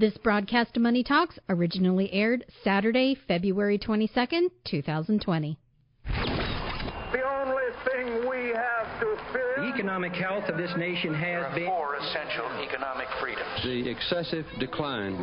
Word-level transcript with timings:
This 0.00 0.16
broadcast 0.18 0.76
of 0.76 0.82
Money 0.82 1.02
Talks 1.02 1.40
originally 1.48 2.08
aired 2.12 2.44
Saturday, 2.62 3.16
February 3.26 3.80
22nd, 3.80 4.46
2020. 4.64 5.58
The 6.06 7.22
only 7.26 7.64
thing 7.84 8.30
we 8.30 8.54
have 8.54 9.00
to 9.00 9.16
fear. 9.32 9.56
The 9.56 9.74
economic 9.74 10.12
health 10.12 10.44
of 10.44 10.56
this 10.56 10.70
nation 10.78 11.12
has 11.14 11.52
been. 11.52 11.66
Four 11.66 11.96
essential 11.96 12.46
economic 12.62 13.08
freedoms. 13.20 13.48
The 13.64 13.90
excessive 13.90 14.46
decline 14.60 15.14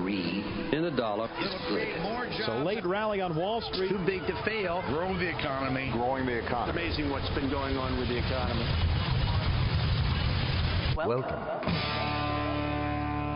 in 0.74 0.84
the 0.84 0.92
dollar. 0.92 1.30
It's 1.40 2.50
a 2.50 2.62
late 2.66 2.86
rally 2.86 3.22
on 3.22 3.34
Wall 3.34 3.62
Street. 3.72 3.92
Too 3.92 4.06
big 4.06 4.28
to 4.28 4.44
fail. 4.44 4.84
Growing 4.90 5.18
the 5.18 5.30
economy. 5.30 5.90
Growing 5.94 6.26
the 6.26 6.46
economy. 6.46 6.82
Amazing 6.84 7.10
what's 7.12 7.30
been 7.30 7.50
going 7.50 7.78
on 7.78 7.98
with 7.98 8.10
the 8.10 8.18
economy. 8.18 8.66
Welcome. 10.98 11.40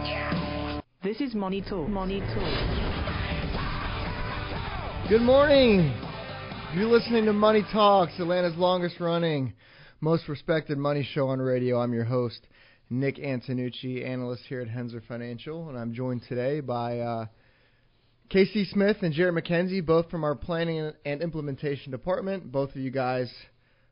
Welcome. 0.04 0.59
This 1.02 1.22
is 1.22 1.34
Money 1.34 1.62
Talk. 1.62 1.88
Money 1.88 2.20
Talk. 2.20 2.36
Good 5.08 5.22
morning. 5.22 5.94
You're 6.76 6.90
listening 6.90 7.24
to 7.24 7.32
Money 7.32 7.64
Talks, 7.72 8.12
Atlanta's 8.20 8.58
longest 8.58 9.00
running, 9.00 9.54
most 10.02 10.28
respected 10.28 10.78
money 10.78 11.08
show 11.14 11.30
on 11.30 11.40
radio. 11.40 11.80
I'm 11.80 11.94
your 11.94 12.04
host, 12.04 12.46
Nick 12.90 13.16
Antonucci, 13.16 14.06
analyst 14.06 14.44
here 14.50 14.60
at 14.60 14.68
Henssler 14.68 15.02
Financial, 15.08 15.70
and 15.70 15.78
I'm 15.78 15.94
joined 15.94 16.24
today 16.28 16.60
by 16.60 17.00
uh, 17.00 17.28
K.C. 18.28 18.66
Smith 18.66 18.98
and 19.02 19.14
Jarrett 19.14 19.42
McKenzie, 19.42 19.86
both 19.86 20.12
from 20.12 20.26
our 20.26 20.36
planning 20.36 20.92
and 21.06 21.22
implementation 21.22 21.94
department. 21.94 22.52
Both 22.52 22.72
of 22.72 22.76
you 22.76 22.92
guys 22.92 23.34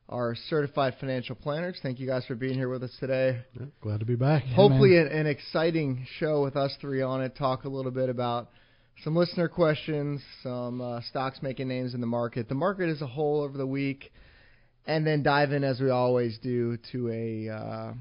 are 0.10 0.36
certified 0.50 0.96
financial 1.00 1.36
planners. 1.36 1.78
Thank 1.84 2.00
you 2.00 2.08
guys 2.08 2.26
for 2.26 2.36
being 2.36 2.54
here 2.54 2.70
with 2.70 2.84
us 2.84 2.96
today. 3.00 3.42
Yeah, 3.60 3.66
glad 3.82 4.00
to 4.00 4.06
be 4.06 4.16
back. 4.16 4.44
Hopefully, 4.44 4.98
an, 4.98 5.08
an, 5.08 5.28
exciting 5.28 6.08
show 6.20 6.44
with 6.44 6.56
us 6.56 6.74
three 6.80 7.02
on 7.02 7.22
it. 7.22 7.36
Talk 7.36 7.66
a 7.66 7.70
little 7.70 7.92
bit 7.92 8.10
about 8.10 8.50
some 9.04 9.16
listener 9.16 9.50
questions, 9.50 10.22
some 10.44 10.82
uh, 10.82 11.02
stocks 11.02 11.40
making 11.42 11.68
names 11.68 11.94
in 11.94 12.02
the 12.02 12.08
market, 12.08 12.48
the 12.48 12.56
market 12.56 12.90
as 12.90 13.02
a 13.02 13.08
whole 13.08 13.42
over 13.42 13.58
the 13.58 13.68
week, 13.68 14.12
and 14.86 15.06
then 15.06 15.24
dive 15.24 15.52
in 15.52 15.64
as 15.64 15.82
we 15.82 15.90
always 15.90 16.38
do 16.40 16.78
to 16.94 17.10
a 17.10 17.54
uh, 17.54 17.94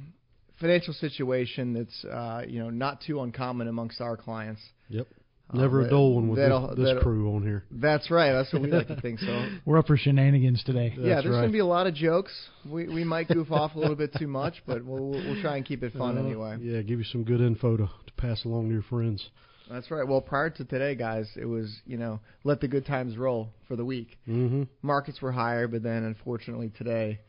financial 0.61 0.95
situation 0.95 1.75
that's 1.75 2.05
uh, 2.05 2.43
you 2.47 2.61
know 2.61 2.71
not 2.71 3.01
too 3.05 3.21
uncommon 3.21 3.67
amongst 3.67 4.01
our 4.01 4.17
clients. 4.17 4.61
Yep. 4.89 5.09
Never 5.53 5.83
uh, 5.83 5.87
a 5.87 5.91
dull 5.91 6.15
one 6.15 6.29
with 6.29 6.39
this, 6.39 6.77
this 6.77 7.03
crew 7.03 7.35
on 7.35 7.43
here. 7.43 7.65
That's 7.71 8.11
right. 8.11 8.33
That's 8.33 8.53
what 8.53 8.63
we 8.63 8.71
like 8.71 8.89
to 8.89 9.01
think. 9.01 9.21
So 9.21 9.49
we're 9.65 9.79
up 9.79 9.87
for 9.87 9.97
shenanigans 9.97 10.65
today. 10.65 10.93
yeah, 10.99 11.21
there's 11.21 11.27
right. 11.27 11.43
gonna 11.43 11.53
be 11.53 11.61
a 11.61 11.67
lot 11.67 11.87
of 11.87 11.95
jokes. 11.95 12.33
We 12.69 12.89
we 12.89 13.05
might 13.05 13.29
goof 13.29 13.53
off 13.53 13.77
a 13.77 13.79
little 13.79 13.95
bit 13.95 14.13
too 14.19 14.27
much, 14.27 14.55
but 14.67 14.85
we'll 14.85 15.11
we'll 15.11 15.41
try 15.41 15.57
and 15.57 15.65
keep 15.65 15.85
it 15.85 15.93
fun 15.93 16.19
Uh, 16.19 16.23
anyway. 16.23 16.59
Yeah, 16.61 16.83
give 16.83 16.99
you 16.99 17.05
some 17.05 17.23
good 17.23 17.41
info 17.41 17.77
to, 17.77 17.85
to 17.85 18.13
pass 18.17 18.45
along 18.45 18.69
to 18.69 18.73
your 18.73 18.83
friends. 18.83 19.29
That's 19.71 19.91
right. 19.91 20.07
Well, 20.07 20.21
prior 20.21 20.51
to 20.51 20.65
today, 20.65 20.97
guys, 20.97 21.29
it 21.37 21.47
was 21.47 21.77
you 21.87 21.97
know 21.97 22.19
let 22.43 22.61
the 22.61 22.69
good 22.69 22.85
times 22.85 23.17
roll 23.17 23.51
for 23.69 23.77
the 23.77 23.85
week. 23.85 24.19
Mm-hmm. 24.29 24.65
Markets 24.83 25.23
were 25.23 25.33
higher, 25.33 25.69
but 25.69 25.83
then 25.85 26.03
unfortunately 26.03 26.73
today, 26.77 27.21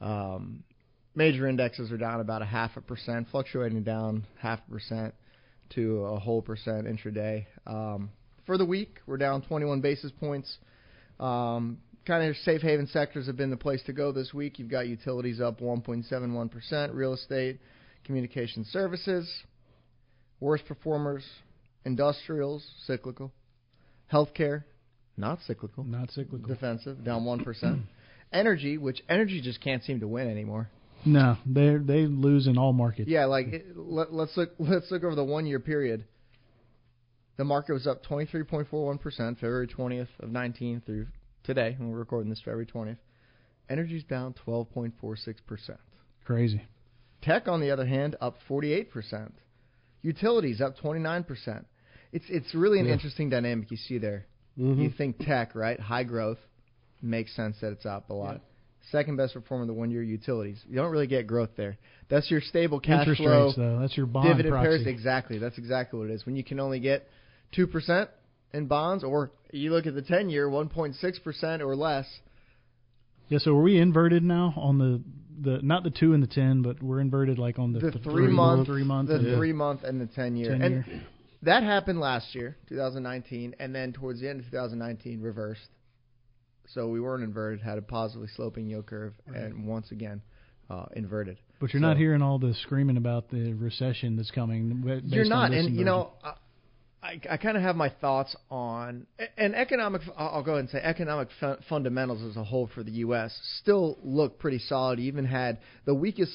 um, 0.00 0.64
major 1.14 1.46
indexes 1.46 1.92
are 1.92 1.98
down 1.98 2.20
about 2.20 2.42
a 2.42 2.46
half 2.46 2.76
a 2.76 2.80
percent, 2.80 3.28
fluctuating 3.30 3.84
down 3.84 4.24
half 4.40 4.58
a 4.66 4.70
percent 4.72 5.14
to 5.70 6.04
a 6.04 6.18
whole 6.18 6.42
percent 6.42 6.86
intraday. 6.86 7.46
Um, 7.66 8.10
for 8.46 8.58
the 8.58 8.64
week, 8.64 8.98
we're 9.06 9.16
down 9.18 9.42
21 9.42 9.80
basis 9.80 10.10
points. 10.18 10.58
Um, 11.18 11.78
kind 12.06 12.28
of 12.28 12.36
safe 12.36 12.62
haven 12.62 12.86
sectors 12.86 13.26
have 13.26 13.36
been 13.36 13.50
the 13.50 13.56
place 13.56 13.82
to 13.84 13.92
go 13.92 14.10
this 14.12 14.32
week. 14.34 14.58
You've 14.58 14.70
got 14.70 14.88
utilities 14.88 15.40
up 15.40 15.60
1.71%, 15.60 16.94
real 16.94 17.12
estate, 17.14 17.60
communication 18.04 18.64
services, 18.70 19.30
worst 20.40 20.64
performers, 20.66 21.24
industrials, 21.84 22.66
cyclical, 22.86 23.32
healthcare, 24.12 24.64
not 25.16 25.38
cyclical, 25.46 25.84
Not 25.84 26.10
cyclical. 26.10 26.48
defensive, 26.48 27.04
down 27.04 27.24
1%. 27.24 27.82
energy, 28.32 28.78
which 28.78 29.02
energy 29.08 29.40
just 29.42 29.60
can't 29.60 29.82
seem 29.84 30.00
to 30.00 30.08
win 30.08 30.28
anymore. 30.30 30.70
No, 31.04 31.36
they 31.46 31.76
they 31.76 32.06
lose 32.06 32.46
in 32.46 32.58
all 32.58 32.72
markets. 32.72 33.08
Yeah, 33.08 33.24
like 33.26 33.64
let, 33.74 34.12
let's 34.12 34.36
look 34.36 34.50
let's 34.58 34.90
look 34.90 35.02
over 35.04 35.14
the 35.14 35.24
one 35.24 35.46
year 35.46 35.60
period. 35.60 36.04
The 37.36 37.44
market 37.44 37.72
was 37.72 37.86
up 37.86 38.04
23.41 38.04 39.00
percent 39.00 39.38
February 39.38 39.66
20th 39.66 40.08
of 40.20 40.28
19 40.30 40.82
through 40.84 41.06
today, 41.42 41.74
when 41.78 41.90
we're 41.90 41.98
recording 41.98 42.28
this 42.28 42.40
February 42.40 42.66
20th. 42.66 42.98
Energy's 43.70 44.04
down 44.04 44.34
12.46 44.46 45.36
percent. 45.46 45.78
Crazy. 46.24 46.60
Tech, 47.22 47.48
on 47.48 47.60
the 47.60 47.70
other 47.70 47.86
hand, 47.86 48.16
up 48.20 48.36
48 48.48 48.90
percent. 48.92 49.34
Utilities 50.02 50.60
up 50.60 50.76
29 50.78 51.24
percent. 51.24 51.66
It's 52.12 52.24
it's 52.28 52.54
really 52.54 52.80
an 52.80 52.86
Yeah. 52.86 52.92
interesting 52.94 53.30
dynamic 53.30 53.70
you 53.70 53.76
see 53.76 53.98
there. 53.98 54.26
Mm-hmm. 54.58 54.82
You 54.82 54.90
think 54.90 55.18
tech, 55.18 55.54
right? 55.54 55.78
High 55.80 56.04
growth 56.04 56.38
makes 57.00 57.34
sense 57.34 57.56
that 57.62 57.72
it's 57.72 57.86
up 57.86 58.10
a 58.10 58.14
lot. 58.14 58.40
Second 58.90 59.16
best 59.16 59.34
performer 59.34 59.66
the 59.66 59.72
one 59.72 59.90
year 59.90 60.02
utilities. 60.02 60.58
You 60.68 60.76
don't 60.76 60.90
really 60.90 61.06
get 61.06 61.26
growth 61.26 61.50
there. 61.56 61.76
That's 62.08 62.30
your 62.30 62.40
stable 62.40 62.80
cash 62.80 63.00
Interest 63.00 63.20
flow. 63.22 63.44
rates, 63.46 63.56
though, 63.56 63.78
that's 63.80 63.96
your 63.96 64.06
bond 64.06 64.28
dividend 64.28 64.52
proxy. 64.52 64.68
pairs. 64.68 64.86
Exactly. 64.86 65.38
That's 65.38 65.58
exactly 65.58 65.98
what 65.98 66.10
it 66.10 66.14
is. 66.14 66.26
When 66.26 66.34
you 66.34 66.42
can 66.42 66.58
only 66.58 66.80
get 66.80 67.06
two 67.52 67.66
percent 67.66 68.10
in 68.52 68.66
bonds, 68.66 69.04
or 69.04 69.30
you 69.52 69.70
look 69.72 69.86
at 69.86 69.94
the 69.94 70.02
ten 70.02 70.28
year, 70.30 70.48
one 70.48 70.68
point 70.68 70.94
six 70.96 71.18
percent 71.18 71.62
or 71.62 71.76
less. 71.76 72.06
Yeah, 73.28 73.38
so 73.38 73.56
are 73.56 73.62
we 73.62 73.78
inverted 73.78 74.24
now 74.24 74.54
on 74.56 74.78
the 74.78 75.02
the 75.42 75.60
not 75.62 75.84
the 75.84 75.90
two 75.90 76.12
and 76.14 76.22
the 76.22 76.26
ten, 76.26 76.62
but 76.62 76.82
we're 76.82 77.00
inverted 77.00 77.38
like 77.38 77.58
on 77.58 77.72
the, 77.72 77.78
The 77.80 77.90
th- 77.92 78.04
three 78.04 78.26
month, 78.26 78.66
three 78.66 78.82
month, 78.84 79.08
the 79.08 79.18
the- 79.18 79.36
three 79.36 79.52
month, 79.52 79.84
and 79.84 80.00
the 80.00 80.06
ten 80.06 80.36
year. 80.36 80.50
10 80.50 80.62
and 80.62 80.86
year. 80.86 81.02
that 81.42 81.62
happened 81.62 82.00
last 82.00 82.34
year, 82.34 82.56
2019, 82.68 83.54
and 83.60 83.74
then 83.74 83.92
towards 83.92 84.20
the 84.20 84.28
end 84.28 84.40
of 84.40 84.46
2019, 84.46 85.20
reversed. 85.20 85.68
So 86.68 86.88
we 86.88 87.00
weren't 87.00 87.24
inverted, 87.24 87.60
had 87.60 87.78
a 87.78 87.82
positively 87.82 88.28
sloping 88.36 88.66
yield 88.66 88.86
curve, 88.86 89.14
and 89.26 89.66
once 89.66 89.90
again, 89.90 90.22
uh, 90.68 90.86
inverted. 90.94 91.38
But 91.58 91.72
you're 91.72 91.80
So- 91.82 91.88
not 91.88 91.96
hearing 91.96 92.22
all 92.22 92.38
the 92.38 92.54
screaming 92.54 92.96
about 92.96 93.28
the 93.28 93.52
recession 93.54 94.16
that's 94.16 94.30
coming. 94.30 94.82
You're 95.04 95.24
not, 95.24 95.52
and 95.52 95.74
you 95.74 95.84
know, 95.84 96.12
I, 96.22 96.34
I, 97.02 97.20
I 97.30 97.36
kind 97.38 97.56
of 97.56 97.62
have 97.62 97.76
my 97.76 97.88
thoughts 97.88 98.36
on 98.50 99.06
and 99.36 99.54
economic. 99.54 100.02
I'll 100.16 100.28
I'll 100.28 100.42
go 100.42 100.52
ahead 100.52 100.60
and 100.60 100.70
say 100.70 100.78
economic 100.78 101.28
fu- 101.40 101.56
fundamentals 101.68 102.22
as 102.22 102.36
a 102.36 102.44
whole 102.44 102.68
for 102.74 102.82
the 102.82 102.92
U.S. 102.92 103.36
still 103.60 103.98
look 104.04 104.38
pretty 104.38 104.58
solid. 104.58 104.98
You 105.00 105.06
even 105.06 105.24
had 105.24 105.58
the 105.86 105.94
weakest 105.94 106.32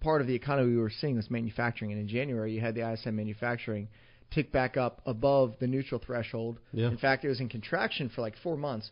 part 0.00 0.20
of 0.20 0.26
the 0.26 0.34
economy 0.34 0.72
we 0.72 0.78
were 0.78 0.90
seeing 0.90 1.14
was 1.16 1.30
manufacturing, 1.30 1.92
and 1.92 2.00
in 2.00 2.08
January 2.08 2.52
you 2.52 2.60
had 2.60 2.74
the 2.74 2.80
ISM 2.90 3.14
manufacturing 3.14 3.88
tick 4.34 4.50
back 4.52 4.76
up 4.76 5.00
above 5.06 5.54
the 5.60 5.66
neutral 5.66 6.00
threshold. 6.04 6.58
Yeah. 6.72 6.88
In 6.88 6.96
fact, 6.96 7.24
it 7.24 7.28
was 7.28 7.40
in 7.40 7.48
contraction 7.48 8.08
for 8.14 8.20
like 8.22 8.34
four 8.42 8.56
months. 8.56 8.90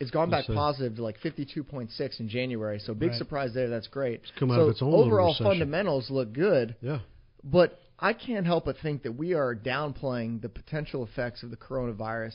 It's 0.00 0.10
gone 0.12 0.30
back 0.30 0.44
positive 0.46 0.96
to 0.96 1.02
like 1.02 1.18
52.6 1.20 2.20
in 2.20 2.28
January, 2.28 2.78
so 2.78 2.94
big 2.94 3.10
Right. 3.10 3.18
surprise 3.18 3.52
there. 3.54 3.68
That's 3.68 3.88
great. 3.88 4.22
come 4.38 4.50
out 4.50 4.56
so 4.56 4.62
of 4.62 4.68
its 4.70 4.82
own 4.82 4.94
overall 4.94 5.34
fundamentals 5.34 6.10
look 6.10 6.32
good. 6.32 6.76
Yeah. 6.80 7.00
But 7.42 7.80
I 7.98 8.12
can't 8.12 8.46
help 8.46 8.66
but 8.66 8.76
think 8.82 9.02
that 9.02 9.12
we 9.12 9.34
are 9.34 9.56
downplaying 9.56 10.40
the 10.42 10.48
potential 10.48 11.02
effects 11.04 11.42
of 11.42 11.50
the 11.50 11.56
coronavirus 11.56 12.34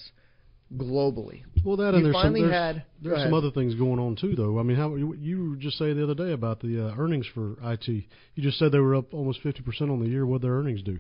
globally. 0.76 1.44
Well, 1.64 1.78
that 1.78 1.92
You 1.94 1.98
and 1.98 2.06
there's 2.08 2.22
some 2.22 2.34
there's, 2.34 2.52
had- 2.52 2.84
there's 3.02 3.24
some 3.24 3.34
other 3.34 3.52
things 3.52 3.76
going 3.76 4.00
on 4.00 4.16
too, 4.16 4.36
though. 4.36 4.60
I 4.60 4.64
mean, 4.64 4.76
how 4.76 4.96
you, 4.96 5.14
you 5.14 5.52
were 5.52 5.56
just 5.56 5.78
saying 5.78 5.96
the 5.98 6.04
other 6.04 6.16
day 6.16 6.32
about 6.34 6.60
the 6.62 6.88
uh, 6.90 6.96
earnings 6.98 7.28
for 7.34 7.56
IT. 7.64 7.88
You 7.88 8.04
just 8.44 8.58
said 8.58 8.72
they 8.72 8.80
were 8.80 8.96
up 8.96 9.14
almost 9.14 9.42
fifty 9.42 9.62
percent 9.62 9.92
on 9.92 10.00
the 10.00 10.10
year. 10.10 10.26
What 10.26 10.42
their 10.42 10.54
earnings 10.54 10.82
do? 10.82 11.00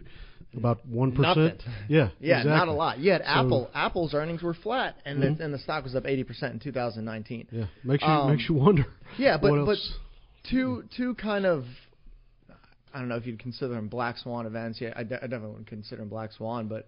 About 0.55 0.85
one 0.87 1.11
percent. 1.13 1.63
Yeah. 1.89 2.09
Yeah, 2.19 2.39
exactly. 2.41 2.51
not 2.51 2.67
a 2.67 2.71
lot. 2.73 2.99
You 2.99 3.11
had 3.11 3.21
So- 3.21 3.27
Apple. 3.27 3.69
Apple's 3.73 4.13
earnings 4.13 4.41
were 4.43 4.53
flat, 4.53 4.95
and 5.05 5.21
Mhm. 5.21 5.37
the 5.37 5.43
and 5.45 5.53
the 5.53 5.57
stock 5.57 5.83
was 5.83 5.95
up 5.95 6.05
80% 6.05 6.53
in 6.53 6.59
2019. 6.59 7.47
Yeah, 7.51 7.65
makes 7.83 8.03
you 8.03 8.09
Um, 8.09 8.31
makes 8.31 8.47
you 8.47 8.55
wonder. 8.55 8.85
Yeah, 9.17 9.37
but 9.37 9.65
but 9.65 9.77
two 10.43 10.83
two 10.95 11.15
kind 11.15 11.45
of 11.45 11.65
I 12.93 12.99
don't 12.99 13.07
know 13.07 13.15
if 13.15 13.25
you'd 13.25 13.39
consider 13.39 13.73
them 13.73 13.87
black 13.87 14.17
swan 14.19 14.45
events. 14.45 14.79
Yeah, 14.79 14.93
I, 14.95 15.01
de- 15.03 15.17
I 15.17 15.21
definitely 15.25 15.49
wouldn't 15.49 15.67
consider 15.67 16.01
them 16.01 16.09
black 16.09 16.31
swan, 16.31 16.67
but 16.67 16.87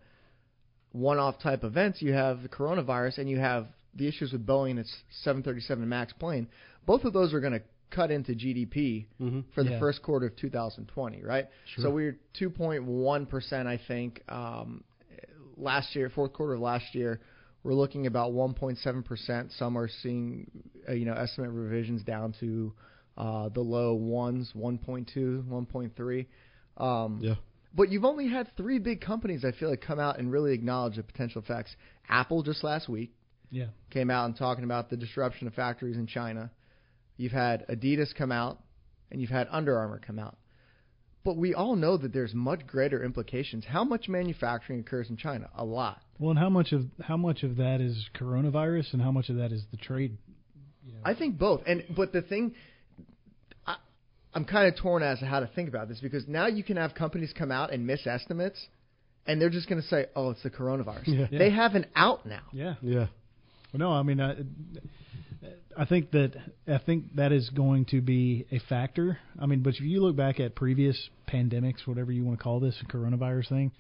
one-off 0.92 1.40
type 1.40 1.64
events. 1.64 2.00
You 2.02 2.14
have 2.14 2.44
the 2.44 2.50
coronavirus, 2.50 3.18
and 3.18 3.30
you 3.30 3.40
have 3.40 3.68
the 3.96 4.08
issues 4.08 4.32
with 4.32 4.46
Boeing 4.46 4.72
and 4.72 4.80
its 4.80 4.96
737 5.24 5.90
Max 5.90 6.14
plane. 6.14 6.48
Both 6.86 7.06
of 7.06 7.14
those 7.14 7.34
are 7.34 7.40
going 7.40 7.54
to 7.54 7.62
cut 7.90 8.12
into 8.12 8.34
GDP 8.34 9.06
Mhm. 9.22 9.44
for 9.54 9.64
the 9.64 9.72
Yeah. 9.72 9.80
first 9.80 10.02
quarter 10.02 10.28
of 10.28 10.36
2020, 10.36 11.24
right? 11.24 11.48
Sure. 11.66 11.84
So 11.84 11.92
we're 11.92 12.20
2.1 12.34 13.26
percent, 13.26 13.68
I 13.68 13.78
think. 13.78 14.22
Um, 14.30 14.84
last 15.58 15.96
year, 15.96 16.10
fourth 16.10 16.34
quarter 16.34 16.54
of 16.54 16.62
last 16.62 16.94
year, 16.96 17.22
we're 17.64 17.74
looking 17.74 18.06
about 18.08 18.34
1.7 18.34 19.04
percent. 19.04 19.52
Some 19.54 19.78
are 19.78 19.88
seeing, 19.88 20.50
uh, 20.88 20.94
you 20.94 21.06
know, 21.06 21.14
estimate 21.14 21.52
revisions 21.52 22.04
down 22.04 22.34
to 22.40 22.74
uh, 23.18 23.50
the 23.50 23.62
low 23.62 23.94
ones, 23.94 24.52
1.2, 24.54 25.44
1.3. 25.48 26.28
Um, 26.78 27.20
Yeah. 27.22 27.36
But 27.74 27.90
you've 27.90 28.06
only 28.06 28.28
had 28.28 28.48
three 28.56 28.80
big 28.80 29.02
companies 29.02 29.44
I 29.44 29.52
feel 29.52 29.70
like 29.70 29.82
come 29.82 30.00
out 30.00 30.18
and 30.18 30.32
really 30.32 30.54
acknowledge 30.54 30.96
the 30.96 31.04
potential 31.04 31.42
effects. 31.42 31.76
Apple 32.08 32.42
just 32.44 32.64
last 32.64 32.88
week 32.90 33.14
Yeah. 33.52 33.68
came 33.90 34.10
out 34.10 34.26
and 34.26 34.36
talking 34.36 34.64
about 34.64 34.90
the 34.90 34.98
disruption 34.98 35.48
of 35.48 35.54
factories 35.54 35.98
in 35.98 36.08
China. 36.08 36.52
You've 37.18 37.32
had 37.32 37.66
Adidas 37.68 38.14
come 38.16 38.32
out, 38.32 38.60
and 39.12 39.22
you've 39.22 39.30
had 39.30 39.48
Under 39.52 39.78
Armour 39.78 40.02
come 40.06 40.20
out. 40.20 40.38
But 41.24 41.38
we 41.38 41.56
all 41.56 41.76
know 41.76 41.98
that 41.98 42.14
there's 42.14 42.34
much 42.36 42.68
greater 42.68 43.04
implications. 43.04 43.66
How 43.66 43.84
much 43.84 44.08
manufacturing 44.08 44.82
occurs 44.82 45.10
in 45.10 45.18
China? 45.18 45.50
A 45.56 45.66
lot. 45.66 46.02
Well, 46.20 46.30
and 46.30 46.40
how 46.40 46.50
much 46.50 46.72
of 46.72 46.86
how 47.02 47.18
much 47.18 47.42
of 47.44 47.58
that 47.58 47.82
is 47.82 48.10
coronavirus, 48.16 48.94
and 48.94 49.02
how 49.02 49.12
much 49.12 49.30
of 49.30 49.38
that 49.38 49.52
is 49.52 49.64
the 49.72 49.78
trade? 49.78 50.18
I 51.04 51.16
think 51.16 51.40
both. 51.40 51.62
And 51.66 51.84
but 51.96 52.14
the 52.14 52.22
thing, 52.22 52.54
I, 53.66 53.78
I'm 54.36 54.46
kind 54.46 54.72
of 54.72 54.80
torn 54.80 55.02
as 55.02 55.20
to 55.20 55.26
how 55.26 55.40
to 55.40 55.48
think 55.48 55.68
about 55.68 55.90
this 55.90 56.00
because 56.00 56.28
now 56.28 56.46
you 56.46 56.64
can 56.64 56.78
have 56.78 56.94
companies 56.94 57.34
come 57.36 57.52
out 57.52 57.74
and 57.74 57.88
miss 57.88 58.06
estimates, 58.06 58.64
and 59.26 59.42
they're 59.42 59.50
just 59.50 59.68
going 59.68 59.82
to 59.82 59.88
say, 59.88 60.06
"Oh, 60.16 60.30
it's 60.30 60.44
the 60.44 60.52
coronavirus." 60.52 61.08
Yeah. 61.32 61.40
They 61.40 61.50
have 61.50 61.74
an 61.74 61.88
out 61.96 62.28
now. 62.28 62.44
Yeah. 62.54 62.76
Yeah. 62.84 63.08
Well, 63.74 63.80
no, 63.80 63.92
I 63.92 64.04
mean, 64.04 64.22
I, 64.22 64.36
I 65.78 65.86
think 65.86 66.12
that 66.12 66.34
I 66.68 66.78
think 66.78 67.16
that 67.16 67.32
is 67.32 67.50
going 67.50 67.86
to 67.86 68.02
be 68.02 68.46
a 68.52 68.60
factor. 68.70 69.20
I 69.40 69.46
mean, 69.46 69.62
but 69.62 69.74
if 69.76 69.82
you 69.82 70.02
look 70.02 70.16
back 70.16 70.40
at 70.40 70.56
previous 70.56 71.10
pandemics, 71.32 71.86
whatever 71.86 72.12
you 72.12 72.24
want 72.24 72.38
to 72.40 72.44
call 72.44 72.60
this, 72.60 72.76
coronavirus 72.90 73.50
thing. 73.50 73.72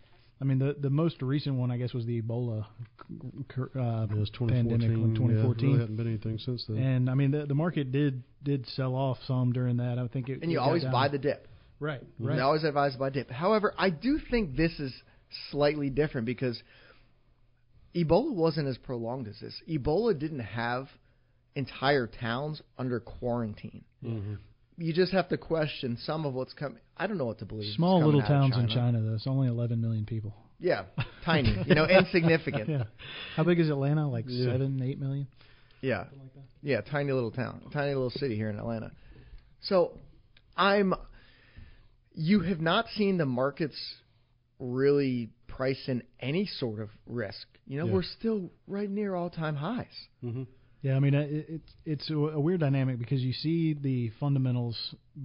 I 0.42 0.44
mean, 0.44 0.60
the 0.60 0.75
the 0.78 0.90
most 0.90 1.22
recent 1.22 1.56
one, 1.56 1.72
I 1.72 1.78
guess, 1.78 1.94
was 1.94 2.06
the 2.06 2.22
Ebola 2.22 2.66
uh, 2.66 4.07
It 4.10 4.18
was 4.18 4.30
pandemic 4.31 4.81
2014. 4.81 4.92
in 4.92 5.00
Yeah, 5.00 5.16
2014. 5.16 5.68
really 5.69 5.80
hadn't 5.80 5.96
been 5.96 6.07
anything 6.07 6.38
since 6.40 6.66
then. 6.68 6.78
And 6.78 7.10
I 7.10 7.13
mean, 7.16 7.31
the 7.31 7.46
the 7.46 7.56
market 7.56 7.94
did 7.94 8.22
did 8.44 8.68
sell 8.68 8.96
off 8.96 9.18
some 9.25 9.54
during 9.54 9.78
that. 9.78 9.98
I 9.98 10.07
think 10.07 10.28
it. 10.28 10.42
And 10.42 10.52
you 10.52 10.60
it 10.60 10.62
always 10.62 10.84
buy 10.84 11.07
the 11.07 11.18
dip. 11.18 11.48
right, 11.80 12.02
They 12.19 12.25
right. 12.25 12.40
always 12.40 12.66
advise 12.66 12.94
to 12.94 13.00
buy 13.00 13.12
dip. 13.12 13.31
However, 13.31 13.74
I 13.78 13.90
do 13.90 14.19
think 14.30 14.57
this 14.57 14.78
is 14.80 14.94
slightly 15.52 15.90
different 15.90 16.25
because 16.25 16.62
Ebola 17.96 18.34
wasn't 18.34 18.68
as 18.68 18.78
prolonged 18.78 19.30
as 19.30 19.40
this. 19.40 19.62
Ebola 19.69 20.18
didn't 20.19 20.40
have 20.40 20.90
entire 21.56 22.07
towns 22.07 22.62
under 22.78 23.00
quarantine. 23.00 23.84
Mhm. 24.04 24.38
You 24.78 24.92
just 24.94 25.13
have 25.13 25.30
to 25.30 25.38
question 25.38 25.98
some 25.98 26.25
of 26.25 26.34
what's 26.34 26.54
coming. 26.54 26.80
I 26.98 27.07
don't 27.07 27.18
know 27.18 27.25
what 27.25 27.40
to 27.40 27.46
believe. 27.46 27.74
Small 27.75 28.04
little 28.04 28.22
out 28.22 28.25
of 28.25 28.52
towns 28.52 28.57
in 28.57 28.68
China, 28.68 29.02
though. 29.02 29.13
It's 29.16 29.25
only 29.28 29.48
11 29.48 29.80
million 29.81 30.06
people. 30.06 30.34
Yeah, 30.60 30.84
tiny. 31.25 31.63
You 31.66 31.75
know, 31.75 31.86
insignificant. 31.86 32.69
yeah. 32.69 32.84
How 33.36 33.44
big 33.44 33.60
is 33.60 33.69
Atlanta? 33.69 34.10
Like 34.10 34.25
Yeah. 34.28 34.52
seven, 34.52 34.81
eight 34.81 35.00
million. 35.00 35.28
Yeah. 35.81 36.06
Yeah, 36.62 36.81
tiny 36.81 37.12
little 37.12 37.31
town, 37.31 37.62
tiny 37.72 37.94
little 37.94 38.10
city 38.10 38.36
here 38.36 38.50
in 38.50 38.57
Atlanta. 38.57 38.92
So, 39.62 39.98
I'm. 40.57 40.94
You 42.13 42.40
have 42.42 42.62
not 42.62 42.88
seen 42.96 43.18
the 43.18 43.25
markets 43.25 43.75
really 44.60 45.30
price 45.48 45.84
in 45.88 46.02
any 46.19 46.46
sort 46.46 46.80
of 46.80 46.90
risk. 47.06 47.46
You 47.68 47.80
know, 47.80 47.88
Yeah. 47.88 47.94
we're 47.94 48.04
still 48.04 48.50
right 48.68 48.90
near 48.90 49.16
all-time 49.16 49.56
highs. 49.56 50.07
hmm 50.22 50.44
Yeah, 50.86 50.98
I 50.98 51.00
mean, 51.00 51.16
it, 51.16 51.46
it's 51.50 51.72
it's 51.84 52.10
a, 52.12 52.14
a 52.14 52.40
weird 52.40 52.60
dynamic 52.60 53.00
because 53.00 53.20
you 53.20 53.34
see 53.34 53.74
the 53.74 54.12
fundamentals 54.20 54.78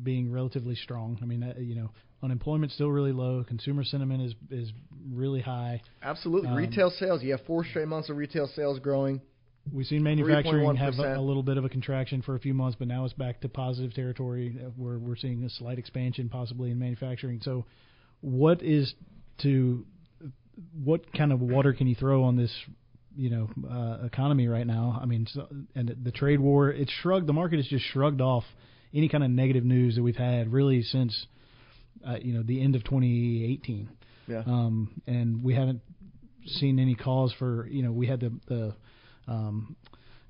being 0.02 0.32
relatively 0.32 0.74
strong. 0.74 1.18
I 1.20 1.26
mean, 1.26 1.42
uh, 1.42 1.52
you 1.60 1.74
know, 1.74 1.90
unemployment's 2.22 2.74
still 2.76 2.88
really 2.88 3.12
low, 3.12 3.44
consumer 3.46 3.84
sentiment 3.84 4.22
is 4.22 4.34
is 4.50 4.72
really 5.12 5.42
high. 5.42 5.82
Absolutely, 6.02 6.48
Um, 6.48 6.54
retail 6.56 6.88
sales. 6.88 7.22
You 7.22 7.32
have 7.32 7.42
four 7.42 7.62
straight 7.66 7.88
months 7.88 8.08
of 8.08 8.16
retail 8.16 8.46
sales 8.46 8.78
growing. 8.78 9.20
We've 9.70 9.84
seen 9.84 10.02
manufacturing 10.02 10.76
have 10.76 10.98
a, 10.98 11.18
a 11.18 11.20
little 11.20 11.42
bit 11.42 11.58
of 11.58 11.66
a 11.66 11.68
contraction 11.68 12.22
for 12.22 12.36
a 12.36 12.40
few 12.40 12.54
months, 12.54 12.76
but 12.78 12.88
now 12.88 13.04
it's 13.04 13.12
back 13.12 13.42
to 13.42 13.50
positive 13.50 13.92
territory. 13.92 14.58
Uh, 14.58 14.70
We're 14.78 14.98
we're 14.98 15.16
seeing 15.16 15.44
a 15.44 15.50
slight 15.50 15.78
expansion 15.78 16.30
possibly 16.30 16.70
in 16.70 16.78
manufacturing. 16.78 17.42
So, 17.42 17.66
what 18.22 18.62
is 18.62 18.94
to 19.42 19.84
what 20.82 21.12
kind 21.12 21.32
of 21.32 21.42
water 21.42 21.74
can 21.74 21.86
you 21.86 21.94
throw 21.94 22.24
on 22.24 22.36
this 22.36 22.50
you 23.20 23.30
know 23.30 23.48
uh, 23.70 24.06
economy 24.06 24.48
right 24.48 24.66
now? 24.66 24.98
I 25.00 25.04
mean, 25.06 25.26
so, 25.30 25.46
and 25.74 25.94
the 26.02 26.10
trade 26.12 26.40
war 26.40 26.70
it's 26.70 26.92
shrugged. 27.02 27.26
The 27.26 27.32
market 27.32 27.56
has 27.56 27.66
just 27.66 27.84
shrugged 27.92 28.20
off 28.20 28.44
any 28.94 29.08
kind 29.08 29.22
of 29.22 29.30
negative 29.30 29.64
news 29.64 29.96
that 29.96 30.02
we've 30.02 30.16
had 30.16 30.52
really 30.52 30.82
since 30.82 31.26
uh, 32.08 32.16
you 32.20 32.32
know 32.34 32.42
the 32.42 32.60
end 32.62 32.74
of 32.76 32.82
2018 32.84 33.88
Yeah. 34.26 34.42
um, 34.46 35.02
and 35.06 35.44
we 35.44 35.54
haven't 35.54 35.80
seen 36.46 36.78
any 36.78 36.94
cause 36.94 37.32
for 37.38 37.68
you 37.70 37.82
know 37.82 37.92
we 37.92 38.06
had 38.06 38.20
the 38.20 38.32
the 38.48 38.74
um, 39.28 39.76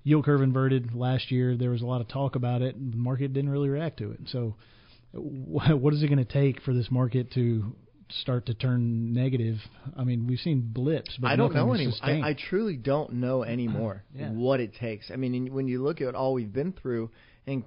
yield 0.02 0.24
curve 0.24 0.42
inverted 0.42 0.94
last 0.94 1.30
year. 1.30 1.56
There 1.56 1.70
was 1.70 1.82
a 1.82 1.86
lot 1.86 2.00
of 2.00 2.08
talk 2.08 2.34
about 2.36 2.60
it, 2.62 2.74
and 2.74 2.92
the 2.92 2.96
market 2.98 3.32
didn't 3.32 3.50
really 3.50 3.68
react 3.68 3.98
to 3.98 4.10
it. 4.10 4.20
So, 4.26 4.56
what 5.12 5.94
is 5.94 6.02
it 6.02 6.08
going 6.08 6.24
to 6.24 6.32
take 6.32 6.60
for 6.62 6.74
this 6.74 6.90
market 6.90 7.32
to 7.34 7.74
start 8.12 8.46
to 8.46 8.54
turn 8.54 9.12
negative? 9.12 9.56
I 9.96 10.04
mean, 10.04 10.26
we've 10.26 10.38
seen 10.38 10.70
blips, 10.72 11.16
but 11.20 11.28
I 11.28 11.36
don't 11.36 11.54
know 11.54 11.72
anymore. 11.74 11.94
I, 12.02 12.30
I 12.30 12.36
truly 12.48 12.76
don't 12.76 13.14
know 13.14 13.42
anymore 13.56 14.04
Yeah. 14.14 14.30
what 14.30 14.60
it 14.60 14.74
takes. 14.74 15.10
I 15.10 15.16
mean, 15.16 15.52
when 15.52 15.68
you 15.68 15.82
look 15.82 16.00
at 16.00 16.14
all 16.14 16.34
we've 16.34 16.52
been 16.52 16.72
through, 16.72 17.10
and 17.46 17.64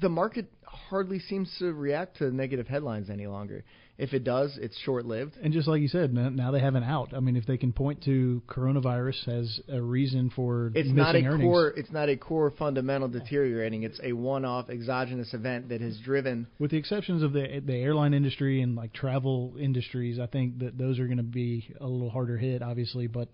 the 0.00 0.08
market 0.08 0.46
hardly 0.64 1.18
seems 1.18 1.54
to 1.58 1.72
react 1.72 2.18
to 2.18 2.30
negative 2.30 2.66
headlines 2.66 3.08
any 3.10 3.26
longer. 3.26 3.64
If 3.98 4.12
it 4.12 4.24
does, 4.24 4.58
it's 4.60 4.78
short-lived. 4.80 5.38
And 5.42 5.54
just 5.54 5.66
like 5.66 5.80
you 5.80 5.88
said, 5.88 6.12
now 6.12 6.50
they 6.50 6.60
have 6.60 6.74
an 6.74 6.82
out. 6.82 7.14
I 7.14 7.20
mean, 7.20 7.34
if 7.34 7.46
they 7.46 7.56
can 7.56 7.72
point 7.72 8.04
to 8.04 8.42
coronavirus 8.46 9.26
as 9.28 9.60
a 9.68 9.80
reason 9.80 10.30
for 10.36 10.66
It's 10.74 10.88
missing 10.88 10.96
not 10.96 11.14
a 11.14 11.24
earnings, 11.24 11.48
core. 11.48 11.72
It's 11.74 11.90
not 11.90 12.10
a 12.10 12.16
core 12.18 12.50
fundamental 12.50 13.08
deteriorating. 13.08 13.84
It's 13.84 13.98
a 14.02 14.12
one-off 14.12 14.68
exogenous 14.68 15.32
event 15.32 15.70
that 15.70 15.80
has 15.80 15.98
driven. 16.04 16.46
with 16.58 16.72
the 16.72 16.76
exceptions 16.76 17.22
of 17.22 17.32
the 17.32 17.62
the 17.64 17.74
airline 17.74 18.12
industry 18.12 18.60
and 18.60 18.76
like 18.76 18.92
travel 18.92 19.54
industries, 19.58 20.18
I 20.18 20.26
think 20.26 20.58
that 20.58 20.76
those 20.76 20.98
are 20.98 21.06
going 21.06 21.16
to 21.16 21.22
be 21.22 21.74
a 21.80 21.86
little 21.86 22.10
harder 22.10 22.36
hit, 22.36 22.62
obviously. 22.62 23.06
But 23.06 23.28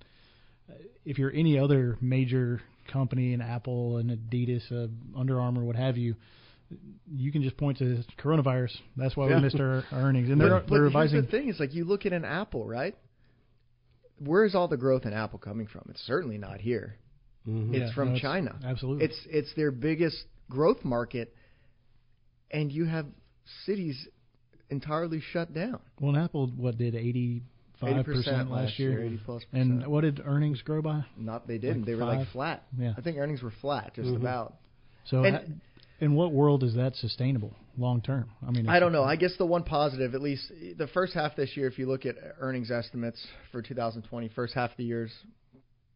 uh, 0.70 0.74
if 1.04 1.18
you're 1.18 1.32
any 1.32 1.58
other 1.58 1.98
major 2.00 2.62
company, 2.92 3.34
an 3.34 3.40
Apple, 3.40 3.96
an 3.96 4.16
Adidas, 4.16 4.90
Under 5.16 5.40
Armour, 5.40 5.64
what 5.64 5.76
have 5.76 5.96
you, 5.96 6.14
you 7.14 7.30
can 7.32 7.42
just 7.42 7.56
point 7.56 7.78
to 7.78 8.02
coronavirus. 8.18 8.76
That's 8.96 9.16
why 9.16 9.28
Yeah. 9.28 9.36
we 9.36 9.42
missed 9.42 9.60
our 9.60 9.84
our 9.92 10.00
earnings, 10.00 10.28
and 10.28 10.38
but, 10.38 10.44
they're 10.48 10.60
but 10.60 10.68
they're 10.70 10.78
here's 10.82 10.94
revising. 10.94 11.20
the 11.22 11.26
thing: 11.26 11.48
is 11.48 11.60
like 11.60 11.74
you 11.74 11.84
look 11.84 12.06
at 12.06 12.12
an 12.12 12.24
Apple, 12.24 12.66
right? 12.66 12.96
Where 14.18 14.44
is 14.44 14.54
all 14.54 14.68
the 14.68 14.76
growth 14.76 15.04
in 15.04 15.12
Apple 15.12 15.38
coming 15.38 15.66
from? 15.66 15.86
It's 15.90 16.00
certainly 16.02 16.38
not 16.38 16.60
here. 16.60 16.96
hmm 17.44 17.74
Yeah, 17.74 17.84
It's 17.86 17.92
from 17.94 18.12
no, 18.14 18.18
China. 18.18 18.56
Absolutely. 18.64 19.04
It's 19.06 19.26
it's 19.28 19.54
their 19.54 19.70
biggest 19.72 20.24
growth 20.48 20.84
market, 20.84 21.34
and 22.50 22.70
you 22.70 22.84
have 22.84 23.06
cities 23.66 24.06
entirely 24.70 25.20
shut 25.32 25.52
down. 25.52 25.80
well, 26.00 26.14
and 26.14 26.22
Apple 26.24 26.46
what 26.56 26.78
did 26.78 26.94
eighty 26.94 27.42
five 27.80 28.06
80% 28.06 28.48
last 28.48 28.78
year, 28.78 29.02
80 29.02 29.20
plus 29.24 29.42
and 29.52 29.72
percent. 29.78 29.90
what 29.90 30.02
did 30.02 30.20
earnings 30.24 30.62
grow 30.62 30.80
by? 30.82 31.04
Not 31.16 31.48
they 31.48 31.58
didn't. 31.58 31.78
Like 31.80 31.86
they 31.86 31.94
were 31.96 32.04
like 32.04 32.28
flat. 32.28 32.62
Yeah. 32.78 32.94
I 32.96 33.00
think 33.00 33.18
earnings 33.18 33.42
were 33.42 33.50
flat, 33.60 33.92
just 33.94 34.08
Mhm. 34.08 34.16
about. 34.16 34.54
So, 35.06 35.24
And- 35.24 35.36
ha- 35.36 35.42
in 36.02 36.14
what 36.16 36.32
world 36.32 36.64
is 36.64 36.74
that 36.74 36.96
sustainable 36.96 37.54
long 37.78 38.02
term? 38.02 38.28
I 38.46 38.50
mean, 38.50 38.68
I 38.68 38.80
don't 38.80 38.90
know. 38.92 39.04
I 39.04 39.14
guess 39.14 39.34
the 39.38 39.46
one 39.46 39.62
positive, 39.62 40.16
at 40.16 40.20
least 40.20 40.50
the 40.76 40.88
first 40.88 41.14
half 41.14 41.36
this 41.36 41.56
year, 41.56 41.68
if 41.68 41.78
you 41.78 41.86
look 41.86 42.04
at 42.04 42.16
earnings 42.40 42.72
estimates 42.72 43.24
for 43.52 43.62
2020, 43.62 44.28
first 44.30 44.52
half 44.52 44.72
of 44.72 44.76
the 44.76 44.84
year's 44.84 45.12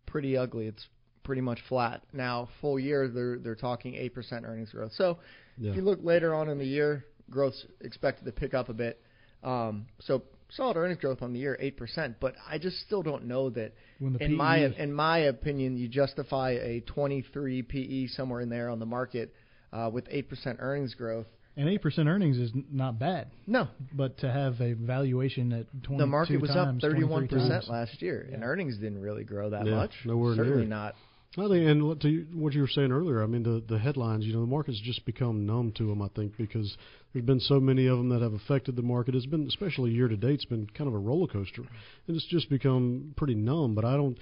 pretty 0.06 0.36
ugly. 0.36 0.68
It's 0.68 0.86
pretty 1.24 1.42
much 1.42 1.58
flat. 1.68 2.02
Now, 2.12 2.48
full 2.60 2.78
year, 2.78 3.08
they're 3.08 3.38
they're 3.38 3.56
talking 3.56 3.96
eight 3.96 4.14
percent 4.14 4.44
earnings 4.46 4.70
growth. 4.70 4.92
So, 4.92 5.18
Yeah. 5.58 5.70
if 5.70 5.76
you 5.76 5.82
look 5.82 5.98
later 6.04 6.34
on 6.34 6.48
in 6.48 6.58
the 6.58 6.64
year, 6.64 7.04
growth's 7.28 7.66
expected 7.80 8.26
to 8.26 8.32
pick 8.32 8.54
up 8.54 8.68
a 8.68 8.74
bit. 8.74 9.02
Um, 9.42 9.86
so 10.00 10.22
solid 10.50 10.76
earnings 10.76 11.00
growth 11.00 11.20
on 11.20 11.32
the 11.32 11.40
year, 11.40 11.56
eight 11.58 11.76
percent. 11.76 12.18
But 12.20 12.36
I 12.48 12.58
just 12.58 12.78
still 12.86 13.02
don't 13.02 13.24
know 13.24 13.50
that. 13.50 13.72
In 14.20 14.36
my 14.36 14.58
in 14.58 14.92
my 14.92 15.18
opinion, 15.18 15.76
you 15.76 15.88
justify 15.88 16.50
a 16.50 16.80
23 16.82 17.62
PE 17.62 18.06
somewhere 18.06 18.40
in 18.40 18.48
there 18.48 18.68
on 18.70 18.78
the 18.78 18.86
market 18.86 19.34
uh, 19.72 19.90
with 19.92 20.06
eight 20.10 20.28
percent 20.28 20.58
earnings 20.60 20.94
growth. 20.94 21.26
And 21.58 21.68
eight 21.70 21.80
percent 21.80 22.06
earnings 22.08 22.36
is 22.36 22.50
n- 22.54 22.66
not 22.70 22.98
bad, 22.98 23.28
No, 23.46 23.68
but 23.94 24.18
to 24.18 24.30
have 24.30 24.60
a 24.60 24.74
valuation 24.74 25.52
at 25.54 25.66
twenty 25.82 26.00
the 26.00 26.06
market 26.06 26.40
was 26.40 26.50
up 26.50 26.68
31% 26.78 27.30
times. 27.30 27.68
last 27.70 28.02
year, 28.02 28.28
and 28.30 28.40
Yeah. 28.42 28.46
earnings 28.46 28.76
didn't 28.76 29.00
really 29.00 29.24
grow 29.24 29.48
that 29.50 29.64
Yeah, 29.66 29.76
much. 29.76 29.92
nowhere 30.04 30.34
Certainly 30.36 30.58
near. 30.60 30.68
not. 30.68 30.94
I 31.38 31.48
think, 31.48 31.66
and 31.68 31.86
what- 31.86 32.00
to 32.00 32.08
you- 32.10 32.26
what 32.34 32.54
you 32.54 32.60
were 32.62 32.66
saying 32.68 32.92
earlier, 32.92 33.22
I 33.22 33.26
mean, 33.26 33.42
the 33.42 33.62
the 33.66 33.78
headlines, 33.78 34.26
you 34.26 34.32
know, 34.34 34.40
the 34.40 34.46
market's 34.46 34.78
just 34.80 35.04
become 35.06 35.44
numb 35.46 35.72
to 35.72 35.86
them. 35.86 36.00
I 36.02 36.08
think 36.08 36.36
because 36.36 36.76
there's 37.12 37.24
been 37.24 37.40
so 37.40 37.58
many 37.58 37.86
of 37.86 37.96
them 37.98 38.08
that 38.10 38.20
have 38.22 38.32
affected 38.34 38.76
the 38.76 38.82
market. 38.82 39.14
It's 39.14 39.26
been, 39.26 39.46
especially 39.46 39.92
year 39.92 40.08
to 40.08 40.16
date, 40.16 40.34
it's 40.34 40.44
been 40.44 40.66
kind 40.74 40.88
of 40.88 40.94
a 40.94 40.98
roller 40.98 41.26
coaster, 41.26 41.62
and 42.06 42.16
it's 42.16 42.26
just 42.26 42.48
become 42.50 43.12
pretty 43.16 43.34
numb. 43.34 43.74
But 43.74 43.84
I 43.86 43.96
don't, 43.96 44.16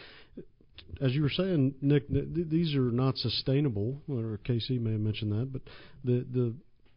as 1.01 1.15
you 1.15 1.23
were 1.23 1.31
saying, 1.31 1.75
Nick, 1.81 2.09
th- 2.09 2.35
th- 2.35 2.49
these 2.49 2.75
are 2.75 2.91
not 2.91 3.17
sustainable. 3.17 4.01
Or 4.09 4.39
KC 4.47 4.81
may 4.81 4.93
have 4.93 5.01
mentioned 5.01 5.33
that, 5.33 5.53
but 5.53 5.63
the 6.05 6.27
the 6.33 6.55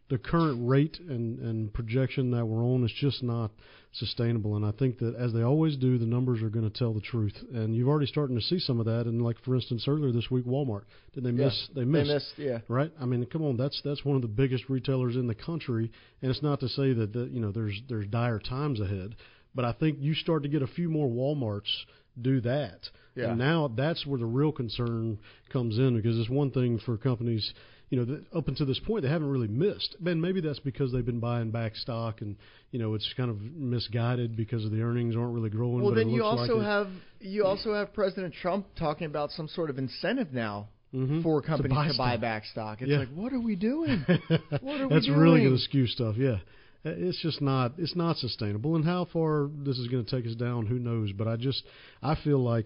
the 0.09 0.17
current 0.17 0.67
rate 0.67 0.97
and, 1.09 1.39
and 1.39 1.73
projection 1.73 2.31
that 2.31 2.45
we're 2.45 2.63
on 2.63 2.83
is 2.85 2.93
just 2.97 3.21
not 3.21 3.51
sustainable. 3.91 4.55
And 4.55 4.65
I 4.65 4.71
think 4.71 4.99
that 4.99 5.15
as 5.15 5.33
they 5.33 5.41
always 5.41 5.75
do, 5.75 5.97
the 5.97 6.05
numbers 6.05 6.41
are 6.41 6.49
going 6.49 6.69
to 6.69 6.77
tell 6.77 6.93
the 6.93 7.01
truth. 7.01 7.33
And 7.53 7.75
you've 7.75 7.87
already 7.87 8.05
starting 8.05 8.37
to 8.37 8.41
see 8.41 8.59
some 8.59 8.79
of 8.79 8.85
that. 8.85 9.05
And 9.05 9.21
like 9.21 9.37
for 9.43 9.55
instance, 9.55 9.85
earlier 9.87 10.11
this 10.11 10.31
week, 10.31 10.45
Walmart 10.45 10.83
did 11.13 11.23
they 11.23 11.31
miss? 11.31 11.67
Yeah, 11.69 11.81
they 11.81 11.85
missed. 11.85 12.07
They 12.07 12.13
missed. 12.13 12.33
Yeah. 12.37 12.59
Right. 12.67 12.91
I 12.99 13.05
mean, 13.05 13.25
come 13.25 13.43
on. 13.43 13.57
That's 13.57 13.81
that's 13.83 14.05
one 14.05 14.15
of 14.15 14.21
the 14.21 14.27
biggest 14.27 14.69
retailers 14.69 15.15
in 15.15 15.27
the 15.27 15.35
country. 15.35 15.91
And 16.21 16.31
it's 16.31 16.43
not 16.43 16.59
to 16.61 16.69
say 16.69 16.93
that, 16.93 17.13
that 17.13 17.31
you 17.31 17.41
know 17.41 17.51
there's 17.51 17.81
there's 17.89 18.07
dire 18.07 18.39
times 18.39 18.79
ahead, 18.79 19.15
but 19.53 19.65
I 19.65 19.73
think 19.73 19.97
you 19.99 20.13
start 20.13 20.43
to 20.43 20.49
get 20.49 20.61
a 20.61 20.67
few 20.67 20.89
more 20.89 21.09
WalMarts 21.09 21.85
do 22.21 22.41
that. 22.41 22.79
Yeah. 23.15 23.29
And 23.29 23.39
now 23.39 23.71
that's 23.75 24.05
where 24.05 24.19
the 24.19 24.25
real 24.25 24.51
concern 24.51 25.19
comes 25.51 25.77
in 25.77 25.95
because 25.95 26.17
it's 26.19 26.29
one 26.29 26.51
thing 26.51 26.79
for 26.85 26.97
companies 26.97 27.53
you 27.89 28.05
know, 28.05 28.19
up 28.35 28.47
until 28.49 28.65
this 28.65 28.79
point, 28.79 29.03
they 29.03 29.09
haven't 29.09 29.29
really 29.29 29.47
missed. 29.47 29.95
And 30.05 30.21
maybe 30.21 30.41
that's 30.41 30.59
because 30.59 30.91
they've 30.91 31.05
been 31.05 31.21
buying 31.21 31.51
back 31.51 31.75
stock, 31.75 32.21
and 32.21 32.35
you 32.71 32.79
know, 32.79 32.95
it's 32.95 33.13
kind 33.15 33.29
of 33.29 33.41
misguided 33.41 34.35
because 34.35 34.65
of 34.65 34.71
the 34.71 34.81
earnings 34.81 35.15
aren't 35.15 35.33
really 35.33 35.49
growing. 35.49 35.81
Well, 35.81 35.95
then 35.95 36.09
you 36.09 36.23
also 36.23 36.57
like 36.57 36.67
have 36.67 36.89
you 37.21 37.45
also 37.45 37.73
have 37.73 37.93
President 37.93 38.33
Trump 38.41 38.67
talking 38.77 39.05
about 39.07 39.31
some 39.31 39.47
sort 39.47 39.69
of 39.69 39.77
incentive 39.77 40.33
now 40.33 40.67
mm-hmm. 40.93 41.21
for 41.21 41.41
companies 41.41 41.71
to 41.71 41.75
buy, 41.75 41.87
to 41.87 41.97
buy 41.97 42.17
back 42.17 42.45
stock. 42.45 42.81
It's 42.81 42.91
yeah. 42.91 42.99
like, 42.99 43.09
what 43.13 43.31
are 43.31 43.39
we 43.39 43.55
doing? 43.55 44.05
what 44.61 44.81
are 44.81 44.87
we 44.87 44.93
That's 44.93 45.05
doing? 45.05 45.19
really 45.19 45.41
going 45.41 45.55
to 45.55 45.61
skew 45.61 45.87
stuff. 45.87 46.15
Yeah. 46.17 46.37
Uh, 46.85 46.91
it's 46.95 47.21
just 47.21 47.41
not. 47.41 47.73
It's 47.77 47.95
not 47.95 48.17
sustainable, 48.17 48.75
and 48.75 48.85
how 48.85 49.07
far 49.11 49.49
this 49.65 49.77
is 49.77 49.87
going 49.87 50.05
to 50.05 50.11
take 50.11 50.29
us 50.29 50.35
down, 50.35 50.65
who 50.65 50.79
knows? 50.79 51.11
But 51.11 51.27
I 51.27 51.35
just, 51.35 51.63
I 52.01 52.15
feel 52.23 52.43
like 52.43 52.65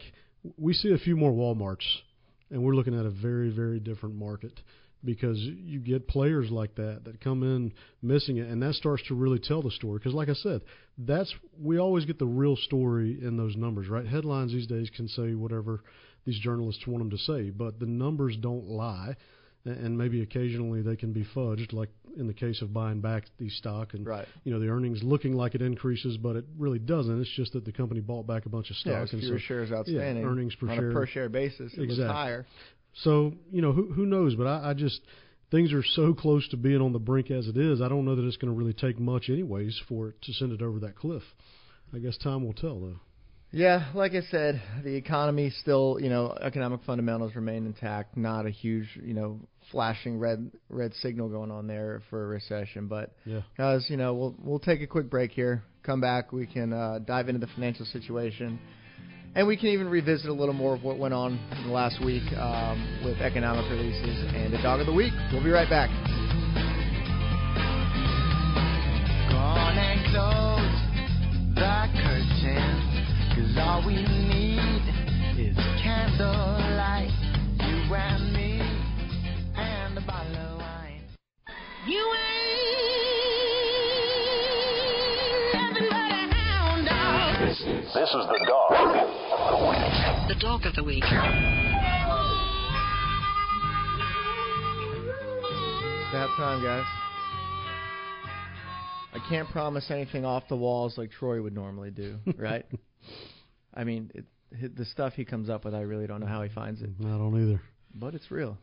we 0.58 0.74
see 0.74 0.92
a 0.92 0.98
few 0.98 1.16
more 1.16 1.32
WalMarts, 1.32 1.86
and 2.50 2.64
we're 2.64 2.76
looking 2.76 2.98
at 3.00 3.06
a 3.06 3.12
very, 3.12 3.50
very 3.50 3.80
different 3.80 4.16
market 4.16 4.60
because 5.04 5.38
you 5.40 5.80
get 5.80 6.08
players 6.08 6.52
like 6.52 6.76
that 6.76 7.02
that 7.06 7.22
come 7.22 7.44
in 7.44 7.74
missing 8.02 8.38
it, 8.38 8.48
and 8.48 8.62
that 8.62 8.76
starts 8.76 9.04
to 9.08 9.16
really 9.16 9.40
tell 9.40 9.62
the 9.62 9.72
story. 9.72 9.98
Because, 9.98 10.14
like 10.14 10.30
I 10.30 10.34
said, 10.34 10.62
that's 10.98 11.34
we 11.60 11.80
always 11.80 12.06
get 12.06 12.20
the 12.20 12.26
real 12.26 12.56
story 12.56 13.18
in 13.22 13.38
those 13.38 13.56
numbers, 13.56 13.88
right? 13.88 14.06
Headlines 14.06 14.52
these 14.52 14.68
days 14.68 14.90
can 14.96 15.08
say 15.08 15.34
whatever 15.34 15.82
these 16.26 16.40
journalists 16.40 16.86
want 16.86 17.00
them 17.00 17.10
to 17.10 17.18
say, 17.18 17.50
but 17.50 17.80
the 17.80 17.88
numbers 17.88 18.38
don't 18.40 18.66
lie, 18.66 19.16
and 19.66 19.98
maybe 19.98 20.22
occasionally 20.22 20.82
they 20.82 20.96
can 20.96 21.14
be 21.14 21.26
fudged, 21.36 21.74
like 21.74 21.90
in 22.18 22.28
the 22.28 22.34
case 22.34 22.62
of 22.62 22.74
buying 22.74 23.02
back 23.02 23.26
the 23.38 23.50
stock, 23.50 23.94
and 23.94 24.06
right. 24.06 24.28
you 24.44 24.52
know 24.52 24.60
the 24.60 24.68
earnings 24.68 25.02
looking 25.04 25.34
like 25.34 25.56
it 25.56 25.62
increases, 25.62 26.18
but 26.18 26.36
it 26.36 26.46
really 26.58 26.80
doesn't. 26.80 27.22
It's 27.22 27.30
just 27.36 27.54
that 27.54 27.66
the 27.66 27.72
company 27.72 28.00
bought 28.00 28.28
back 28.28 28.46
a 28.46 28.50
bunch 28.50 28.70
of 28.70 28.76
stock, 28.78 28.94
yeah, 28.94 29.06
and 29.12 29.22
fewer 29.22 29.40
so, 29.40 29.44
shares 29.44 29.72
outstanding. 29.72 30.24
Yeah, 30.24 30.30
earnings 30.30 30.56
per 30.56 30.70
on 30.70 30.78
share 30.78 30.90
a 30.90 30.94
per 30.94 31.06
share 31.06 31.30
basis, 31.30 31.74
it 31.74 31.82
exactly. 31.82 32.04
was 32.04 32.12
higher. 32.12 32.46
So 32.94 33.34
you 33.52 33.62
know 33.62 33.72
who 33.72 33.92
who 33.94 34.06
knows, 34.06 34.36
but 34.36 34.48
I, 34.48 34.72
I 34.72 34.74
just 34.74 35.02
things 35.52 35.74
are 35.74 35.84
so 35.84 36.14
close 36.14 36.48
to 36.50 36.58
being 36.58 36.82
on 36.82 36.94
the 36.94 37.00
brink 37.00 37.30
as 37.30 37.48
it 37.48 37.58
is. 37.58 37.82
I 37.82 37.90
don't 37.90 38.06
know 38.06 38.16
that 38.16 38.26
it's 38.26 38.38
going 38.38 38.52
to 38.52 38.58
really 38.58 38.74
take 38.74 39.00
much, 39.00 39.30
anyways, 39.30 39.80
for 39.88 40.10
it 40.10 40.22
to 40.24 40.34
send 40.34 40.54
it 40.54 40.62
over 40.62 40.80
that 40.80 40.96
cliff. 40.96 41.24
I 41.94 42.00
guess 42.00 42.18
time 42.18 42.46
will 42.46 42.54
tell, 42.54 42.80
though. 42.80 43.00
Yeah, 43.52 43.92
like 43.94 44.14
I 44.14 44.22
said, 44.32 44.62
the 44.84 44.96
economy 44.96 45.50
still, 45.62 45.98
you 46.00 46.10
know, 46.10 46.38
economic 46.42 46.82
fundamentals 46.86 47.36
remain 47.36 47.66
intact. 47.66 48.16
Not 48.16 48.46
a 48.46 48.50
huge, 48.50 48.88
you 49.04 49.14
know, 49.14 49.40
flashing 49.72 50.20
red 50.20 50.50
red 50.70 50.94
signal 50.96 51.28
going 51.28 51.52
on 51.52 51.68
there 51.68 52.02
for 52.10 52.24
a 52.24 52.28
recession. 52.28 52.88
But 52.88 53.12
yeah. 53.26 53.42
guys, 53.58 53.88
you 53.90 53.98
know, 53.98 54.14
we'll 54.14 54.36
we'll 54.40 54.60
take 54.60 54.82
a 54.82 54.88
quick 54.88 55.10
break 55.10 55.32
here. 55.32 55.64
Come 55.84 56.00
back, 56.00 56.32
we 56.32 56.46
can 56.48 56.72
uh, 56.72 57.00
dive 57.00 57.28
into 57.28 57.40
the 57.40 57.52
financial 57.54 57.86
situation 57.88 58.60
and 59.36 59.48
we 59.48 59.56
can 59.56 59.68
even 59.68 59.88
revisit 59.88 60.30
a 60.30 60.34
little 60.34 60.54
more 60.54 60.76
of 60.76 60.84
what 60.84 60.98
went 60.98 61.14
on 61.14 61.40
in 61.58 61.68
the 61.68 61.74
last 61.74 62.04
week 62.04 62.24
um, 62.38 63.02
with 63.06 63.18
economic 63.22 63.70
releases 63.72 64.34
and 64.36 64.54
a 64.54 64.62
dog 64.62 64.80
of 64.80 64.86
the 64.86 64.94
week. 64.94 65.14
We'll 65.32 65.44
be 65.44 65.52
right 65.52 65.70
back. 65.70 66.21
Curtain, 73.84 73.88
cause 73.88 73.88
all 73.88 73.88
we 73.88 73.96
need 73.96 74.84
is 75.40 75.56
candlelight, 75.82 77.12
you 77.60 77.94
and 77.96 78.34
me, 78.34 78.60
and 79.56 79.98
a 79.98 80.02
bottle 80.02 80.36
of 80.36 80.62
This, 87.42 87.64
this 87.94 88.10
is 88.10 88.26
the 88.28 88.46
dog. 88.48 88.72
The 90.30 90.36
dog 90.40 90.66
of 90.66 90.76
the 90.76 90.84
week. 90.84 91.04
It's 91.04 91.12
that 96.14 96.30
time, 96.38 96.64
guys. 96.64 96.86
I 99.14 99.20
can't 99.28 99.50
promise 99.50 99.92
anything 99.92 100.24
off 100.24 100.48
the 100.48 100.56
walls 100.56 100.98
like 100.98 101.12
Troy 101.12 101.42
would 101.42 101.54
normally 101.54 101.92
do, 101.92 102.20
right? 102.38 102.66
I 103.74 103.84
mean, 103.84 104.12
it, 104.14 104.76
the 104.76 104.86
stuff 104.86 105.14
he 105.14 105.26
comes 105.26 105.50
up 105.50 105.66
with, 105.66 105.74
I 105.74 105.82
really 105.82 106.08
don't 106.08 106.20
know 106.20 106.28
how 106.28 106.42
he 106.44 106.50
finds 106.50 106.82
it. 106.82 106.90
I 107.00 107.04
don't 107.04 107.42
either. 107.42 107.62
But 107.94 108.16
it's 108.16 108.30
real. 108.32 108.58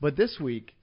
But 0.00 0.16
this 0.16 0.38
week, 0.40 0.74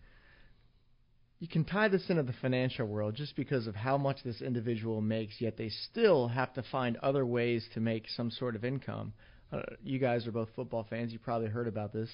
you 1.39 1.47
can 1.47 1.65
tie 1.65 1.87
this 1.89 2.09
into 2.09 2.23
the 2.23 2.33
financial 2.41 2.85
world 2.87 3.15
just 3.15 3.35
because 3.35 3.67
of 3.67 3.75
how 3.75 3.97
much 3.97 4.17
this 4.23 4.41
individual 4.41 5.01
makes, 5.01 5.39
yet 5.41 5.57
they 5.57 5.69
still 5.69 6.27
have 6.29 6.53
to 6.53 6.63
find 6.71 6.97
other 6.97 7.25
ways 7.25 7.67
to 7.73 7.79
make 7.79 8.05
some 8.09 8.31
sort 8.31 8.55
of 8.55 8.63
income. 8.63 9.13
Uh, 9.51 9.61
you 9.83 9.99
guys 9.99 10.25
are 10.25 10.31
both 10.31 10.49
football 10.55 10.85
fans. 10.89 11.11
You 11.13 11.19
probably 11.19 11.49
heard 11.49 11.67
about 11.67 11.93
this. 11.93 12.09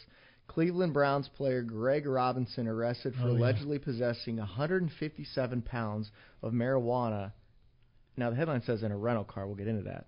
Cleveland 0.47 0.93
Browns 0.93 1.29
player 1.37 1.61
Greg 1.61 2.05
Robinson 2.07 2.67
arrested 2.67 3.13
for 3.13 3.27
Oh, 3.27 3.33
yeah. 3.33 3.37
allegedly 3.39 3.77
possessing 3.79 4.37
157 4.37 5.61
pounds 5.61 6.09
of 6.41 6.51
marijuana. 6.53 7.31
Now, 8.17 8.31
the 8.31 8.35
headline 8.35 8.63
says 8.63 8.83
in 8.83 8.91
a 8.91 8.97
rental 8.97 9.23
car. 9.23 9.45
We'll 9.45 9.55
get 9.55 9.67
into 9.67 9.83
that. 9.83 10.07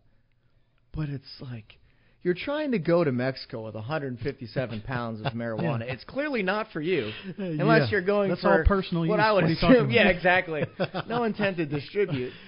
But 0.94 1.10
it's 1.10 1.26
like 1.40 1.78
you're 2.24 2.34
trying 2.36 2.72
to 2.72 2.80
go 2.80 3.04
to 3.04 3.12
Mexico 3.12 3.66
with 3.66 3.76
157 3.76 4.82
pounds 4.86 5.26
of 5.26 5.34
marijuana. 5.34 5.82
It's 5.82 6.04
clearly 6.04 6.44
not 6.44 6.68
for 6.72 6.82
you, 6.82 7.12
uh, 7.40 7.44
unless 7.44 7.84
Yeah. 7.88 7.92
you're 7.92 8.02
going 8.02 8.30
That's 8.30 8.42
for 8.42 8.60
all 8.60 8.66
personal 8.66 9.08
what 9.08 9.16
use. 9.18 9.24
I 9.26 9.32
would 9.32 9.44
What 9.44 9.44
are 9.46 9.50
you 9.50 9.56
talking 9.60 9.76
assume. 9.78 9.90
Yeah, 9.92 10.08
exactly. 10.10 10.64
no 11.08 11.24
intent 11.24 11.58
to 11.58 11.66
distribute. 11.66 12.34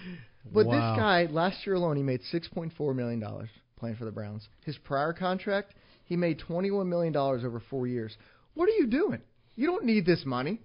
But 0.54 0.66
Wow. 0.68 0.74
this 0.74 1.00
guy, 1.02 1.26
last 1.32 1.66
year 1.66 1.76
alone, 1.78 1.96
he 1.96 2.04
made 2.04 2.20
6.4 2.32 2.94
million 2.94 3.20
dollars 3.22 3.50
playing 3.78 3.96
for 3.96 4.04
the 4.04 4.12
Browns. 4.12 4.48
His 4.66 4.78
prior 4.78 5.14
contract, 5.14 5.74
he 6.04 6.18
made 6.18 6.38
21 6.40 6.88
million 6.90 7.14
dollars 7.14 7.46
over 7.46 7.62
four 7.62 7.88
years. 7.88 8.16
What 8.54 8.68
are 8.68 8.74
you 8.74 8.88
doing? 8.88 9.22
You 9.56 9.68
don't 9.68 9.86
need 9.86 10.06
this 10.06 10.26
money. 10.26 10.60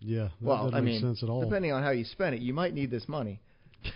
Yeah, 0.00 0.24
that 0.24 0.32
Well, 0.40 0.74
I 0.74 0.80
mean, 0.80 1.00
sense 1.00 1.22
at 1.22 1.28
all. 1.28 1.40
depending 1.40 1.70
on 1.72 1.84
how 1.84 1.90
you 1.90 2.04
spend 2.04 2.34
it, 2.34 2.42
you 2.42 2.52
might 2.52 2.74
need 2.74 2.90
this 2.90 3.08
money, 3.08 3.40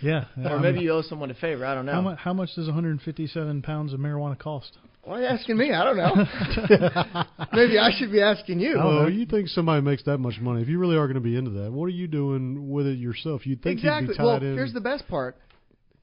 Yeah. 0.01 0.25
or 0.45 0.59
maybe 0.59 0.79
you 0.79 0.91
owe 0.91 1.01
someone 1.01 1.31
a 1.31 1.35
favor. 1.35 1.65
I 1.65 1.75
don't 1.75 1.85
know. 1.85 1.93
How, 1.93 2.01
mu- 2.01 2.15
how 2.15 2.33
much 2.33 2.49
does 2.55 2.67
157 2.67 3.61
pounds 3.61 3.93
of 3.93 3.99
marijuana 3.99 4.37
cost? 4.37 4.77
Why 5.03 5.17
are 5.17 5.21
you 5.21 5.27
asking 5.27 5.57
me? 5.57 5.71
I 5.73 5.83
don't 5.83 5.97
know. 5.97 6.13
maybe 7.53 7.79
I 7.79 7.89
should 7.97 8.11
be 8.11 8.21
asking 8.21 8.59
you. 8.59 8.75
Oh, 8.79 9.07
you 9.07 9.25
think 9.25 9.47
somebody 9.47 9.81
makes 9.81 10.03
that 10.03 10.19
much 10.19 10.39
money? 10.39 10.61
If 10.61 10.67
you 10.67 10.77
really 10.77 10.95
are 10.95 11.07
going 11.07 11.15
to 11.15 11.21
be 11.21 11.35
into 11.35 11.51
that, 11.61 11.71
what 11.71 11.85
are 11.85 11.89
you 11.89 12.07
doing 12.07 12.69
with 12.69 12.85
it 12.85 12.99
yourself? 12.99 13.47
You'd 13.47 13.63
think 13.63 13.79
exactly. 13.79 14.07
you'd 14.07 14.11
be 14.11 14.17
tied 14.17 14.23
well, 14.23 14.35
in. 14.37 14.53
here's 14.53 14.73
the 14.73 14.81
best 14.81 15.07
part. 15.07 15.37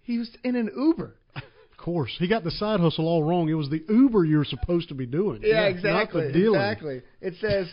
He 0.02 0.18
was 0.18 0.30
in 0.42 0.56
an 0.56 0.70
Uber. 0.76 1.14
Of 1.78 1.84
course, 1.84 2.14
he 2.18 2.26
got 2.26 2.42
the 2.42 2.50
side 2.50 2.80
hustle 2.80 3.06
all 3.06 3.22
wrong. 3.22 3.48
It 3.48 3.54
was 3.54 3.70
the 3.70 3.84
Uber 3.88 4.24
you 4.24 4.38
were 4.38 4.44
supposed 4.44 4.88
to 4.88 4.94
be 4.96 5.06
doing. 5.06 5.42
Yeah, 5.44 5.60
not 5.60 5.66
exactly. 5.70 6.32
the. 6.32 6.48
Exactly. 6.48 7.02
It 7.20 7.34
says 7.40 7.68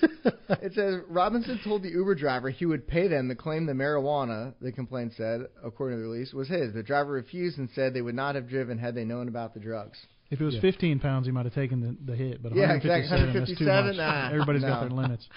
it 0.61 0.73
says 0.73 1.01
Robinson 1.09 1.59
told 1.63 1.81
the 1.81 1.89
Uber 1.89 2.13
driver 2.13 2.51
he 2.51 2.67
would 2.67 2.87
pay 2.87 3.07
them 3.07 3.29
to 3.29 3.35
claim 3.35 3.65
the 3.65 3.73
marijuana. 3.73 4.53
The 4.61 4.71
complaint 4.71 5.13
said, 5.17 5.47
according 5.63 5.97
to 5.97 6.03
the 6.03 6.07
release, 6.07 6.33
was 6.33 6.47
his. 6.47 6.71
The 6.73 6.83
driver 6.83 7.13
refused 7.13 7.57
and 7.57 7.67
said 7.73 7.95
they 7.95 8.01
would 8.03 8.13
not 8.15 8.35
have 8.35 8.47
driven 8.47 8.77
had 8.77 8.93
they 8.93 9.05
known 9.05 9.27
about 9.27 9.55
the 9.55 9.59
drugs. 9.59 9.97
If 10.29 10.39
it 10.39 10.43
was 10.43 10.55
Yeah. 10.55 10.61
15 10.61 10.99
pounds, 10.99 11.25
he 11.25 11.31
might 11.31 11.45
have 11.45 11.53
taken 11.55 11.81
the, 11.81 12.11
the 12.11 12.15
hit. 12.15 12.43
But 12.43 12.53
Yeah, 12.55 12.67
157, 12.67 13.29
exactly. 13.29 13.39
that's 13.39 13.57
too 13.59 13.65
157, 13.65 13.87
much. 13.87 13.97
nah, 13.97 14.29
Everybody's 14.31 14.61
got 14.63 14.81
their 14.81 14.89
limits. 14.89 15.27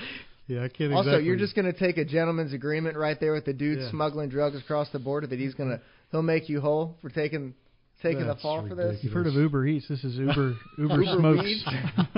Yeah, 0.46 0.64
I 0.64 0.68
can't. 0.68 0.92
Also, 0.94 1.08
exactly. 1.10 1.26
you're 1.26 1.36
just 1.36 1.54
going 1.54 1.72
to 1.72 1.78
take 1.78 1.98
a 1.98 2.04
gentleman's 2.04 2.52
agreement 2.54 2.96
right 2.96 3.18
there 3.20 3.32
with 3.32 3.44
the 3.44 3.52
dude 3.52 3.78
Yeah. 3.80 3.90
smuggling 3.90 4.28
drugs 4.30 4.58
across 4.58 4.88
the 4.90 4.98
border 4.98 5.26
that 5.26 5.38
he's 5.38 5.54
going 5.54 5.70
to 5.70 5.80
he'll 6.10 6.22
make 6.22 6.48
you 6.48 6.60
whole 6.60 6.96
for 7.02 7.10
taking 7.10 7.54
taking 8.02 8.26
That's 8.26 8.38
the 8.38 8.42
fall 8.42 8.66
for 8.68 8.74
this. 8.74 8.98
You've 9.02 9.12
heard 9.12 9.26
of 9.26 9.34
Uber 9.34 9.66
Eats. 9.66 9.88
This 9.88 10.02
is 10.04 10.16
Uber 10.16 10.54
Uber, 10.78 11.02
Uber 11.02 11.18
Smokes. 11.18 11.44
Eats? 11.46 11.64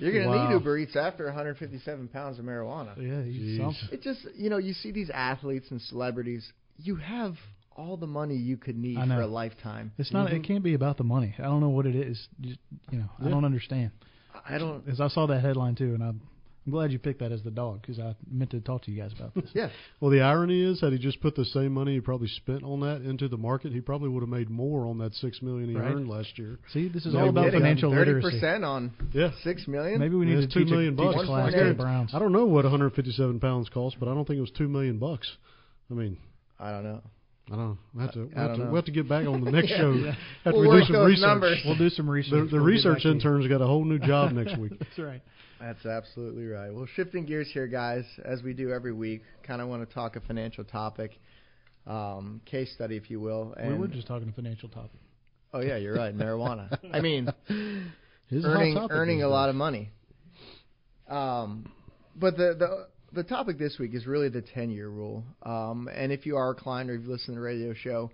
You're 0.00 0.12
going 0.12 0.24
to 0.24 0.28
Wow. 0.28 0.48
need 0.48 0.54
Uber 0.54 0.78
Eats 0.78 0.96
after 0.96 1.24
157 1.26 2.08
pounds 2.08 2.38
of 2.38 2.44
marijuana. 2.44 2.96
yeah, 2.96 3.22
he's 3.22 3.58
Jeez. 3.58 3.62
something. 3.62 3.88
It 3.92 4.02
just 4.02 4.20
you 4.34 4.50
know 4.50 4.58
you 4.58 4.72
see 4.72 4.90
these 4.92 5.10
athletes 5.10 5.70
and 5.70 5.80
celebrities. 5.80 6.50
You 6.78 6.96
have 6.96 7.34
all 7.76 7.96
the 7.96 8.06
money 8.06 8.36
you 8.36 8.56
could 8.56 8.76
need 8.76 8.96
for 8.96 9.20
a 9.20 9.26
lifetime. 9.26 9.92
It's 9.98 10.12
not. 10.12 10.26
Mm-hmm. 10.28 10.36
It 10.36 10.44
can't 10.44 10.64
be 10.64 10.74
about 10.74 10.96
the 10.98 11.04
money. 11.04 11.34
I 11.38 11.42
don't 11.44 11.60
know 11.60 11.70
what 11.70 11.86
it 11.86 11.94
is. 11.96 12.26
Just, 12.40 12.58
you 12.90 12.98
know, 12.98 13.08
I 13.24 13.28
don't 13.28 13.44
understand. 13.44 13.90
I 14.48 14.58
don't. 14.58 14.86
As 14.88 15.00
I 15.00 15.08
saw 15.08 15.26
that 15.26 15.40
headline 15.42 15.74
too, 15.74 15.94
and 15.94 16.02
I, 16.02 16.12
I'm 16.64 16.70
glad 16.70 16.92
you 16.92 16.98
picked 17.00 17.18
that 17.18 17.32
as 17.32 17.42
the 17.42 17.50
dog 17.50 17.80
because 17.80 17.98
I 17.98 18.14
meant 18.30 18.52
to 18.52 18.60
talk 18.60 18.82
to 18.84 18.92
you 18.92 19.02
guys 19.02 19.12
about 19.18 19.34
this. 19.34 19.50
yeah. 19.54 19.68
Well, 20.00 20.12
the 20.12 20.20
irony 20.20 20.62
is, 20.62 20.80
had 20.80 20.92
he 20.92 20.98
just 20.98 21.20
put 21.20 21.34
the 21.34 21.44
same 21.44 21.72
money 21.72 21.94
he 21.94 22.00
probably 22.00 22.28
spent 22.28 22.62
on 22.62 22.78
that 22.80 23.02
into 23.02 23.26
the 23.26 23.36
market, 23.36 23.72
he 23.72 23.80
probably 23.80 24.08
would 24.10 24.20
have 24.22 24.28
made 24.28 24.48
more 24.48 24.86
on 24.86 24.98
that 24.98 25.12
six 25.14 25.42
million 25.42 25.68
he 25.70 25.74
Right. 25.76 25.92
earned 25.92 26.08
last 26.08 26.38
year. 26.38 26.60
See, 26.72 26.86
this 26.88 27.04
is 27.04 27.14
No 27.14 27.22
all 27.22 27.28
about 27.30 27.46
kidding. 27.46 27.60
financial 27.62 27.90
30% 27.90 27.96
literacy. 28.06 28.46
on 28.64 28.92
Yeah. 29.12 29.30
six 29.42 29.66
million. 29.66 29.98
Maybe 29.98 30.14
we 30.14 30.24
need 30.24 30.38
It's 30.38 30.52
to 30.52 30.58
two 30.60 30.64
teach 30.64 30.70
million 30.72 30.94
a, 30.94 30.96
teach 30.98 31.04
bucks. 31.16 31.22
a 31.24 31.26
class 31.26 31.52
to 31.52 31.64
the 31.64 31.74
Browns. 31.74 32.14
I 32.14 32.20
don't 32.20 32.32
know 32.32 32.44
what 32.46 32.64
157 32.64 33.40
pounds 33.40 33.68
cost, 33.68 33.96
but 33.98 34.08
I 34.08 34.14
don't 34.14 34.24
think 34.24 34.38
it 34.38 34.42
was 34.42 34.52
two 34.52 34.68
million 34.68 34.98
bucks. 34.98 35.30
I 35.90 35.94
mean, 35.94 36.16
I 36.60 36.70
don't 36.70 36.84
know. 36.84 37.00
I 37.50 37.56
don't. 37.56 37.78
I 37.98 38.02
have 38.02 38.12
to. 38.12 38.20
I 38.20 38.22
we 38.22 38.28
have 38.36 38.48
don't 38.50 38.58
to, 38.58 38.64
know. 38.66 38.70
we 38.70 38.76
have 38.76 38.84
to 38.84 38.92
get 38.92 39.08
back 39.08 39.26
on 39.26 39.44
the 39.44 39.50
next 39.50 39.70
Yeah. 39.70 39.76
show 39.78 39.92
Yeah. 39.94 40.14
after 40.46 40.60
We'll 40.60 40.70
we 40.70 40.78
do 40.80 40.92
some 40.92 41.04
research. 41.06 41.20
numbers. 41.26 41.58
We'll 41.64 41.76
do 41.76 41.90
some 41.90 42.08
research. 42.08 42.30
The, 42.30 42.44
the 42.46 42.56
We'll 42.56 42.64
research 42.64 42.98
back 43.02 43.06
intern's 43.06 43.48
got 43.48 43.60
a 43.60 43.66
whole 43.66 43.84
new 43.84 43.98
job 43.98 44.30
next 44.30 44.56
week. 44.58 44.72
That's 44.78 44.96
right. 44.98 45.20
That's 45.62 45.86
absolutely 45.86 46.46
right. 46.46 46.74
Well, 46.74 46.88
shifting 46.96 47.24
gears 47.24 47.48
here, 47.52 47.68
guys, 47.68 48.04
as 48.24 48.42
we 48.42 48.52
do 48.52 48.72
every 48.72 48.92
week, 48.92 49.22
kind 49.46 49.62
of 49.62 49.68
want 49.68 49.88
to 49.88 49.94
talk 49.94 50.16
a 50.16 50.20
financial 50.20 50.64
topic, 50.64 51.12
um, 51.86 52.40
case 52.46 52.72
study, 52.74 52.96
if 52.96 53.08
you 53.08 53.20
will. 53.20 53.54
And 53.56 53.74
we 53.74 53.78
were 53.78 53.86
just 53.86 54.08
talking 54.08 54.28
a 54.28 54.32
financial 54.32 54.68
topic. 54.68 54.98
oh 55.54 55.60
yeah, 55.60 55.76
you're 55.76 55.94
right, 55.94 56.16
marijuana. 56.16 56.76
I 56.92 57.00
mean, 57.00 57.32
earning 57.48 58.74
topic 58.74 58.90
earning 58.90 59.22
a 59.22 59.28
lot 59.28 59.50
of 59.50 59.54
money. 59.54 59.90
Um, 61.08 61.70
but 62.16 62.36
the 62.36 62.56
the 62.58 62.88
the 63.12 63.22
topic 63.22 63.56
this 63.56 63.76
week 63.78 63.94
is 63.94 64.04
really 64.04 64.30
the 64.30 64.42
10 64.42 64.70
year 64.70 64.88
rule. 64.88 65.22
Um, 65.44 65.88
and 65.94 66.10
if 66.10 66.26
you 66.26 66.36
are 66.36 66.50
a 66.50 66.54
client 66.56 66.90
or 66.90 66.94
you've 66.94 67.06
listened 67.06 67.36
to 67.36 67.40
the 67.40 67.40
radio 67.40 67.72
show 67.72 68.10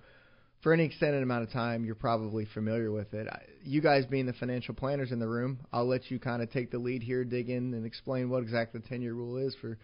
for 0.62 0.72
any 0.72 0.84
extended 0.84 1.22
amount 1.22 1.44
of 1.44 1.52
time, 1.52 1.84
you're 1.84 1.94
probably 1.94 2.46
familiar 2.52 2.90
with 2.90 3.14
it. 3.14 3.28
You 3.64 3.80
guys 3.80 4.06
being 4.06 4.26
the 4.26 4.32
financial 4.32 4.74
planners 4.74 5.12
in 5.12 5.18
the 5.18 5.28
room, 5.28 5.60
I'll 5.72 5.86
let 5.86 6.10
you 6.10 6.18
kind 6.18 6.42
of 6.42 6.50
take 6.50 6.70
the 6.70 6.78
lead 6.78 7.02
here, 7.02 7.24
dig 7.24 7.48
in, 7.48 7.74
and 7.74 7.86
explain 7.86 8.28
what 8.28 8.42
exactly 8.42 8.80
the 8.80 8.88
10 8.88 9.02
year 9.02 9.14
rule 9.14 9.36
is 9.36 9.54
for 9.60 9.78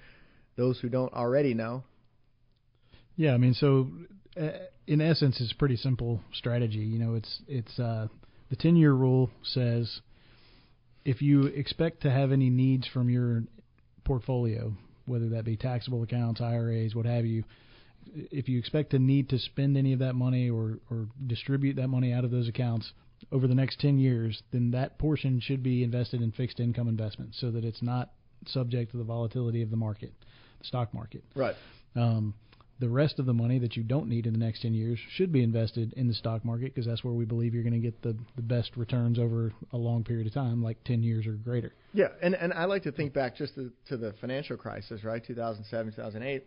those 0.57 0.79
who 0.81 0.89
don't 0.89 1.13
already 1.13 1.55
know. 1.55 1.85
Yeah, 3.17 3.35
I 3.35 3.37
mean, 3.37 3.55
so 3.55 3.89
uh, 4.41 4.51
in 4.87 5.01
essence, 5.01 5.41
it's 5.41 5.53
a 5.53 5.57
pretty 5.57 5.77
simple 5.77 6.21
strategy. 6.33 6.79
You 6.79 6.99
know, 6.99 7.15
it's 7.15 7.41
it's 7.47 7.79
uh, 7.79 8.09
the 8.51 8.57
ten 8.57 8.77
year 8.77 8.93
rule 8.93 9.31
says 9.43 10.01
if 11.05 11.23
you 11.23 11.45
expect 11.45 12.03
to 12.03 12.11
have 12.11 12.33
any 12.33 12.51
needs 12.51 12.89
from 12.89 13.09
your 13.09 13.45
portfolio, 14.05 14.73
whether 15.07 15.29
that 15.31 15.45
be 15.45 15.57
taxable 15.57 16.03
accounts, 16.03 16.41
IRAs, 16.41 16.95
what 16.95 17.07
have 17.07 17.27
you, 17.27 17.45
if 18.15 18.49
you 18.49 18.59
expect 18.59 18.91
to 18.91 18.99
need 18.99 19.29
to 19.31 19.39
spend 19.39 19.77
any 19.77 19.93
of 19.93 19.99
that 19.99 20.15
money 20.15 20.51
or 20.51 20.79
or 20.91 21.09
distribute 21.27 21.77
that 21.77 21.89
money 21.89 22.13
out 22.13 22.25
of 22.25 22.31
those 22.31 22.49
accounts 22.49 22.93
over 23.33 23.47
the 23.47 23.55
next 23.55 23.81
10 23.81 23.99
years, 23.99 24.43
then 24.53 24.73
that 24.73 24.99
portion 24.99 25.41
should 25.41 25.63
be 25.63 25.83
invested 25.83 26.21
in 26.21 26.33
fixed 26.33 26.61
income 26.61 26.89
investments 26.89 27.39
so 27.41 27.51
that 27.51 27.65
it's 27.65 27.83
not 27.83 28.11
subject 28.47 28.91
to 28.91 28.97
the 28.97 29.05
volatility 29.05 29.63
of 29.63 29.71
the 29.71 29.77
market, 29.77 30.13
the 30.59 30.65
stock 30.65 30.93
market. 30.93 31.25
Right. 31.35 31.55
Um, 31.97 32.35
the 32.81 32.89
rest 32.89 33.21
of 33.21 33.27
the 33.27 33.33
money 33.33 33.59
that 33.61 33.77
you 33.77 33.85
don't 33.85 34.09
need 34.09 34.27
in 34.27 34.33
the 34.33 34.39
next 34.39 34.63
10 34.63 34.75
years 34.75 34.99
should 35.17 35.33
be 35.33 35.43
invested 35.43 35.93
in 35.97 36.09
the 36.09 36.15
stock 36.15 36.45
market 36.45 36.75
because 36.75 36.87
that's 36.87 37.05
where 37.05 37.15
we 37.15 37.25
believe 37.25 37.55
you're 37.55 37.63
going 37.63 37.73
to 37.73 37.79
get 37.79 38.03
the, 38.03 38.17
the 38.35 38.43
best 38.43 38.77
returns 38.77 39.19
over 39.19 39.53
a 39.73 39.77
long 39.77 40.03
period 40.03 40.27
of 40.27 40.35
time, 40.35 40.63
like 40.63 40.83
10 40.85 41.03
years 41.03 41.27
or 41.27 41.33
greater. 41.33 41.73
Yeah, 41.93 42.09
and 42.21 42.35
and 42.35 42.53
I 42.53 42.65
like 42.65 42.83
to 42.83 42.93
think 42.93 43.13
back 43.13 43.37
just 43.37 43.55
to, 43.55 43.71
to 43.89 43.97
the 43.97 44.13
financial 44.21 44.57
crisis, 44.57 45.05
right? 45.05 45.25
2007, 45.25 45.93
2008. 45.93 46.45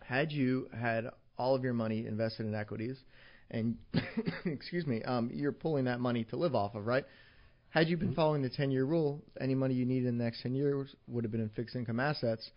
Had 0.00 0.32
you 0.32 0.68
had 0.78 1.08
all 1.38 1.54
of 1.54 1.62
your 1.64 1.74
money 1.74 2.06
invested 2.06 2.46
in 2.46 2.54
equities, 2.54 2.98
and 3.50 3.76
excuse 4.44 4.86
me, 4.86 5.02
um, 5.02 5.30
you're 5.32 5.52
pulling 5.52 5.84
that 5.84 6.00
money 6.00 6.24
to 6.24 6.36
live 6.36 6.54
off 6.54 6.74
of, 6.74 6.86
right? 6.86 7.04
Had 7.70 7.88
you 7.88 7.96
been 7.96 8.14
following 8.14 8.42
the 8.42 8.50
10-year 8.50 8.84
rule, 8.84 9.22
any 9.40 9.54
money 9.54 9.74
you 9.74 9.86
needed 9.86 10.06
in 10.08 10.18
the 10.18 10.24
next 10.24 10.42
10 10.42 10.54
years 10.54 10.94
would 11.08 11.24
have 11.24 11.30
been 11.32 11.40
in 11.40 11.48
fixed 11.50 11.74
income 11.74 12.00
assets. 12.00 12.50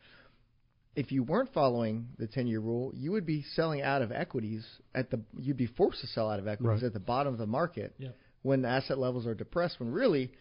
If 0.95 1.11
you 1.11 1.23
weren't 1.23 1.53
following 1.53 2.07
the 2.17 2.27
10-year 2.27 2.59
rule, 2.59 2.91
you 2.95 3.11
would 3.13 3.25
be 3.25 3.43
selling 3.53 3.81
out 3.81 4.01
of 4.01 4.11
equities 4.11 4.65
at 4.93 5.11
the. 5.11 5.21
You'd 5.37 5.57
be 5.57 5.67
forced 5.67 6.01
to 6.01 6.07
sell 6.07 6.29
out 6.29 6.39
of 6.39 6.47
equities 6.47 6.81
Right. 6.81 6.87
at 6.87 6.93
the 6.93 6.99
bottom 6.99 7.31
of 7.33 7.39
the 7.39 7.45
market 7.47 7.95
Yep. 7.97 8.15
when 8.43 8.61
the 8.61 8.67
asset 8.69 8.97
levels 8.97 9.25
are 9.25 9.33
depressed. 9.35 9.79
When 9.79 9.91
really 9.91 10.31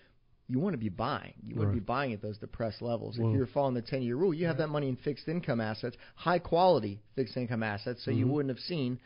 you 0.48 0.58
want 0.60 0.74
to 0.74 0.78
be 0.78 0.90
buying. 0.90 1.32
You 1.46 1.56
want 1.56 1.70
to 1.70 1.74
be 1.74 1.80
buying 1.80 2.12
at 2.12 2.20
those 2.20 2.36
depressed 2.38 2.82
levels. 2.82 3.18
Well- 3.18 3.30
if 3.30 3.36
you're 3.36 3.46
following 3.46 3.74
the 3.74 3.82
10 3.82 4.02
year 4.02 4.16
rule, 4.16 4.34
you 4.34 4.46
have 4.46 4.58
that 4.58 4.68
money 4.68 4.88
in 4.88 4.96
fixed 4.96 5.26
income 5.28 5.60
assets, 5.60 5.96
high 6.16 6.38
quality 6.38 7.00
fixed 7.16 7.36
income 7.36 7.62
assets, 7.62 8.04
so 8.04 8.10
you 8.10 8.26
Mhm. 8.26 8.30
wouldn't 8.30 8.50
have 8.56 8.62
seen 8.64 8.98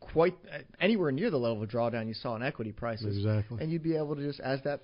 quite 0.00 0.34
uh, 0.52 0.58
anywhere 0.80 1.12
near 1.12 1.30
the 1.30 1.38
level 1.38 1.62
of 1.62 1.68
drawdown 1.68 2.06
you 2.06 2.14
saw 2.14 2.36
in 2.36 2.42
equity 2.42 2.72
prices. 2.72 3.16
Exactly. 3.16 3.58
And 3.62 3.70
you'd 3.70 3.82
be 3.82 3.96
able 3.96 4.16
to 4.16 4.22
just, 4.22 4.40
as 4.40 4.60
that 4.62 4.80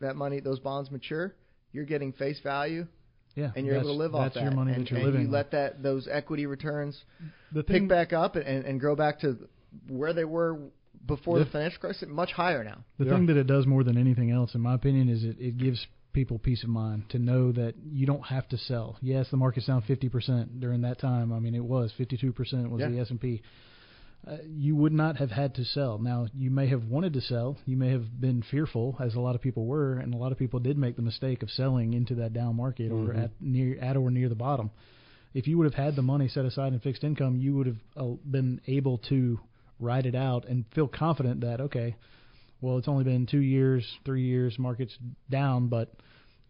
that 0.00 0.14
money, 0.14 0.38
those 0.40 0.60
bonds 0.60 0.90
mature, 0.92 1.34
you're 1.72 1.84
getting 1.84 2.12
face 2.12 2.38
value, 2.40 2.86
Yeah, 3.34 3.50
and 3.56 3.66
you're 3.66 3.76
able 3.76 3.88
to 3.88 3.92
live 3.92 4.14
off 4.14 4.26
that's 4.26 4.34
that. 4.36 4.42
your 4.44 4.52
money 4.52 4.72
and, 4.74 4.82
that 4.86 4.90
you're 4.90 4.98
and 5.00 5.06
living 5.06 5.22
you 5.22 5.28
let 5.28 5.50
that 5.52 5.82
those 5.82 6.06
equity 6.08 6.46
returns 6.46 7.02
pick 7.66 7.88
back 7.88 8.12
up 8.12 8.36
and, 8.36 8.46
and, 8.46 8.64
and 8.64 8.80
grow 8.80 8.94
back 8.94 9.18
to 9.20 9.48
where 9.88 10.12
they 10.12 10.24
were 10.24 10.58
before 11.06 11.38
Yeah. 11.38 11.44
the 11.44 11.50
financial 11.50 11.80
crisis, 11.80 12.08
much 12.08 12.32
higher 12.32 12.62
now. 12.64 12.84
the 12.98 13.04
Yeah. 13.06 13.12
thing 13.14 13.26
that 13.26 13.36
it 13.36 13.46
does 13.46 13.66
more 13.66 13.84
than 13.84 13.96
anything 13.96 14.30
else, 14.30 14.54
in 14.54 14.60
my 14.60 14.74
opinion, 14.74 15.08
is 15.08 15.24
it, 15.24 15.36
it 15.40 15.56
gives 15.58 15.86
people 16.12 16.38
peace 16.38 16.62
of 16.64 16.68
mind 16.70 17.08
to 17.10 17.18
know 17.18 17.52
that 17.52 17.74
you 17.92 18.06
don't 18.06 18.26
have 18.26 18.48
to 18.48 18.56
sell. 18.56 18.96
Yes, 19.00 19.30
the 19.30 19.36
market's 19.36 19.66
down 19.66 19.82
50% 19.82 20.58
during 20.60 20.80
that 20.82 20.98
time. 20.98 21.32
I 21.32 21.38
mean, 21.38 21.54
it 21.54 21.64
was 21.64 21.92
52% 21.92 22.70
was 22.70 22.80
Yeah. 22.80 22.88
the 22.88 22.98
S&P. 23.00 23.42
Uh, 24.26 24.38
you 24.48 24.74
would 24.74 24.92
not 24.92 25.16
have 25.18 25.30
had 25.30 25.54
to 25.54 25.64
sell. 25.64 25.98
Now, 25.98 26.26
you 26.34 26.50
may 26.50 26.66
have 26.66 26.88
wanted 26.88 27.12
to 27.12 27.20
sell. 27.20 27.56
You 27.66 27.76
may 27.76 27.90
have 27.90 28.20
been 28.20 28.42
fearful, 28.42 28.96
as 28.98 29.14
a 29.14 29.20
lot 29.20 29.36
of 29.36 29.40
people 29.40 29.64
were, 29.66 29.94
and 29.94 30.12
a 30.12 30.16
lot 30.16 30.32
of 30.32 30.38
people 30.38 30.58
did 30.58 30.76
make 30.76 30.96
the 30.96 31.02
mistake 31.02 31.42
of 31.44 31.50
selling 31.52 31.94
into 31.94 32.16
that 32.16 32.32
down 32.32 32.56
market 32.56 32.90
or 32.90 33.12
Mhm. 33.12 33.16
at 33.18 33.30
near 33.40 33.78
at 33.78 33.96
or 33.96 34.10
near 34.10 34.28
the 34.28 34.34
bottom. 34.34 34.70
If 35.34 35.46
you 35.46 35.56
would 35.58 35.64
have 35.64 35.74
had 35.74 35.94
the 35.94 36.02
money 36.02 36.26
set 36.26 36.44
aside 36.46 36.72
in 36.72 36.80
fixed 36.80 37.04
income, 37.04 37.36
you 37.36 37.54
would 37.54 37.66
have 37.66 37.78
uh, 37.96 38.04
been 38.28 38.60
able 38.66 38.98
to 38.98 39.38
ride 39.80 40.06
it 40.06 40.14
out 40.14 40.46
and 40.46 40.64
feel 40.74 40.88
confident 40.88 41.40
that 41.42 41.60
okay, 41.60 41.96
well, 42.60 42.78
it's 42.78 42.88
only 42.88 43.04
been 43.04 43.26
two 43.26 43.40
years, 43.40 43.86
three 44.04 44.22
years, 44.22 44.58
market's 44.58 44.96
down, 45.30 45.68
but 45.68 45.92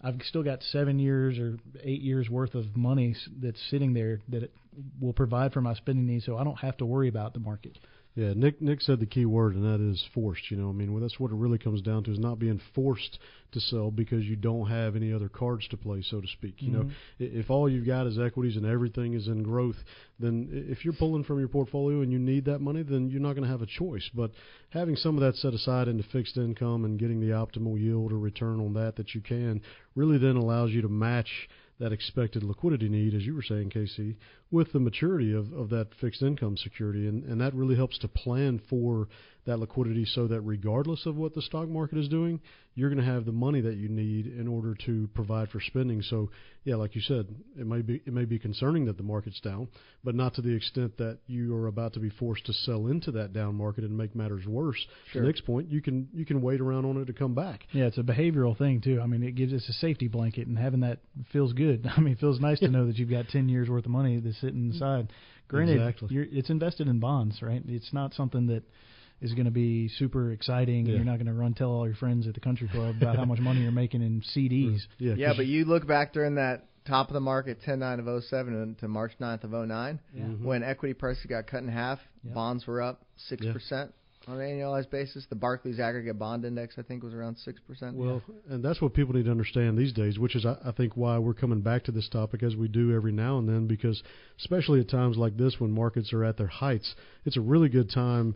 I've 0.02 0.20
still 0.22 0.42
got 0.42 0.62
seven 0.62 0.98
years 0.98 1.38
or 1.38 1.58
eight 1.82 2.00
years 2.00 2.30
worth 2.30 2.54
of 2.54 2.76
money 2.76 3.16
that's 3.42 3.60
sitting 3.70 3.92
there 3.94 4.20
that 4.28 4.44
it 4.44 4.52
will 5.00 5.12
provide 5.12 5.52
for 5.52 5.60
my 5.60 5.74
spending 5.74 6.06
needs, 6.06 6.24
so 6.24 6.38
I 6.38 6.44
don't 6.44 6.58
have 6.58 6.76
to 6.78 6.86
worry 6.86 7.08
about 7.08 7.34
the 7.34 7.40
market. 7.40 7.78
Yeah, 8.18 8.32
Nick 8.34 8.60
Nick 8.60 8.80
said 8.80 8.98
the 8.98 9.06
key 9.06 9.26
word, 9.26 9.54
and 9.54 9.64
that 9.64 9.80
is 9.80 10.04
forced. 10.12 10.50
You 10.50 10.56
know, 10.56 10.70
I 10.70 10.72
mean, 10.72 10.92
well, 10.92 11.00
that's 11.00 11.20
what 11.20 11.30
it 11.30 11.36
really 11.36 11.56
comes 11.56 11.80
down 11.80 12.02
to 12.02 12.10
is 12.10 12.18
not 12.18 12.40
being 12.40 12.60
forced 12.74 13.16
to 13.52 13.60
sell 13.60 13.92
because 13.92 14.24
you 14.24 14.34
don't 14.34 14.66
have 14.66 14.96
any 14.96 15.12
other 15.12 15.28
cards 15.28 15.68
to 15.68 15.76
play, 15.76 16.02
so 16.02 16.20
to 16.20 16.26
speak. 16.26 16.60
You 16.60 16.72
know, 16.72 16.82
Mhm. 16.82 16.90
I- 17.20 17.38
if 17.38 17.48
all 17.48 17.68
you've 17.68 17.86
got 17.86 18.08
is 18.08 18.18
equities 18.18 18.56
and 18.56 18.66
everything 18.66 19.12
is 19.12 19.28
in 19.28 19.44
growth, 19.44 19.84
then 20.18 20.48
if 20.50 20.84
you're 20.84 20.94
pulling 20.94 21.22
from 21.22 21.38
your 21.38 21.46
portfolio 21.46 22.00
and 22.00 22.10
you 22.10 22.18
need 22.18 22.44
that 22.46 22.60
money, 22.60 22.82
then 22.82 23.08
you're 23.08 23.20
not 23.20 23.34
going 23.34 23.44
to 23.44 23.50
have 23.50 23.62
a 23.62 23.66
choice. 23.66 24.10
But 24.12 24.32
having 24.70 24.96
some 24.96 25.14
of 25.14 25.20
that 25.20 25.36
set 25.36 25.54
aside 25.54 25.86
into 25.86 26.02
fixed 26.02 26.36
income 26.36 26.84
and 26.84 26.98
getting 26.98 27.20
the 27.20 27.30
optimal 27.30 27.78
yield 27.80 28.12
or 28.12 28.18
return 28.18 28.58
on 28.58 28.72
that 28.74 28.96
that 28.96 29.14
you 29.14 29.20
can 29.20 29.60
really 29.94 30.18
then 30.18 30.34
allows 30.34 30.72
you 30.72 30.82
to 30.82 30.88
match 30.88 31.48
that 31.78 31.92
expected 31.92 32.42
liquidity 32.42 32.88
need, 32.88 33.14
as 33.14 33.22
you 33.22 33.34
were 33.34 33.42
saying, 33.42 33.70
KC, 33.70 34.16
with 34.50 34.72
the 34.72 34.80
maturity 34.80 35.32
of, 35.32 35.52
of 35.52 35.70
that 35.70 35.88
fixed 36.00 36.22
income 36.22 36.56
security. 36.56 37.06
And, 37.06 37.24
and 37.24 37.40
that 37.40 37.54
really 37.54 37.76
helps 37.76 37.98
to 37.98 38.08
plan 38.08 38.60
for 38.68 39.08
that 39.46 39.58
liquidity 39.58 40.04
so 40.04 40.26
that 40.26 40.40
regardless 40.40 41.06
of 41.06 41.16
what 41.16 41.34
the 41.34 41.42
stock 41.42 41.68
market 41.68 41.98
is 41.98 42.08
doing, 42.08 42.40
you're 42.78 42.90
going 42.90 43.04
to 43.04 43.12
have 43.12 43.24
the 43.24 43.32
money 43.32 43.60
that 43.60 43.74
you 43.76 43.88
need 43.88 44.26
in 44.26 44.46
order 44.46 44.72
to 44.86 45.08
provide 45.12 45.50
for 45.50 45.60
spending. 45.60 46.00
So, 46.00 46.30
yeah, 46.62 46.76
like 46.76 46.94
you 46.94 47.00
said, 47.00 47.26
it 47.58 47.66
may 47.66 47.82
be 47.82 48.00
it 48.06 48.12
may 48.12 48.24
be 48.24 48.38
concerning 48.38 48.84
that 48.84 48.96
the 48.96 49.02
market's 49.02 49.40
down, 49.40 49.66
but 50.04 50.14
not 50.14 50.34
to 50.34 50.42
the 50.42 50.54
extent 50.54 50.96
that 50.98 51.18
you 51.26 51.56
are 51.56 51.66
about 51.66 51.94
to 51.94 52.00
be 52.00 52.08
forced 52.08 52.46
to 52.46 52.52
sell 52.52 52.86
into 52.86 53.10
that 53.12 53.32
down 53.32 53.56
market 53.56 53.82
and 53.82 53.98
make 53.98 54.14
matters 54.14 54.46
worse. 54.46 54.78
Sure. 55.12 55.22
Nick's 55.24 55.40
point, 55.40 55.68
you 55.72 55.82
can 55.82 56.08
you 56.14 56.24
can 56.24 56.40
wait 56.40 56.60
around 56.60 56.84
on 56.84 56.96
it 57.02 57.06
to 57.06 57.12
come 57.12 57.34
back. 57.34 57.64
Yeah, 57.72 57.86
it's 57.86 57.98
a 57.98 58.02
behavioral 58.02 58.56
thing 58.56 58.80
too. 58.80 59.00
I 59.02 59.06
mean, 59.06 59.24
it 59.24 59.34
gives 59.34 59.52
us 59.52 59.68
a 59.68 59.72
safety 59.72 60.06
blanket, 60.06 60.46
and 60.46 60.56
having 60.56 60.80
that 60.80 61.00
feels 61.32 61.52
good. 61.54 61.84
I 61.96 61.98
mean, 62.00 62.12
it 62.12 62.20
feels 62.20 62.38
nice 62.38 62.60
to 62.60 62.68
know 62.68 62.86
that 62.86 62.96
you've 62.96 63.10
got 63.10 63.26
ten 63.28 63.48
years 63.48 63.68
worth 63.68 63.86
of 63.86 63.90
money 63.90 64.20
that's 64.20 64.40
sitting 64.40 64.66
inside. 64.70 65.08
Granted, 65.48 65.80
Exactly. 65.80 66.08
you're, 66.12 66.26
it's 66.30 66.50
invested 66.50 66.86
in 66.86 67.00
bonds, 67.00 67.42
right? 67.42 67.62
It's 67.66 67.92
not 67.92 68.14
something 68.14 68.46
that 68.48 68.62
is 69.20 69.32
going 69.34 69.44
to 69.46 69.50
be 69.50 69.88
super 69.88 70.32
exciting. 70.32 70.86
Yeah. 70.86 70.96
You're 70.96 71.04
not 71.04 71.16
going 71.16 71.26
to 71.26 71.32
run 71.32 71.54
tell 71.54 71.70
all 71.70 71.86
your 71.86 71.96
friends 71.96 72.26
at 72.26 72.34
the 72.34 72.40
country 72.40 72.68
club 72.68 72.96
about 73.00 73.16
how 73.16 73.24
much 73.24 73.38
money 73.40 73.60
you're 73.62 73.72
making 73.72 74.02
in 74.02 74.22
CDs. 74.36 74.80
Yeah, 74.98 75.14
Yeah, 75.14 75.28
'cause 75.28 75.36
but 75.38 75.46
you 75.46 75.64
look 75.64 75.86
back 75.86 76.12
during 76.12 76.36
that 76.36 76.66
top 76.86 77.08
of 77.08 77.14
the 77.14 77.20
market, 77.20 77.58
10-9 77.66 77.98
of 78.00 78.24
07 78.24 78.54
and 78.54 78.78
to 78.78 78.88
March 78.88 79.12
9th 79.20 79.44
of 79.44 79.52
09, 79.52 79.98
Yeah. 80.14 80.22
Mhm. 80.24 80.42
when 80.42 80.62
equity 80.62 80.94
prices 80.94 81.26
got 81.26 81.46
cut 81.46 81.62
in 81.62 81.68
half, 81.68 81.98
Yeah. 82.24 82.32
bonds 82.32 82.66
were 82.66 82.80
up 82.80 83.04
6% 83.16 83.92
on 84.26 84.40
an 84.40 84.46
annualized 84.46 84.90
basis. 84.90 85.26
The 85.26 85.34
Barclays 85.36 85.80
Aggregate 85.80 86.18
Bond 86.18 86.44
Index, 86.44 86.78
I 86.78 86.82
think, 86.82 87.02
was 87.02 87.12
around 87.14 87.36
6%. 87.38 87.94
Well, 87.96 88.22
and 88.48 88.62
that's 88.62 88.80
what 88.80 88.94
people 88.94 89.14
need 89.14 89.24
to 89.26 89.30
understand 89.30 89.76
these 89.78 89.92
days, 89.92 90.18
which 90.18 90.34
is, 90.36 90.44
I, 90.46 90.56
I 90.64 90.72
think, 90.72 90.96
why 90.96 91.18
we're 91.18 91.34
coming 91.34 91.60
back 91.60 91.84
to 91.84 91.92
this 91.92 92.08
topic 92.08 92.42
as 92.42 92.54
we 92.56 92.68
do 92.68 92.94
every 92.94 93.12
now 93.12 93.38
and 93.38 93.48
then, 93.48 93.66
because 93.66 94.02
especially 94.38 94.80
at 94.80 94.88
times 94.88 95.16
like 95.18 95.36
this 95.36 95.58
when 95.60 95.70
markets 95.70 96.12
are 96.12 96.24
at 96.24 96.36
their 96.36 96.46
heights, 96.46 96.94
it's 97.24 97.36
a 97.36 97.40
really 97.40 97.68
good 97.68 97.90
time 97.90 98.34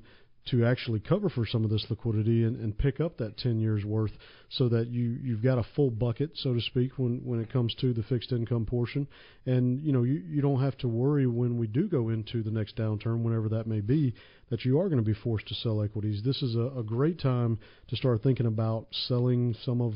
to 0.51 0.65
actually 0.65 0.99
cover 0.99 1.29
for 1.29 1.47
some 1.47 1.65
of 1.65 1.71
this 1.71 1.87
liquidity 1.89 2.45
and, 2.45 2.59
and 2.59 2.77
pick 2.77 3.01
up 3.01 3.19
that 3.19 3.37
10 3.39 3.61
years 3.61 3.85
worth 3.85 4.11
so 4.51 4.69
that 4.69 4.89
you, 4.89 5.17
you've 5.23 5.43
got 5.43 5.59
a 5.59 5.65
full 5.77 5.91
bucket, 5.91 6.31
so 6.35 6.53
to 6.53 6.61
speak, 6.61 6.99
when, 6.99 7.21
when 7.25 7.41
it 7.41 7.53
comes 7.53 7.75
to 7.77 7.93
the 7.93 8.03
fixed 8.03 8.33
income 8.33 8.67
portion. 8.67 9.07
And, 9.47 9.83
you 9.85 9.93
know, 9.93 10.03
you, 10.03 10.23
you 10.29 10.43
don't 10.43 10.61
have 10.61 10.77
to 10.79 10.89
worry 10.89 11.27
when 11.27 11.59
we 11.59 11.69
do 11.69 11.89
go 11.89 12.09
into 12.09 12.43
the 12.43 12.51
next 12.51 12.77
downturn, 12.77 13.23
whenever 13.23 13.49
that 13.51 13.67
may 13.67 13.81
be, 13.81 14.15
that 14.51 14.65
you 14.65 14.81
are 14.81 14.89
going 14.89 15.03
to 15.03 15.09
be 15.09 15.15
forced 15.15 15.47
to 15.49 15.55
sell 15.55 15.81
equities. 15.83 16.23
This 16.25 16.43
is 16.43 16.57
a, 16.57 16.79
a 16.79 16.83
great 16.83 17.21
time 17.21 17.59
to 17.89 17.97
start 17.97 18.23
thinking 18.23 18.47
about 18.47 18.89
selling 19.07 19.55
some 19.65 19.81
of 19.81 19.95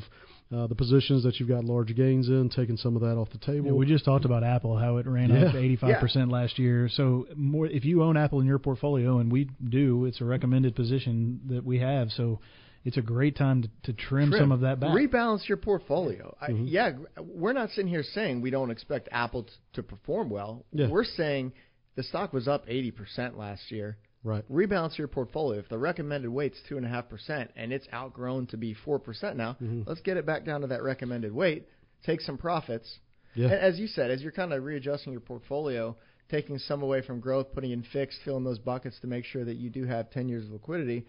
uh, 0.55 0.65
the 0.67 0.75
positions 0.75 1.23
that 1.23 1.39
you've 1.39 1.49
got 1.49 1.65
large 1.65 1.93
gains 1.95 2.29
in, 2.29 2.49
taking 2.49 2.77
some 2.77 2.95
of 2.95 3.01
that 3.01 3.17
off 3.17 3.29
the 3.31 3.37
table. 3.37 3.67
Yeah, 3.67 3.71
we 3.73 3.85
just 3.85 4.05
talked 4.05 4.23
about 4.25 4.43
Apple, 4.43 4.77
how 4.77 4.97
it 4.97 5.05
ran 5.05 5.29
Yeah. 5.29 5.47
up 5.47 5.55
85% 5.55 6.29
Yeah. 6.29 6.33
last 6.33 6.57
year. 6.57 6.87
So 6.89 7.27
more, 7.35 7.67
if 7.67 7.83
you 7.83 8.01
own 8.03 8.15
Apple 8.15 8.39
in 8.39 8.47
your 8.47 8.59
portfolio, 8.59 9.19
and 9.19 9.29
we 9.31 9.49
do, 9.69 10.05
it's 10.05 10.21
a 10.21 10.25
recommended 10.25 10.75
position 10.75 11.41
that 11.49 11.65
we 11.65 11.79
have. 11.79 12.11
So 12.11 12.39
it's 12.85 12.95
a 12.95 13.01
great 13.01 13.35
time 13.35 13.63
to, 13.63 13.69
to 13.83 13.93
trim, 13.93 14.31
some 14.31 14.53
of 14.53 14.61
that 14.61 14.79
back. 14.79 14.91
Rebalance 14.91 15.47
your 15.49 15.57
portfolio. 15.57 16.33
Mm-hmm. 16.41 16.65
yeah, 16.67 16.93
we're 17.21 17.51
not 17.51 17.69
sitting 17.71 17.89
here 17.89 18.03
saying 18.03 18.39
we 18.41 18.49
don't 18.49 18.71
expect 18.71 19.09
Apple 19.11 19.43
t- 19.43 19.51
to 19.73 19.83
perform 19.83 20.29
well. 20.29 20.63
Yeah. 20.71 20.87
We're 20.87 21.03
saying 21.03 21.51
the 21.95 22.03
stock 22.03 22.31
was 22.31 22.47
up 22.47 22.65
80% 22.67 23.37
last 23.37 23.69
year. 23.69 23.97
Right. 24.27 24.43
Rebalance 24.51 24.97
your 24.97 25.07
portfolio. 25.07 25.57
If 25.59 25.69
the 25.69 25.77
recommended 25.77 26.29
weight's 26.29 26.59
two 26.67 26.75
and 26.75 26.85
a 26.85 26.89
half 26.89 27.07
percent 27.07 27.49
and 27.55 27.71
it's 27.71 27.87
outgrown 27.93 28.47
to 28.47 28.57
be 28.57 28.73
four 28.73 28.99
percent 28.99 29.37
now, 29.37 29.53
Mm-hmm. 29.61 29.83
let's 29.85 30.01
get 30.01 30.17
it 30.17 30.25
back 30.25 30.43
down 30.45 30.61
to 30.61 30.67
that 30.67 30.83
recommended 30.83 31.31
weight. 31.33 31.67
Take 32.05 32.19
some 32.21 32.37
profits. 32.37 32.99
Yeah. 33.35 33.45
And 33.45 33.53
as 33.55 33.79
you 33.79 33.87
said, 33.87 34.11
as 34.11 34.21
you're 34.21 34.33
kind 34.33 34.51
of 34.51 34.63
readjusting 34.63 35.11
your 35.13 35.21
portfolio, 35.21 35.95
taking 36.29 36.57
some 36.57 36.83
away 36.83 37.01
from 37.01 37.21
growth, 37.21 37.53
putting 37.53 37.71
in 37.71 37.83
fixed, 37.93 38.19
filling 38.25 38.43
those 38.43 38.59
buckets 38.59 38.99
to 38.99 39.07
make 39.07 39.23
sure 39.23 39.45
that 39.45 39.55
you 39.55 39.69
do 39.69 39.85
have 39.85 40.11
10 40.11 40.27
years 40.27 40.43
of 40.45 40.51
liquidity, 40.51 41.05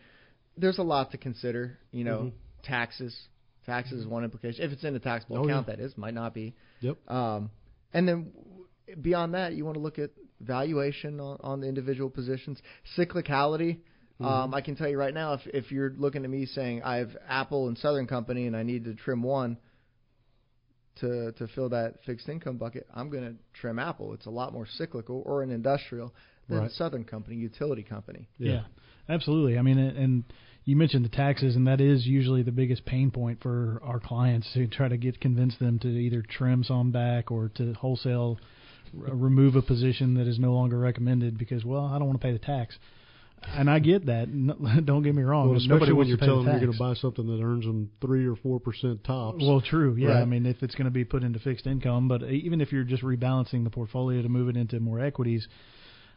there's 0.56 0.78
a 0.78 0.82
lot 0.84 1.10
to 1.10 1.18
consider. 1.18 1.76
You 1.90 2.04
know, 2.04 2.18
Mhm. 2.20 2.32
taxes. 2.62 3.28
Taxes 3.66 4.00
is 4.00 4.06
one 4.06 4.22
implication. 4.24 4.62
If 4.64 4.70
it's 4.72 4.84
in 4.84 4.94
a 4.94 5.00
taxable 5.00 5.38
Oh, 5.38 5.44
account, 5.44 5.66
yeah. 5.68 5.74
that 5.76 5.82
is, 5.82 5.98
might 5.98 6.14
not 6.14 6.34
be. 6.34 6.54
Yep. 6.80 6.96
Um, 7.10 7.50
and 7.92 8.06
then 8.08 8.32
beyond 9.00 9.34
that, 9.34 9.54
you 9.54 9.64
want 9.64 9.74
to 9.74 9.80
look 9.80 9.98
at 9.98 10.10
valuation 10.40 11.20
on, 11.20 11.38
on 11.40 11.60
the 11.60 11.66
individual 11.68 12.10
positions, 12.10 12.58
cyclicality. 12.96 13.78
Um, 14.20 14.52
I 14.52 14.62
can 14.62 14.74
tell 14.74 14.88
you 14.88 14.98
right 14.98 15.14
now, 15.14 15.34
if 15.34 15.42
if 15.46 15.70
you're 15.70 15.90
looking 15.96 16.24
at 16.24 16.30
me 16.30 16.44
saying 16.46 16.82
I 16.82 16.96
have 16.96 17.10
Apple 17.28 17.68
and 17.68 17.78
Southern 17.78 18.08
Company 18.08 18.48
and 18.48 18.56
I 18.56 18.64
need 18.64 18.84
to 18.86 18.94
trim 18.94 19.22
one 19.22 19.58
to 21.00 21.30
to 21.32 21.46
fill 21.54 21.68
that 21.68 21.94
fixed 22.04 22.28
income 22.28 22.56
bucket, 22.56 22.86
I'm 22.92 23.10
going 23.10 23.22
to 23.22 23.34
trim 23.60 23.78
Apple. 23.78 24.14
It's 24.14 24.26
a 24.26 24.30
lot 24.30 24.52
more 24.52 24.66
cyclical, 24.76 25.22
or 25.24 25.42
an 25.42 25.50
industrial 25.50 26.12
than 26.48 26.58
Right. 26.62 26.70
Southern 26.72 27.04
Company, 27.04 27.36
utility 27.36 27.82
company. 27.84 28.26
Yeah. 28.38 28.62
absolutely. 29.08 29.56
I 29.58 29.62
mean, 29.62 29.78
and 29.78 29.96
and 29.96 30.24
you 30.64 30.76
mentioned 30.76 31.04
the 31.04 31.10
taxes, 31.10 31.56
and 31.56 31.66
that 31.66 31.80
is 31.80 32.06
usually 32.06 32.42
the 32.42 32.52
biggest 32.52 32.84
pain 32.84 33.10
point 33.10 33.40
for 33.40 33.80
our 33.84 34.00
clients 34.00 34.52
to 34.54 34.66
try 34.66 34.88
to 34.88 34.96
get 34.96 35.20
convince 35.20 35.56
them 35.58 35.78
to 35.78 35.88
either 35.88 36.22
trim 36.22 36.64
some 36.64 36.90
back 36.90 37.30
or 37.30 37.50
to 37.54 37.72
wholesale 37.74 38.38
r- 38.40 38.46
remove 38.92 39.56
a 39.56 39.62
position 39.62 40.14
that 40.14 40.26
is 40.26 40.38
no 40.38 40.52
longer 40.52 40.78
recommended 40.78 41.38
because, 41.38 41.64
well, 41.64 41.84
I 41.84 41.98
don't 41.98 42.06
want 42.06 42.20
to 42.20 42.26
pay 42.26 42.32
the 42.32 42.38
tax. 42.38 42.76
And 43.46 43.70
I 43.70 43.78
get 43.78 44.06
that. 44.06 44.28
No, 44.28 44.54
don't 44.84 45.02
get 45.02 45.14
me 45.14 45.22
wrong. 45.22 45.48
Well, 45.48 45.58
especially 45.58 45.92
when 45.92 46.08
you're 46.08 46.16
to 46.16 46.20
pay 46.20 46.26
the 46.26 46.32
telling 46.32 46.46
them 46.46 46.54
you're 46.56 46.66
going 46.66 46.72
to 46.72 46.78
buy 46.78 46.94
something 46.94 47.26
that 47.26 47.42
earns 47.42 47.64
them 47.64 47.90
three 48.00 48.26
or 48.26 48.36
four 48.36 48.58
percent 48.58 49.04
tops. 49.04 49.38
Well, 49.40 49.60
true. 49.60 49.94
Yeah, 49.96 50.08
Right. 50.08 50.22
I 50.22 50.24
mean, 50.24 50.44
if 50.44 50.62
it's 50.62 50.74
going 50.74 50.86
to 50.86 50.90
be 50.90 51.04
put 51.04 51.22
into 51.22 51.38
fixed 51.38 51.66
income, 51.66 52.08
but 52.08 52.24
even 52.24 52.60
if 52.60 52.72
you're 52.72 52.84
just 52.84 53.02
rebalancing 53.02 53.64
the 53.64 53.70
portfolio 53.70 54.22
to 54.22 54.28
move 54.28 54.48
it 54.48 54.56
into 54.56 54.80
more 54.80 55.00
equities, 55.00 55.46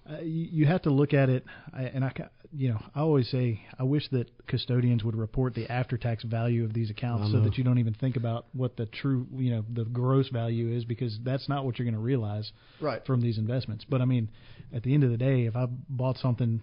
uh, 0.10 0.20
you, 0.22 0.48
you 0.52 0.66
have 0.66 0.82
to 0.84 0.90
look 0.90 1.14
at 1.14 1.30
it. 1.30 1.46
And 1.74 2.04
I, 2.04 2.10
ca- 2.10 2.30
you 2.52 2.70
know, 2.70 2.82
I 2.96 3.02
always 3.02 3.30
say 3.30 3.62
I 3.80 3.84
wish 3.84 4.10
that 4.12 4.30
custodians 4.48 5.04
would 5.04 5.16
report 5.16 5.54
the 5.54 5.72
after-tax 5.72 6.24
value 6.24 6.64
of 6.64 6.74
these 6.74 6.90
accounts 6.90 7.32
so 7.32 7.40
that 7.42 7.58
you 7.58 7.64
don't 7.64 7.78
even 7.78 7.94
think 7.94 8.16
about 8.18 8.46
what 8.54 8.78
the 8.78 8.88
true, 8.88 9.28
you 9.36 9.52
know, 9.52 9.66
the 9.74 9.86
gross 9.86 10.30
value 10.30 10.76
is 10.76 10.84
because 10.86 11.18
that's 11.24 11.48
not 11.48 11.66
what 11.66 11.78
you're 11.80 11.86
going 11.86 11.96
to 11.96 12.02
realize 12.02 12.52
Right. 12.82 13.06
from 13.06 13.22
these 13.22 13.38
investments. 13.38 13.86
But 13.88 14.02
I 14.02 14.06
mean, 14.06 14.30
at 14.74 14.84
the 14.84 14.94
end 14.94 15.04
of 15.04 15.12
the 15.12 15.18
day, 15.18 15.46
if 15.46 15.56
I 15.56 15.68
bought 15.90 16.18
something 16.18 16.62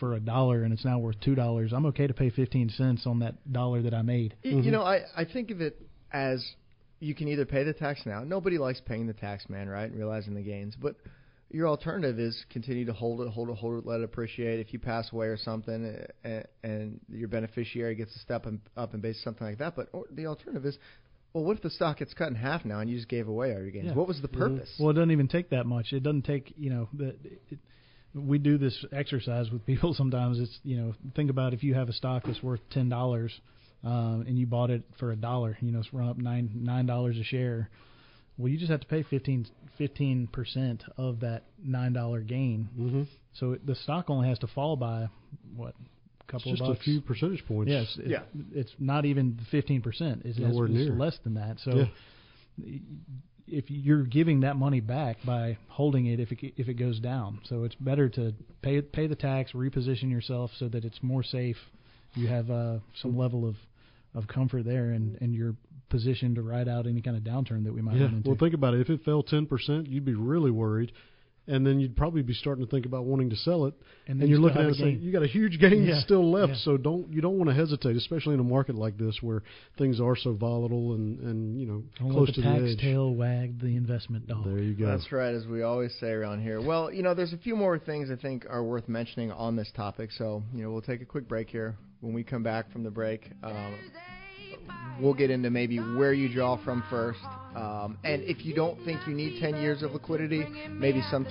for 0.00 0.14
a 0.14 0.20
dollar 0.20 0.62
and 0.62 0.72
it's 0.72 0.84
now 0.84 0.98
worth 0.98 1.20
two 1.20 1.34
dollars, 1.34 1.72
I'm 1.72 1.86
okay 1.86 2.06
to 2.06 2.14
pay 2.14 2.30
fifteen 2.30 2.68
cents 2.70 3.06
on 3.06 3.18
that 3.20 3.52
dollar 3.52 3.82
that 3.82 3.94
I 3.94 4.02
made. 4.02 4.34
You 4.42 4.70
know, 4.70 4.82
I, 4.82 5.02
I 5.16 5.24
think 5.24 5.50
of 5.50 5.60
it 5.60 5.80
as 6.12 6.44
you 7.00 7.14
can 7.14 7.28
either 7.28 7.44
pay 7.44 7.64
the 7.64 7.72
tax 7.72 8.02
now. 8.06 8.24
Nobody 8.24 8.58
likes 8.58 8.80
paying 8.80 9.06
the 9.06 9.12
tax 9.12 9.48
man, 9.48 9.68
right? 9.68 9.84
And 9.90 9.96
realizing 9.96 10.34
the 10.34 10.42
gains. 10.42 10.74
But 10.80 10.96
your 11.50 11.68
alternative 11.68 12.18
is 12.18 12.44
continue 12.50 12.84
to 12.84 12.92
hold 12.92 13.20
it, 13.22 13.28
hold 13.28 13.48
it, 13.48 13.56
hold 13.56 13.78
it, 13.78 13.86
let 13.86 14.00
it 14.00 14.04
appreciate. 14.04 14.60
If 14.60 14.72
you 14.72 14.78
pass 14.78 15.12
away 15.12 15.26
or 15.26 15.36
something, 15.36 15.96
uh, 16.24 16.40
and 16.62 17.00
your 17.10 17.28
beneficiary 17.28 17.94
gets 17.94 18.12
to 18.12 18.18
step 18.18 18.46
in, 18.46 18.60
up 18.76 18.92
and 18.92 19.00
base 19.00 19.20
something 19.24 19.46
like 19.46 19.58
that. 19.58 19.74
But 19.74 19.88
or 19.92 20.04
the 20.10 20.26
alternative 20.26 20.66
is, 20.66 20.78
well, 21.32 21.44
what 21.44 21.56
if 21.56 21.62
the 21.62 21.70
stock 21.70 21.98
gets 21.98 22.12
cut 22.12 22.28
in 22.28 22.34
half 22.34 22.64
now 22.64 22.80
and 22.80 22.90
you 22.90 22.96
just 22.96 23.08
gave 23.08 23.28
away 23.28 23.54
all 23.54 23.62
your 23.62 23.70
gains? 23.70 23.86
Yeah. 23.86 23.94
What 23.94 24.08
was 24.08 24.20
the 24.20 24.28
purpose? 24.28 24.68
Well, 24.78 24.90
it 24.90 24.94
doesn't 24.94 25.10
even 25.10 25.28
take 25.28 25.50
that 25.50 25.64
much. 25.64 25.92
It 25.92 26.02
doesn't 26.02 26.26
take, 26.26 26.52
you 26.56 26.70
know, 26.70 26.88
the, 26.92 27.08
it, 27.50 27.58
we 28.14 28.38
do 28.38 28.58
this 28.58 28.84
exercise 28.92 29.50
with 29.50 29.64
people 29.64 29.94
sometimes. 29.96 30.38
It's, 30.38 30.58
you 30.64 30.76
know, 30.76 30.94
think 31.16 31.30
about 31.30 31.54
if 31.54 31.62
you 31.62 31.74
have 31.74 31.88
a 31.88 31.92
stock 31.92 32.24
that's 32.26 32.42
worth 32.42 32.60
ten 32.70 32.88
dollars, 32.88 33.32
um, 33.84 34.24
and 34.26 34.38
you 34.38 34.46
bought 34.46 34.70
it 34.70 34.82
for 34.98 35.12
a 35.12 35.16
dollar, 35.16 35.56
you 35.60 35.70
know, 35.70 35.78
it's 35.78 35.92
run 35.92 36.08
up 36.08 36.18
nine 36.18 36.50
nine 36.54 36.86
dollars 36.86 37.16
a 37.16 37.24
share. 37.24 37.70
Well, 38.38 38.48
you 38.48 38.56
just 38.56 38.70
have 38.70 38.80
to 38.80 38.86
pay 38.86 39.02
15 39.02 40.28
percent 40.32 40.84
of 40.96 41.20
that 41.20 41.44
nine 41.62 41.92
dollar 41.92 42.20
gain. 42.20 42.68
Mm-hmm. 42.78 43.02
So 43.34 43.52
it, 43.52 43.66
the 43.66 43.74
stock 43.74 44.08
only 44.08 44.28
has 44.28 44.38
to 44.40 44.46
fall 44.46 44.76
by 44.76 45.08
what 45.56 45.74
a 46.20 46.32
couple 46.32 46.52
just 46.52 46.62
of 46.62 46.70
a 46.76 46.78
few 46.78 47.00
percentage 47.00 47.44
points. 47.46 47.70
Yes, 47.70 47.96
it- 47.98 48.06
Yeah. 48.10 48.22
it's 48.54 48.72
not 48.78 49.04
even 49.04 49.38
fifteen 49.50 49.82
percent. 49.82 50.22
It's, 50.24 50.38
Nowhere 50.38 50.66
it's 50.66 50.74
near. 50.74 50.92
less 50.92 51.18
than 51.24 51.34
that. 51.34 51.58
So 51.60 51.70
Yeah. 51.76 52.78
if 53.46 53.70
you're 53.70 54.02
giving 54.04 54.40
that 54.40 54.56
money 54.56 54.80
back 54.80 55.16
by 55.24 55.56
holding 55.68 56.06
it 56.06 56.20
if 56.20 56.30
it 56.32 56.54
if 56.56 56.68
it 56.68 56.74
goes 56.74 57.00
down, 57.00 57.40
so 57.44 57.64
it's 57.64 57.74
better 57.76 58.08
to 58.10 58.34
pay 58.62 58.80
pay 58.82 59.06
the 59.06 59.16
tax, 59.16 59.52
reposition 59.52 60.10
yourself 60.10 60.50
so 60.58 60.68
that 60.68 60.84
it's 60.84 61.02
more 61.02 61.22
safe. 61.22 61.56
You 62.14 62.28
have 62.28 62.50
uh, 62.50 62.78
some 63.02 63.16
level 63.16 63.46
of 63.48 63.56
of 64.18 64.28
comfort 64.28 64.64
there, 64.64 64.90
and 64.90 65.16
and 65.20 65.34
you're 65.34 65.54
positioned 65.88 66.34
to 66.36 66.42
ride 66.42 66.68
out 66.68 66.86
any 66.86 67.00
kind 67.00 67.16
of 67.16 67.22
downturn 67.22 67.64
that 67.64 67.72
we 67.72 67.80
might 67.80 67.96
Yeah. 67.96 68.04
run 68.04 68.14
into. 68.16 68.28
Well, 68.28 68.38
think 68.38 68.54
about 68.54 68.74
it. 68.74 68.80
If 68.80 68.90
it 68.90 69.02
fell 69.04 69.22
ten 69.22 69.46
percent, 69.46 69.86
you'd 69.88 70.04
be 70.04 70.14
really 70.14 70.50
worried, 70.50 70.92
and 71.46 71.66
then 71.66 71.80
you'd 71.80 71.96
probably 71.96 72.20
be 72.20 72.34
starting 72.34 72.62
to 72.62 72.70
think 72.70 72.84
about 72.84 73.06
wanting 73.06 73.30
to 73.30 73.36
sell 73.36 73.64
it. 73.64 73.72
And 74.06 74.12
And, 74.14 74.20
then 74.22 74.28
you're 74.28 74.38
looking 74.38 74.60
at 74.60 74.66
it 74.66 74.72
a 74.72 74.74
saying 74.74 75.00
you 75.00 75.12
got 75.12 75.22
a 75.22 75.26
huge 75.26 75.58
gain 75.58 75.84
Yeah. 75.84 76.00
still 76.00 76.30
left. 76.30 76.52
Yeah. 76.52 76.58
So 76.58 76.76
don't 76.76 77.10
you 77.10 77.22
don't 77.22 77.38
want 77.38 77.48
to 77.48 77.54
hesitate, 77.54 77.96
especially 77.96 78.34
in 78.34 78.40
a 78.40 78.44
market 78.44 78.74
like 78.74 78.98
this 78.98 79.22
where 79.22 79.42
things 79.78 79.98
are 79.98 80.14
so 80.14 80.34
volatile 80.34 80.92
and 80.92 81.18
and 81.20 81.58
you 81.58 81.66
know 81.66 81.82
Don't 81.98 82.10
close 82.10 82.26
let 82.28 82.36
the 82.36 82.42
to 82.42 82.48
tax 82.48 82.62
the 82.64 82.70
edge. 82.72 82.78
tail 82.80 83.14
wag 83.14 83.58
the 83.58 83.74
investment 83.76 84.26
dog. 84.26 84.44
There 84.44 84.58
you 84.58 84.74
go. 84.74 84.86
That's 84.88 85.10
right, 85.10 85.34
as 85.34 85.46
we 85.46 85.62
always 85.62 85.94
say 85.94 86.10
around 86.10 86.42
here. 86.42 86.60
Well, 86.60 86.92
you 86.92 87.02
know, 87.02 87.14
there's 87.14 87.32
a 87.32 87.38
few 87.38 87.56
more 87.56 87.78
things 87.78 88.10
I 88.10 88.16
think 88.16 88.44
are 88.50 88.62
worth 88.62 88.88
mentioning 88.90 89.32
on 89.32 89.56
this 89.56 89.70
topic. 89.74 90.12
So, 90.12 90.42
you 90.54 90.62
know, 90.64 90.70
we'll 90.70 90.82
take 90.82 91.00
a 91.00 91.06
quick 91.06 91.26
break 91.28 91.48
here. 91.48 91.76
When 92.00 92.12
we 92.12 92.22
come 92.22 92.42
back 92.42 92.70
from 92.70 92.84
the 92.84 92.90
break, 92.90 93.28
um, 93.42 93.74
we'll 95.00 95.14
get 95.14 95.30
into 95.30 95.50
maybe 95.50 95.78
where 95.78 96.12
you 96.12 96.32
draw 96.32 96.62
from 96.64 96.84
first. 96.88 97.18
Um, 97.56 97.98
and 98.04 98.22
if 98.22 98.44
you 98.44 98.54
don't 98.54 98.82
think 98.84 99.00
you 99.06 99.14
need 99.14 99.40
10 99.40 99.56
years 99.56 99.82
of 99.82 99.92
liquidity, 99.92 100.44
maybe 100.70 101.02
some 101.10 101.24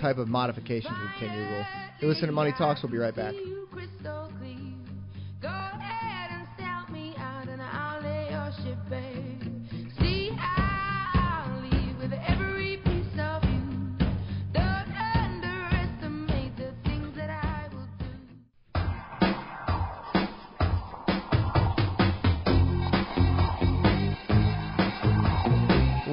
type 0.00 0.18
of 0.18 0.28
modification 0.28 0.90
to 0.90 0.96
the 0.96 1.26
10 1.26 1.36
year 1.36 1.50
rule. 1.50 1.64
You 2.00 2.08
listen 2.08 2.26
to 2.26 2.32
Money 2.32 2.52
Talks. 2.56 2.82
We'll 2.82 2.92
be 2.92 2.98
right 2.98 3.16
back. 3.16 3.34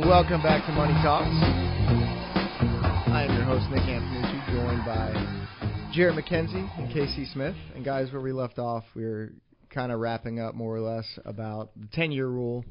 Welcome 0.08 0.42
back 0.42 0.66
to 0.66 0.72
Money 0.72 0.94
Talks. 1.04 1.36
I 3.12 3.26
am 3.28 3.36
your 3.36 3.44
host, 3.44 3.70
Nick 3.70 3.82
Antonucci, 3.82 4.54
joined 4.54 4.86
by 4.86 5.92
Jarrett 5.92 6.16
McKenzie 6.16 6.80
and 6.80 6.90
K.C. 6.94 7.26
Smith. 7.34 7.58
And 7.76 7.84
guys, 7.84 8.14
where 8.14 8.22
we 8.22 8.32
left 8.32 8.58
off, 8.58 8.86
we 8.96 9.04
were 9.04 9.34
kind 9.70 9.92
of 9.92 10.00
wrapping 10.00 10.40
up 10.40 10.56
more 10.56 10.74
or 10.74 10.80
less 10.80 11.06
about 11.26 11.72
the 11.76 11.88
10 11.92 12.14
year 12.14 12.26
rule, 12.26 12.64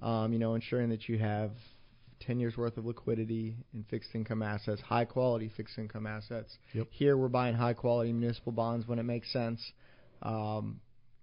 um, 0.00 0.32
you 0.32 0.38
know, 0.38 0.54
ensuring 0.54 0.88
that 0.88 1.10
you 1.10 1.18
have 1.18 1.50
10 2.20 2.40
years 2.40 2.56
worth 2.56 2.78
of 2.78 2.86
liquidity 2.86 3.58
in 3.74 3.84
fixed 3.90 4.14
income 4.14 4.40
assets, 4.40 4.80
high 4.80 5.04
quality 5.04 5.52
fixed 5.54 5.76
income 5.76 6.06
assets. 6.06 6.56
Yep. 6.72 6.86
Here 6.90 7.18
we're 7.18 7.28
buying 7.28 7.54
high 7.54 7.74
quality 7.74 8.14
municipal 8.14 8.52
bonds 8.52 8.88
when 8.88 8.98
it 8.98 9.04
makes 9.04 9.30
sense, 9.30 9.60
um, 10.22 10.80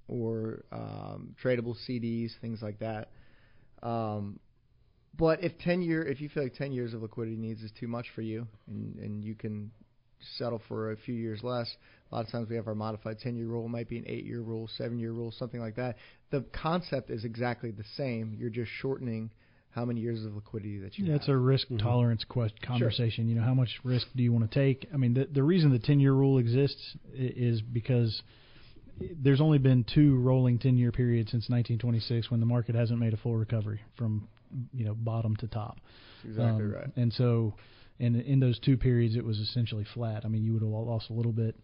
or 0.08 0.64
um, 0.72 1.36
tradable 1.44 1.76
CDs, 1.90 2.30
things 2.40 2.62
like 2.62 2.78
that. 2.80 3.10
Um, 3.82 4.40
but 5.18 5.44
if 5.44 5.58
ten 5.60 5.82
year, 5.82 6.04
if 6.04 6.20
you 6.22 6.30
feel 6.30 6.44
like 6.44 6.54
ten 6.56 6.72
years 6.72 6.94
of 6.94 7.02
liquidity 7.02 7.38
needs 7.38 7.62
is 7.62 7.72
too 7.80 7.88
much 7.88 8.08
for 8.16 8.22
you, 8.22 8.48
and 8.68 8.96
and 8.98 9.24
you 9.24 9.36
can 9.36 9.72
settle 10.38 10.62
for 10.68 10.92
a 10.92 10.98
few 10.98 11.14
years 11.16 11.44
less. 11.44 11.76
A 12.12 12.16
lot 12.16 12.26
of 12.26 12.32
times 12.32 12.50
we 12.50 12.56
have 12.56 12.68
our 12.68 12.74
modified 12.76 13.18
10-year 13.20 13.46
rule, 13.46 13.66
it 13.66 13.70
might 13.70 13.88
be 13.90 13.98
an 13.98 14.06
eight-year 14.08 14.42
rule, 14.42 14.68
seven-year 14.78 15.12
rule, 15.12 15.32
something 15.32 15.60
like 15.60 15.76
that. 15.76 15.98
The 16.32 16.44
concept 16.52 17.10
is 17.12 17.26
exactly 17.26 17.70
the 17.72 17.84
same. 17.96 18.34
You're 18.40 18.50
just 18.50 18.72
shortening 18.82 19.30
how 19.72 19.86
many 19.86 20.02
years 20.02 20.26
of 20.26 20.34
liquidity 20.34 20.80
that 20.80 20.98
you 20.98 21.06
yeah, 21.06 21.12
have. 21.12 21.22
it's 21.22 21.30
a 21.30 21.36
risk 21.38 21.68
Mhm. 21.68 21.80
tolerance 21.80 22.24
quest- 22.24 22.60
conversation. 22.62 23.26
Sure. 23.26 23.30
You 23.30 23.36
know, 23.36 23.44
how 23.46 23.54
much 23.54 23.80
risk 23.84 24.08
do 24.16 24.24
you 24.24 24.32
want 24.32 24.50
to 24.50 24.60
take? 24.60 24.88
I 24.94 24.98
mean, 24.98 25.14
the 25.14 25.26
the 25.26 25.44
reason 25.44 25.72
the 25.72 25.80
10-year 25.80 26.14
rule 26.14 26.38
exists 26.40 26.96
is 27.14 27.62
because 27.62 28.24
there's 29.22 29.42
only 29.42 29.58
been 29.58 29.84
two 29.84 30.16
rolling 30.20 30.58
10-year 30.58 30.92
periods 30.92 31.30
since 31.32 31.50
1926 31.50 32.32
when 32.32 32.40
the 32.40 32.46
market 32.46 32.74
hasn't 32.76 33.00
made 33.00 33.14
a 33.14 33.18
full 33.18 33.36
recovery 33.36 33.82
from 33.96 34.28
you 34.74 34.86
know 34.86 34.94
bottom 34.94 35.36
to 35.38 35.48
top. 35.48 35.80
Exactly 36.24 36.66
Um, 36.66 36.72
right. 36.72 36.88
And 36.96 37.14
so, 37.14 37.56
in 38.00 38.20
in 38.22 38.40
those 38.40 38.60
two 38.60 38.78
periods, 38.78 39.16
it 39.16 39.24
was 39.24 39.38
essentially 39.40 39.86
flat. 39.94 40.26
I 40.26 40.28
mean, 40.28 40.44
you 40.44 40.54
would 40.54 40.62
have 40.62 40.72
lost 40.72 41.10
a 41.10 41.14
little 41.14 41.32
bit, 41.32 41.56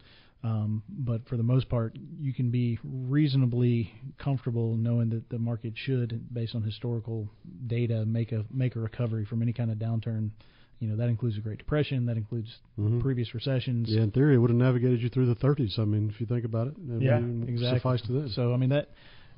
um, 0.43 0.83
but 0.89 1.27
for 1.27 1.37
the 1.37 1.43
most 1.43 1.69
part, 1.69 1.97
you 2.19 2.33
can 2.33 2.49
be 2.49 2.79
reasonably 2.83 3.93
comfortable 4.17 4.75
knowing 4.75 5.09
that 5.09 5.29
the 5.29 5.37
market 5.39 5.73
should, 5.75 6.33
based 6.33 6.55
on 6.55 6.63
historical 6.63 7.29
data, 7.67 8.05
make 8.05 8.31
a 8.31 8.45
make 8.51 8.75
a 8.75 8.79
recovery 8.79 9.25
from 9.25 9.41
any 9.41 9.53
kind 9.53 9.71
of 9.71 9.77
downturn. 9.77 10.31
You 10.79 10.87
know, 10.87 10.95
that 10.95 11.09
includes 11.09 11.35
the 11.35 11.41
Great 11.43 11.59
Depression, 11.59 12.07
that 12.07 12.17
includes 12.17 12.57
Mhm. 12.79 13.01
previous 13.01 13.35
recessions. 13.35 13.87
Yeah, 13.87 14.01
in 14.01 14.09
theory, 14.09 14.33
it 14.33 14.39
would 14.39 14.49
have 14.49 14.57
navigated 14.57 14.99
you 14.99 15.09
through 15.09 15.27
the 15.27 15.35
30s. 15.35 15.77
I 15.77 15.85
mean, 15.85 16.09
if 16.09 16.19
you 16.19 16.25
think 16.25 16.43
about 16.43 16.69
it, 16.69 16.73
I 16.91 16.97
yeah, 16.97 17.17
exactly. 17.19 17.77
Suffice 17.77 18.01
to 18.03 18.13
that. 18.13 18.29
So 18.31 18.51
I 18.51 18.57
mean 18.57 18.69
that 18.69 18.89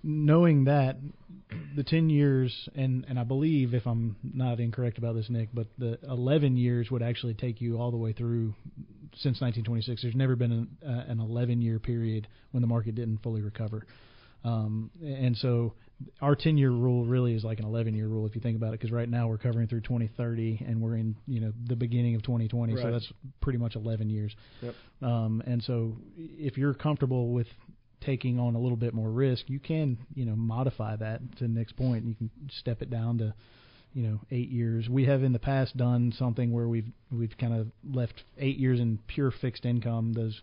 knowing 0.04 0.66
that 0.66 0.98
the 1.76 1.84
10 1.84 2.10
years 2.10 2.70
and 2.76 3.06
and 3.08 3.20
I 3.20 3.24
believe 3.24 3.74
if 3.74 3.86
I'm 3.86 4.16
not 4.24 4.60
incorrect 4.60 4.98
about 4.98 5.16
this 5.16 5.30
Nick, 5.30 5.50
but 5.54 5.68
the 5.78 5.98
11 6.08 6.58
years 6.58 6.92
would 6.92 7.02
actually 7.02 7.34
take 7.34 7.62
you 7.62 7.78
all 7.78 7.92
the 7.92 7.98
way 7.98 8.14
through 8.14 8.54
since 9.16 9.40
1926. 9.42 10.02
There's 10.02 10.16
never 10.16 10.36
been 10.36 10.52
an, 10.52 10.78
uh, 10.86 11.12
an 11.12 11.20
11 11.20 11.62
year 11.62 11.80
period 11.80 12.28
when 12.52 12.62
the 12.62 12.68
market 12.68 12.96
didn't 12.96 13.20
fully 13.20 13.42
recover. 13.42 13.86
Um, 14.44 14.90
and 15.02 15.38
so 15.38 15.74
our 16.22 16.36
10 16.36 16.58
year 16.58 16.72
rule 16.72 17.06
really 17.06 17.34
is 17.34 17.44
like 17.46 17.60
an 17.60 17.66
11 17.66 17.94
year 17.94 18.08
rule 18.08 18.26
if 18.26 18.36
you 18.36 18.42
think 18.42 18.58
about 18.58 18.70
it 18.74 18.80
because 18.80 18.92
right 18.92 19.08
now 19.08 19.28
we're 19.28 19.38
covering 19.38 19.68
through 19.68 19.82
2030 19.82 20.66
and 20.68 20.82
we're 20.82 20.98
in 20.98 21.16
you 21.28 21.40
know 21.40 21.54
the 21.68 21.78
beginning 21.78 22.16
of 22.16 22.24
2020 22.24 22.76
so 22.76 22.92
that's 22.92 23.14
pretty 23.40 23.58
much 23.58 23.78
11 23.78 24.10
years 24.10 24.36
Yep. 24.62 24.76
um, 25.02 25.42
and 25.46 25.64
so 25.64 25.96
if 26.18 26.58
you're 26.58 26.74
comfortable 26.74 27.30
with 27.32 27.48
taking 28.06 28.40
on 28.40 28.56
a 28.56 28.60
little 28.60 28.78
bit 28.78 28.94
more 28.94 29.10
risk 29.10 29.44
you 29.48 29.60
can 29.60 29.98
you 30.16 30.26
know 30.26 30.36
modify 30.36 30.96
that 30.96 31.20
to 31.38 31.48
Nick's 31.48 31.72
point. 31.72 32.06
You 32.06 32.16
can 32.16 32.30
step 32.60 32.82
it 32.82 32.90
down 32.90 33.18
to 33.20 33.34
you 33.94 34.04
know 34.04 34.20
eight 34.32 34.50
years. 34.50 34.90
We 34.90 35.06
have 35.06 35.24
in 35.24 35.34
the 35.34 35.40
past 35.40 35.78
done 35.78 36.14
something 36.18 36.52
where 36.52 36.68
we've 36.68 36.92
we've 37.12 37.36
kind 37.38 37.54
of 37.54 37.68
left 37.94 38.24
eight 38.38 38.58
years 38.58 38.80
in 38.80 39.00
pure 39.08 39.32
fixed 39.32 39.66
income 39.66 40.14
those 40.14 40.42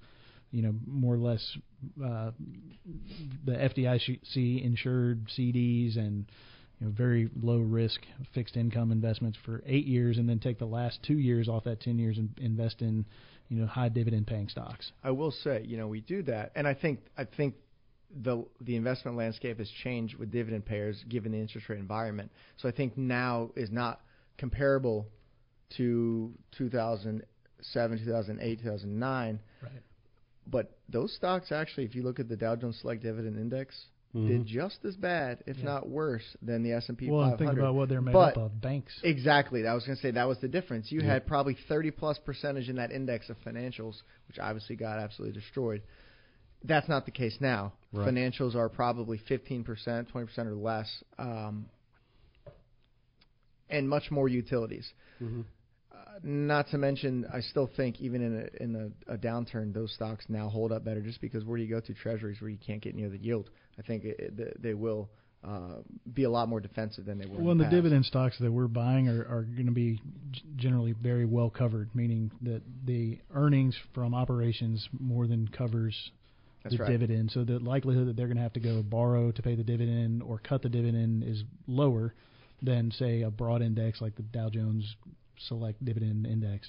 you 0.52 0.62
know 0.62 0.74
more 0.86 1.14
or 1.14 1.18
less 1.18 1.56
uh, 2.04 2.30
the 3.44 3.52
FDIC 3.52 4.64
insured 4.64 5.26
CDs 5.36 5.96
and 5.96 6.26
you 6.78 6.86
know 6.86 6.92
very 6.92 7.30
low 7.40 7.58
risk 7.58 8.00
fixed 8.34 8.56
income 8.56 8.92
investments 8.92 9.38
for 9.44 9.62
eight 9.66 9.86
years, 9.86 10.18
and 10.18 10.28
then 10.28 10.38
take 10.38 10.58
the 10.58 10.64
last 10.64 11.00
two 11.02 11.18
years 11.18 11.48
off 11.48 11.64
that 11.64 11.80
ten 11.80 11.98
years 11.98 12.18
and 12.18 12.30
invest 12.40 12.82
in 12.82 13.04
you 13.50 13.60
know 13.60 13.66
high 13.66 13.88
dividend 13.88 14.26
paying 14.26 14.48
stocks. 14.48 14.92
I 15.04 15.10
will 15.10 15.32
say, 15.32 15.64
you 15.66 15.76
know, 15.76 15.88
we 15.88 16.00
do 16.00 16.22
that, 16.22 16.52
and 16.54 16.66
I 16.66 16.74
think 16.74 17.00
I 17.18 17.24
think 17.24 17.54
the 18.22 18.46
the 18.60 18.76
investment 18.76 19.16
landscape 19.16 19.58
has 19.58 19.70
changed 19.82 20.16
with 20.16 20.30
dividend 20.30 20.64
payers 20.64 21.04
given 21.08 21.32
the 21.32 21.38
interest 21.38 21.68
rate 21.68 21.80
environment. 21.80 22.30
So 22.56 22.68
I 22.68 22.72
think 22.72 22.96
now 22.96 23.50
is 23.56 23.70
not 23.70 24.00
comparable 24.38 25.06
to 25.76 26.32
2007, 26.56 27.98
2008, 27.98 28.58
2009. 28.62 29.40
Right. 29.62 29.72
But 30.46 30.78
those 30.88 31.14
stocks 31.14 31.52
actually, 31.52 31.84
if 31.84 31.94
you 31.94 32.02
look 32.02 32.18
at 32.18 32.28
the 32.28 32.36
Dow 32.36 32.56
Jones 32.56 32.78
Select 32.80 33.02
Dividend 33.02 33.36
Index, 33.36 33.76
Mhm. 34.14 34.26
did 34.26 34.46
just 34.46 34.84
as 34.84 34.96
bad, 34.96 35.42
if 35.46 35.58
Yeah. 35.58 35.64
not 35.66 35.88
worse, 35.88 36.36
than 36.42 36.62
the 36.64 36.72
S&P 36.72 37.08
Well, 37.10 37.30
500. 37.30 37.38
think 37.38 37.58
about 37.58 37.74
what 37.74 37.88
they're 37.88 38.00
made 38.00 38.12
but 38.12 38.36
up 38.36 38.44
of 38.52 38.60
banks. 38.60 38.98
Exactly. 39.04 39.64
I 39.66 39.74
was 39.74 39.84
going 39.86 39.94
to 39.96 40.02
say 40.02 40.10
that 40.10 40.26
was 40.26 40.38
the 40.40 40.48
difference. 40.48 40.90
You 40.90 41.00
Yeah. 41.00 41.06
had 41.12 41.26
probably 41.26 41.54
30 41.54 41.90
plus 41.92 42.18
percentage 42.18 42.68
in 42.68 42.76
that 42.76 42.90
index 42.90 43.30
of 43.30 43.38
financials, 43.44 44.02
which 44.26 44.38
obviously 44.40 44.74
got 44.74 44.98
absolutely 44.98 45.38
destroyed. 45.40 45.82
That's 46.64 46.88
not 46.88 47.04
the 47.04 47.12
case 47.12 47.40
now. 47.40 47.72
Right. 47.92 48.08
Financials 48.08 48.54
are 48.56 48.68
probably 48.68 49.16
15%, 49.18 50.08
20% 50.08 50.48
or 50.48 50.54
less, 50.56 51.04
um, 51.18 51.66
and 53.68 53.88
much 53.88 54.10
more 54.10 54.28
utilities. 54.28 54.92
Mhm. 55.20 55.44
Not 56.22 56.68
to 56.70 56.78
mention, 56.78 57.26
I 57.32 57.40
still 57.40 57.70
think 57.76 58.00
even 58.00 58.22
in 58.22 58.36
a, 58.36 58.62
in 58.62 58.92
a, 59.08 59.14
a 59.14 59.18
downturn, 59.18 59.72
those 59.72 59.92
stocks 59.94 60.24
now 60.28 60.48
hold 60.48 60.72
up 60.72 60.84
better 60.84 61.00
just 61.00 61.20
because 61.20 61.44
where 61.44 61.56
do 61.56 61.64
you 61.64 61.70
go 61.70 61.80
to 61.80 61.94
treasuries 61.94 62.40
where 62.40 62.50
you 62.50 62.58
can't 62.64 62.82
get 62.82 62.94
near 62.94 63.08
the 63.08 63.18
yield? 63.18 63.50
I 63.78 63.82
think 63.82 64.04
it, 64.04 64.16
it, 64.18 64.62
they 64.62 64.74
will 64.74 65.08
uh, 65.42 65.76
be 66.12 66.24
a 66.24 66.30
lot 66.30 66.48
more 66.48 66.60
defensive 66.60 67.06
than 67.06 67.18
they 67.18 67.26
were. 67.26 67.40
Well, 67.40 67.52
in 67.52 67.58
the, 67.58 67.64
the 67.64 67.70
dividend 67.70 68.04
stocks 68.04 68.36
that 68.40 68.52
we're 68.52 68.68
buying 68.68 69.08
are, 69.08 69.22
are 69.22 69.42
going 69.42 69.66
to 69.66 69.72
be 69.72 70.00
generally 70.56 70.92
very 70.92 71.24
well 71.24 71.48
covered, 71.48 71.94
meaning 71.94 72.30
that 72.42 72.62
the 72.84 73.18
earnings 73.34 73.74
from 73.94 74.14
operations 74.14 74.86
more 74.98 75.26
than 75.26 75.48
covers 75.48 76.10
That's 76.62 76.76
the 76.76 76.82
right. 76.82 76.90
dividend. 76.90 77.30
So 77.30 77.44
the 77.44 77.58
likelihood 77.58 78.08
that 78.08 78.16
they're 78.16 78.26
going 78.26 78.36
to 78.36 78.42
have 78.42 78.52
to 78.54 78.60
go 78.60 78.82
borrow 78.82 79.32
to 79.32 79.42
pay 79.42 79.54
the 79.54 79.64
dividend 79.64 80.22
or 80.22 80.38
cut 80.38 80.60
the 80.60 80.68
dividend 80.68 81.24
is 81.24 81.42
lower 81.66 82.14
than, 82.60 82.90
say, 82.90 83.22
a 83.22 83.30
broad 83.30 83.62
index 83.62 84.02
like 84.02 84.16
the 84.16 84.22
Dow 84.22 84.50
Jones 84.50 84.94
Select 85.48 85.84
Dividend 85.84 86.26
Index. 86.26 86.68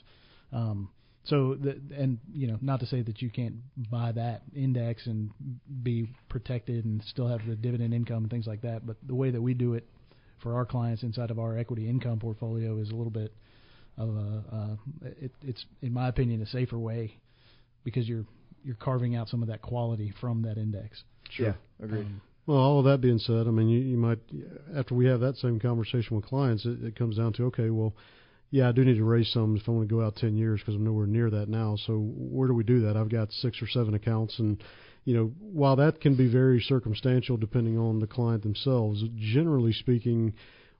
Um, 0.51 0.89
so, 1.23 1.55
the, 1.55 1.79
and 1.95 2.17
you 2.33 2.47
know, 2.47 2.57
not 2.61 2.79
to 2.79 2.85
say 2.87 3.03
that 3.03 3.21
you 3.21 3.29
can't 3.29 3.55
buy 3.91 4.11
that 4.13 4.41
index 4.55 5.05
and 5.05 5.29
be 5.83 6.09
protected 6.29 6.83
and 6.85 7.03
still 7.03 7.27
have 7.27 7.45
the 7.47 7.55
dividend 7.55 7.93
income 7.93 8.23
and 8.23 8.29
things 8.31 8.47
like 8.47 8.61
that, 8.61 8.87
but 8.87 8.97
the 9.05 9.13
way 9.13 9.29
that 9.29 9.41
we 9.41 9.53
do 9.53 9.75
it 9.75 9.87
for 10.41 10.55
our 10.55 10.65
clients 10.65 11.03
inside 11.03 11.29
of 11.29 11.37
our 11.37 11.57
equity 11.57 11.87
income 11.87 12.17
portfolio 12.19 12.77
is 12.79 12.89
a 12.89 12.95
little 12.95 13.11
bit 13.11 13.33
of 13.97 14.09
a, 14.09 14.43
uh, 14.51 15.05
it, 15.21 15.31
it's 15.43 15.63
in 15.81 15.93
my 15.93 16.07
opinion 16.07 16.41
a 16.41 16.45
safer 16.47 16.79
way 16.79 17.15
because 17.83 18.07
you're 18.07 18.25
you're 18.63 18.75
carving 18.75 19.15
out 19.15 19.27
some 19.27 19.41
of 19.41 19.47
that 19.47 19.61
quality 19.61 20.13
from 20.21 20.43
that 20.43 20.57
index. 20.57 21.03
Yeah, 21.37 21.53
agreed. 21.81 22.05
Um, 22.05 22.21
Well, 22.45 22.57
all 22.57 22.79
of 22.79 22.85
that 22.85 23.01
being 23.01 23.19
said, 23.19 23.47
I 23.47 23.51
mean, 23.51 23.69
you, 23.69 23.79
you 23.79 23.97
might 23.97 24.19
after 24.75 24.95
we 24.95 25.05
have 25.05 25.19
that 25.19 25.37
same 25.37 25.59
conversation 25.59 26.15
with 26.15 26.25
clients, 26.25 26.65
it, 26.65 26.83
it 26.83 26.95
comes 26.95 27.17
down 27.17 27.33
to 27.33 27.45
okay, 27.45 27.69
well, 27.69 27.93
yeah, 28.51 28.67
I 28.67 28.73
do 28.73 28.83
need 28.83 28.97
to 28.97 29.03
raise 29.05 29.31
some 29.31 29.55
if 29.55 29.67
I 29.67 29.71
want 29.71 29.87
to 29.87 29.95
go 29.95 30.05
out 30.05 30.17
ten 30.17 30.35
years 30.35 30.59
because 30.59 30.75
I'm 30.75 30.83
nowhere 30.83 31.07
near 31.07 31.29
that 31.29 31.47
now. 31.47 31.77
So 31.87 31.93
where 31.97 32.49
do 32.49 32.53
we 32.53 32.65
do 32.65 32.81
that? 32.81 32.97
I've 32.97 33.09
got 33.09 33.31
six 33.31 33.61
or 33.61 33.67
seven 33.67 33.93
accounts, 33.93 34.37
and 34.39 34.61
you 35.05 35.15
know, 35.15 35.31
while 35.39 35.77
that 35.77 36.01
can 36.01 36.15
be 36.15 36.29
very 36.29 36.59
circumstantial 36.59 37.37
depending 37.37 37.77
on 37.77 37.99
the 37.99 38.07
client 38.07 38.43
themselves, 38.43 39.03
generally 39.17 39.71
speaking, 39.71 40.33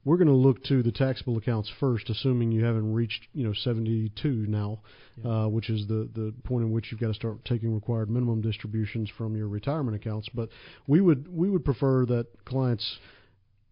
we're 0.03 0.17
going 0.17 0.27
to 0.27 0.34
look 0.34 0.63
to 0.65 0.84
the 0.84 0.91
taxable 0.91 1.38
accounts 1.38 1.71
first, 1.79 2.10
assuming 2.10 2.51
you 2.51 2.65
haven't 2.65 2.93
reached 2.93 3.27
you 3.34 3.45
know 3.45 3.53
72 3.53 4.29
now, 4.49 4.81
uh, 5.23 5.47
which 5.47 5.69
is 5.69 5.88
the 5.88 6.10
the 6.13 6.34
point 6.43 6.65
in 6.65 6.71
which 6.71 6.91
you've 6.91 6.99
got 6.99 7.07
to 7.07 7.13
start 7.13 7.45
taking 7.45 7.73
required 7.73 8.10
minimum 8.10 8.41
distributions 8.41 9.10
from 9.17 9.38
your 9.38 9.47
retirement 9.47 9.95
accounts. 9.95 10.27
But 10.34 10.49
we 10.88 10.99
would 10.99 11.34
we 11.34 11.49
would 11.49 11.63
prefer 11.63 12.05
that 12.07 12.27
clients 12.43 12.99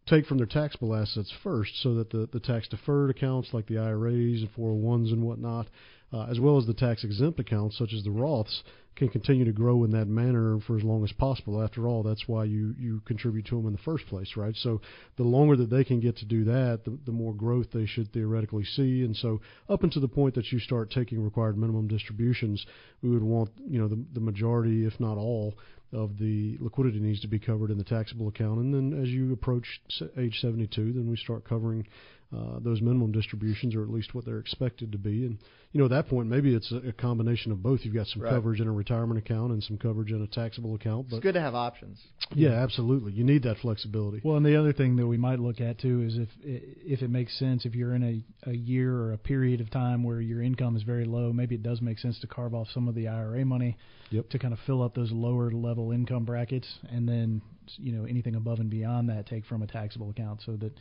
take 0.10 0.26
from 0.26 0.38
their 0.38 0.48
taxable 0.48 0.96
assets 0.96 1.32
first, 1.44 1.72
so 1.82 1.96
that 1.96 2.10
the 2.10 2.28
the 2.32 2.40
tax 2.40 2.68
deferred 2.68 3.10
accounts 3.10 3.54
like 3.54 3.68
the 3.68 3.78
IRAs 3.78 4.42
and 4.42 4.54
401s 4.58 5.12
and 5.12 5.24
whatnot, 5.24 5.68
uh, 6.14 6.24
as 6.24 6.40
well 6.40 6.58
as 6.58 6.66
the 6.66 6.74
tax 6.74 7.04
exempt 7.04 7.40
accounts 7.40 7.78
such 7.78 7.94
as 7.94 8.04
the 8.04 8.10
Roths, 8.10 8.64
can 9.00 9.10
continue 9.10 9.46
to 9.46 9.52
grow 9.52 9.86
in 9.86 9.92
that 9.92 10.08
manner 10.08 10.60
for 10.68 10.78
as 10.78 10.84
long 10.84 11.04
as 11.04 11.12
possible. 11.14 11.64
After 11.64 11.88
all, 11.88 12.04
that's 12.04 12.28
why 12.28 12.44
you 12.44 12.76
you 12.78 13.02
contribute 13.06 13.46
to 13.48 13.56
them 13.56 13.66
in 13.66 13.72
the 13.72 13.80
first 13.80 14.06
place, 14.08 14.34
right? 14.36 14.56
So 14.58 14.82
the 15.16 15.24
longer 15.24 15.56
that 15.56 15.70
they 15.70 15.84
can 15.84 16.00
get 16.00 16.18
to 16.18 16.26
do 16.26 16.44
that, 16.44 16.82
the, 16.84 16.98
the 17.06 17.12
more 17.12 17.34
growth 17.34 17.68
they 17.74 17.86
should 17.86 18.12
theoretically 18.12 18.66
see. 18.66 19.04
And 19.04 19.16
so 19.16 19.40
up 19.70 19.84
until 19.84 20.02
the 20.02 20.08
point 20.10 20.36
that 20.36 20.52
you 20.52 20.60
start 20.60 20.92
taking 20.92 21.24
required 21.24 21.58
minimum 21.58 21.88
distributions, 21.88 22.66
we 23.02 23.10
would 23.10 23.24
want 23.24 23.50
you 23.68 23.80
know 23.80 23.88
the 23.88 24.04
the 24.14 24.20
majority, 24.20 24.86
if 24.86 25.00
not 25.00 25.18
all, 25.18 25.56
of 25.92 26.18
the 26.18 26.58
liquidity 26.60 27.00
needs 27.00 27.22
to 27.22 27.28
be 27.28 27.40
covered 27.40 27.72
in 27.72 27.78
the 27.78 27.84
taxable 27.84 28.28
account. 28.28 28.60
And 28.60 28.74
then 28.74 29.02
as 29.02 29.10
you 29.10 29.34
approach 29.34 29.82
age 30.18 30.40
72, 30.40 30.94
then 30.94 31.10
we 31.10 31.18
start 31.18 31.48
covering 31.48 31.88
uh, 32.36 32.60
those 32.60 32.80
minimum 32.80 33.12
distributions, 33.12 33.74
or 33.74 33.82
at 33.82 33.90
least 33.90 34.14
what 34.14 34.24
they're 34.24 34.38
expected 34.40 34.92
to 34.92 35.00
be. 35.00 35.26
And 35.26 35.40
you 35.72 35.80
know, 35.80 35.86
at 35.86 35.92
that 35.92 36.08
point, 36.10 36.28
maybe 36.30 36.54
it's 36.54 36.72
a, 36.72 36.90
a 36.90 36.92
combination 36.92 37.52
of 37.52 37.64
both. 37.64 37.80
You've 37.84 37.96
got 37.96 38.06
some 38.08 38.22
Right. 38.22 38.30
coverage 38.30 38.60
in 38.60 38.68
a 38.68 38.72
retirement 38.72 39.18
account 39.18 39.52
and 39.52 39.64
some 39.64 39.78
coverage 39.80 40.12
in 40.12 40.22
a 40.22 40.28
taxable 40.28 40.76
account. 40.76 41.06
It's 41.08 41.16
But 41.16 41.24
good 41.24 41.34
to 41.34 41.42
have 41.42 41.56
options. 41.56 42.00
yeah, 42.36 42.50
absolutely, 42.52 43.14
you 43.14 43.24
need 43.24 43.42
that 43.44 43.58
flexibility. 43.58 44.22
Well, 44.24 44.38
and 44.38 44.46
the 44.46 44.56
other 44.56 44.74
thing 44.74 44.96
that 44.98 45.08
we 45.08 45.18
might 45.18 45.40
look 45.40 45.60
at 45.60 45.80
too 45.80 46.02
is 46.04 46.18
if 46.18 46.30
if 46.44 47.02
it 47.02 47.10
makes 47.10 47.38
sense 47.40 47.66
if 47.66 47.74
you're 47.74 47.96
in 47.96 48.04
a, 48.04 48.50
a 48.50 48.54
year 48.54 48.94
or 48.96 49.14
a 49.14 49.18
period 49.18 49.60
of 49.60 49.72
time 49.72 50.04
where 50.04 50.22
your 50.22 50.42
income 50.44 50.76
is 50.76 50.84
very 50.84 51.06
low, 51.06 51.34
maybe 51.34 51.56
it 51.56 51.64
does 51.64 51.82
make 51.82 51.98
sense 51.98 52.20
to 52.20 52.28
carve 52.28 52.54
off 52.54 52.68
some 52.74 52.88
of 52.88 52.94
the 52.96 53.08
IRA 53.08 53.44
money 53.44 53.76
Yep. 54.12 54.30
to 54.30 54.40
kind 54.40 54.54
of 54.54 54.60
fill 54.66 54.82
up 54.84 54.94
those 54.96 55.12
lower 55.12 55.52
level 55.52 55.92
income 55.92 56.26
brackets, 56.26 56.68
and 56.92 57.08
then 57.10 57.42
you 57.78 57.92
know 57.92 58.06
anything 58.06 58.36
above 58.36 58.60
and 58.60 58.70
beyond 58.70 59.10
that 59.10 59.26
take 59.28 59.46
from 59.46 59.62
a 59.64 59.68
taxable 59.68 60.10
account, 60.12 60.42
so 60.46 60.56
that 60.58 60.74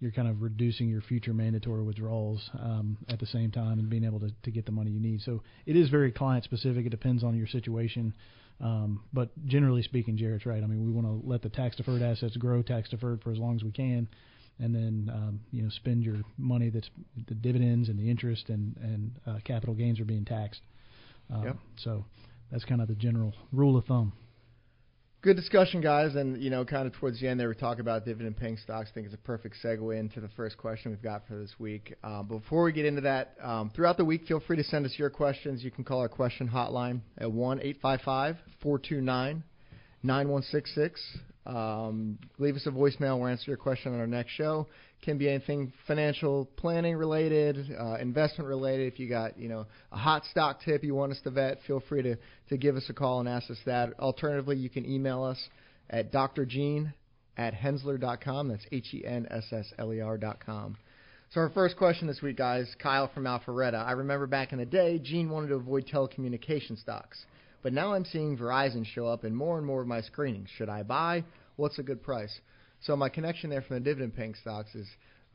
you're 0.00 0.10
kind 0.10 0.28
of 0.28 0.40
reducing 0.40 0.88
your 0.88 1.02
future 1.02 1.34
mandatory 1.34 1.82
withdrawals 1.82 2.48
um, 2.58 2.96
at 3.08 3.20
the 3.20 3.26
same 3.26 3.50
time 3.50 3.78
and 3.78 3.90
being 3.90 4.04
able 4.04 4.18
to, 4.18 4.30
to 4.42 4.50
get 4.50 4.64
the 4.64 4.72
money 4.72 4.90
you 4.90 5.00
need. 5.00 5.20
So 5.20 5.42
it 5.66 5.76
is 5.76 5.90
very 5.90 6.10
client 6.10 6.44
specific. 6.44 6.86
It 6.86 6.88
depends 6.88 7.22
on 7.22 7.36
your 7.36 7.46
situation. 7.46 8.14
Um, 8.62 9.02
but 9.12 9.30
generally 9.46 9.82
speaking, 9.82 10.16
Jarrett's 10.16 10.46
right. 10.46 10.62
I 10.62 10.66
mean, 10.66 10.84
we 10.84 10.90
want 10.90 11.06
to 11.06 11.28
let 11.28 11.42
the 11.42 11.48
tax 11.48 11.76
deferred 11.76 12.02
assets 12.02 12.36
grow 12.36 12.62
tax 12.62 12.88
deferred 12.88 13.22
for 13.22 13.30
as 13.30 13.38
long 13.38 13.56
as 13.56 13.64
we 13.64 13.72
can, 13.72 14.08
and 14.58 14.74
then 14.74 15.10
um, 15.12 15.40
you 15.50 15.62
know 15.62 15.70
spend 15.70 16.02
your 16.02 16.16
money 16.36 16.68
that's 16.68 16.90
the 17.26 17.34
dividends 17.34 17.88
and 17.88 17.98
the 17.98 18.10
interest 18.10 18.50
and 18.50 18.76
and 18.82 19.18
uh, 19.26 19.38
capital 19.44 19.74
gains 19.74 19.98
are 19.98 20.04
being 20.04 20.26
taxed. 20.26 20.60
Um, 21.32 21.44
yep. 21.44 21.56
So 21.76 22.04
that's 22.52 22.64
kind 22.64 22.82
of 22.82 22.88
the 22.88 22.94
general 22.94 23.34
rule 23.50 23.78
of 23.78 23.86
thumb. 23.86 24.12
Good 25.22 25.36
discussion, 25.36 25.82
guys. 25.82 26.14
And, 26.14 26.42
you 26.42 26.48
know, 26.48 26.64
kind 26.64 26.86
of 26.86 26.94
towards 26.94 27.20
the 27.20 27.28
end 27.28 27.38
there, 27.38 27.50
we 27.50 27.54
talk 27.54 27.78
about 27.78 28.06
dividend 28.06 28.38
paying 28.38 28.56
stocks. 28.56 28.88
I 28.90 28.94
think 28.94 29.04
it's 29.04 29.14
a 29.14 29.18
perfect 29.18 29.56
segue 29.62 29.98
into 30.00 30.18
the 30.18 30.30
first 30.30 30.56
question 30.56 30.92
we've 30.92 31.02
got 31.02 31.26
for 31.28 31.36
this 31.36 31.52
week. 31.58 31.94
Uh, 32.02 32.22
before 32.22 32.64
we 32.64 32.72
get 32.72 32.86
into 32.86 33.02
that, 33.02 33.34
um, 33.42 33.68
throughout 33.68 33.98
the 33.98 34.04
week, 34.04 34.24
feel 34.26 34.40
free 34.40 34.56
to 34.56 34.64
send 34.64 34.86
us 34.86 34.94
your 34.96 35.10
questions. 35.10 35.62
You 35.62 35.70
can 35.70 35.84
call 35.84 36.00
our 36.00 36.08
question 36.08 36.48
hotline 36.48 37.02
at 37.18 37.30
1 37.30 37.58
855 37.60 38.36
429 38.62 39.42
9166. 40.02 41.18
Um, 41.44 42.18
leave 42.38 42.56
us 42.56 42.66
a 42.66 42.70
voicemail. 42.70 43.18
We'll 43.18 43.28
answer 43.28 43.44
your 43.50 43.58
question 43.58 43.92
on 43.92 44.00
our 44.00 44.06
next 44.06 44.32
show. 44.32 44.68
Can 45.02 45.16
be 45.16 45.30
anything 45.30 45.72
financial 45.86 46.46
planning 46.56 46.94
related, 46.94 47.56
uh, 47.78 47.94
investment 47.94 48.48
related. 48.48 48.92
If 48.92 49.00
you 49.00 49.08
got 49.08 49.38
you 49.38 49.48
know 49.48 49.66
a 49.92 49.96
hot 49.96 50.24
stock 50.30 50.60
tip 50.62 50.84
you 50.84 50.94
want 50.94 51.12
us 51.12 51.20
to 51.24 51.30
vet, 51.30 51.58
feel 51.66 51.82
free 51.88 52.02
to 52.02 52.16
to 52.50 52.56
give 52.58 52.76
us 52.76 52.84
a 52.90 52.92
call 52.92 53.20
and 53.20 53.28
ask 53.28 53.50
us 53.50 53.58
that. 53.64 53.98
Alternatively, 53.98 54.56
you 54.56 54.68
can 54.68 54.84
email 54.84 55.22
us 55.22 55.38
at 55.88 56.12
drgene 56.12 56.92
at 57.36 57.54
Henssler.com. 57.54 58.48
That's 58.48 58.66
H 58.70 58.92
E 58.92 59.04
N 59.06 59.26
S 59.30 59.44
S 59.50 59.72
L 59.78 59.92
E 59.92 60.00
R.com. 60.00 60.76
So 61.32 61.40
our 61.40 61.50
first 61.50 61.76
question 61.76 62.08
this 62.08 62.20
week, 62.22 62.36
guys, 62.36 62.66
Kyle 62.82 63.08
from 63.14 63.24
Alpharetta. 63.24 63.86
I 63.86 63.92
remember 63.92 64.26
back 64.26 64.52
in 64.52 64.58
the 64.58 64.66
day, 64.66 64.98
Gene 64.98 65.30
wanted 65.30 65.48
to 65.48 65.54
avoid 65.54 65.86
telecommunication 65.86 66.76
stocks, 66.76 67.24
but 67.62 67.72
now 67.72 67.94
I'm 67.94 68.04
seeing 68.04 68.36
Verizon 68.36 68.84
show 68.84 69.06
up 69.06 69.24
in 69.24 69.34
more 69.34 69.56
and 69.56 69.64
more 69.64 69.80
of 69.80 69.86
my 69.86 70.00
screenings. 70.00 70.48
Should 70.56 70.68
I 70.68 70.82
buy? 70.82 71.24
What's 71.54 71.78
a 71.78 71.84
good 71.84 72.02
price? 72.02 72.40
So 72.82 72.96
my 72.96 73.08
connection 73.08 73.50
there 73.50 73.62
from 73.62 73.76
the 73.76 73.80
dividend 73.80 74.16
paying 74.16 74.34
stocks 74.34 74.74
is 74.74 74.86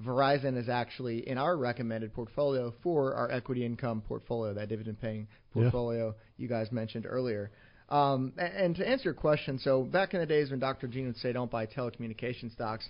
Verizon 0.03 0.58
is 0.58 0.67
actually 0.67 1.27
in 1.27 1.38
our 1.38 1.55
recommended 1.55 2.13
portfolio 2.13 2.73
for 2.84 3.13
our 3.13 3.31
equity 3.31 3.65
income 3.65 4.01
portfolio, 4.01 4.53
that 4.53 4.67
dividend 4.67 4.99
paying 4.99 5.27
portfolio 5.53 6.08
yeah. 6.08 6.13
you 6.38 6.47
guys 6.49 6.71
mentioned 6.71 7.05
earlier. 7.08 7.51
Um, 7.88 8.34
and, 8.38 8.75
to 8.77 8.88
answer 8.88 9.05
your 9.05 9.13
question, 9.13 9.60
so 9.60 9.84
back 9.84 10.13
in 10.13 10.19
the 10.19 10.25
days 10.25 10.49
when 10.49 10.60
Dr. 10.60 10.88
Gene 10.88 11.05
would 11.05 11.17
say 11.17 11.31
don't 11.31 11.51
buy 11.51 11.67
telecommunication 11.67 12.51
stocks, 12.51 12.89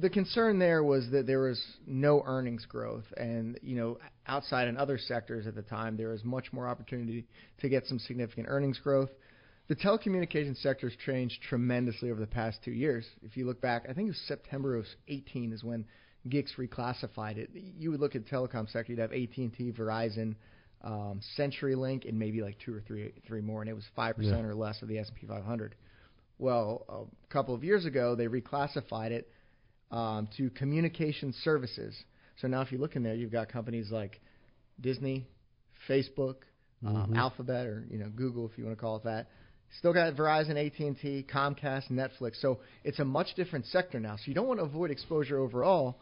the 0.00 0.10
concern 0.10 0.58
there 0.58 0.82
was 0.82 1.08
that 1.12 1.26
there 1.26 1.40
was 1.40 1.62
no 1.86 2.22
earnings 2.26 2.66
growth, 2.66 3.04
and 3.16 3.58
you 3.62 3.76
know 3.76 3.98
outside 4.26 4.68
in 4.68 4.76
other 4.76 4.98
sectors 4.98 5.46
at 5.46 5.54
the 5.54 5.62
time 5.62 5.96
there 5.96 6.08
was 6.08 6.24
much 6.24 6.52
more 6.52 6.66
opportunity 6.68 7.24
to 7.60 7.68
get 7.68 7.86
some 7.86 7.98
significant 7.98 8.46
earnings 8.50 8.78
growth 8.78 9.08
the 9.72 9.76
telecommunications 9.76 10.60
sector 10.60 10.86
has 10.86 10.98
changed 10.98 11.40
tremendously 11.48 12.10
over 12.10 12.20
the 12.20 12.26
past 12.26 12.58
two 12.62 12.72
years. 12.72 13.06
If 13.22 13.38
you 13.38 13.46
look 13.46 13.58
back, 13.62 13.86
I 13.88 13.94
think 13.94 14.08
it 14.08 14.10
was 14.10 14.22
September 14.28 14.76
of 14.76 14.84
18 15.08 15.50
is 15.50 15.64
when 15.64 15.86
GICS 16.28 16.56
reclassified 16.58 17.38
it. 17.38 17.48
You 17.54 17.90
would 17.90 17.98
look 17.98 18.14
at 18.14 18.26
the 18.26 18.30
telecom 18.30 18.70
sector, 18.70 18.92
you'd 18.92 18.98
have 18.98 19.12
AT&T, 19.12 19.72
Verizon, 19.72 20.34
um, 20.82 21.22
CenturyLink, 21.38 22.06
and 22.06 22.18
maybe 22.18 22.42
like 22.42 22.58
two 22.62 22.74
or 22.74 22.82
three 22.82 23.14
three 23.26 23.40
more, 23.40 23.62
and 23.62 23.70
it 23.70 23.72
was 23.72 23.86
five 23.96 24.16
yeah. 24.18 24.28
percent 24.28 24.46
or 24.46 24.54
less 24.54 24.82
of 24.82 24.88
the 24.88 24.98
S&P 24.98 25.26
500. 25.26 25.74
Well, 26.38 26.84
a 26.90 27.32
couple 27.32 27.54
of 27.54 27.64
years 27.64 27.86
ago, 27.86 28.14
they 28.14 28.26
reclassified 28.26 29.12
it 29.12 29.30
um, 29.90 30.28
to 30.36 30.50
communication 30.50 31.32
services. 31.42 31.96
So 32.42 32.46
now, 32.46 32.60
if 32.60 32.72
you 32.72 32.76
look 32.76 32.94
in 32.94 33.02
there, 33.02 33.14
you've 33.14 33.32
got 33.32 33.48
companies 33.48 33.90
like 33.90 34.20
Disney, 34.78 35.26
Facebook, 35.88 36.42
um, 36.86 36.94
mm-hmm. 36.94 37.16
Alphabet, 37.16 37.66
or 37.66 37.86
you 37.88 37.96
know 37.96 38.10
Google, 38.14 38.46
if 38.50 38.58
you 38.58 38.64
want 38.64 38.76
to 38.76 38.80
call 38.80 38.96
it 38.96 39.04
that. 39.04 39.28
Still 39.78 39.92
got 39.92 40.14
Verizon, 40.14 40.50
AT&T, 40.50 41.26
Comcast, 41.32 41.90
Netflix. 41.90 42.40
So 42.40 42.60
it's 42.84 42.98
a 42.98 43.04
much 43.04 43.34
different 43.34 43.66
sector 43.66 43.98
now. 43.98 44.16
So 44.16 44.24
you 44.26 44.34
don't 44.34 44.46
want 44.46 44.60
to 44.60 44.64
avoid 44.64 44.90
exposure 44.90 45.38
overall 45.38 45.98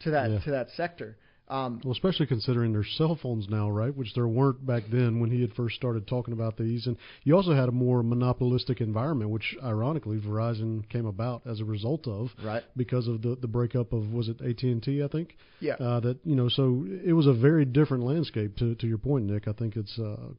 to 0.00 0.10
that 0.10 0.30
yeah. 0.30 0.40
to 0.40 0.50
that 0.50 0.68
sector. 0.76 1.16
Um, 1.50 1.80
well, 1.82 1.92
especially 1.92 2.26
considering 2.26 2.72
there's 2.72 2.94
cell 2.98 3.18
phones 3.20 3.48
now, 3.48 3.70
right? 3.70 3.94
Which 3.94 4.12
there 4.14 4.28
weren't 4.28 4.66
back 4.66 4.82
then 4.92 5.18
when 5.18 5.30
he 5.30 5.40
had 5.40 5.54
first 5.54 5.76
started 5.76 6.06
talking 6.06 6.34
about 6.34 6.58
these. 6.58 6.86
And 6.86 6.96
you 7.24 7.34
also 7.34 7.54
had 7.54 7.70
a 7.70 7.72
more 7.72 8.02
monopolistic 8.02 8.82
environment, 8.82 9.30
which 9.30 9.56
ironically 9.64 10.18
Verizon 10.18 10.86
came 10.90 11.06
about 11.06 11.42
as 11.46 11.60
a 11.60 11.64
result 11.64 12.06
of, 12.06 12.28
right? 12.44 12.62
Because 12.76 13.08
of 13.08 13.22
the 13.22 13.36
the 13.40 13.48
breakup 13.48 13.94
of 13.94 14.12
was 14.12 14.28
it 14.28 14.42
AT 14.42 14.62
and 14.62 14.82
T? 14.82 15.02
I 15.02 15.08
think. 15.08 15.36
Yeah. 15.60 15.74
Uh, 15.74 16.00
that 16.00 16.18
you 16.24 16.34
know, 16.36 16.50
so 16.50 16.86
it 17.04 17.14
was 17.14 17.26
a 17.26 17.32
very 17.32 17.64
different 17.64 18.04
landscape. 18.04 18.56
To 18.58 18.74
to 18.74 18.86
your 18.86 18.98
point, 18.98 19.24
Nick, 19.24 19.48
I 19.48 19.52
think 19.52 19.76
it's 19.76 19.98
uh, 19.98 20.34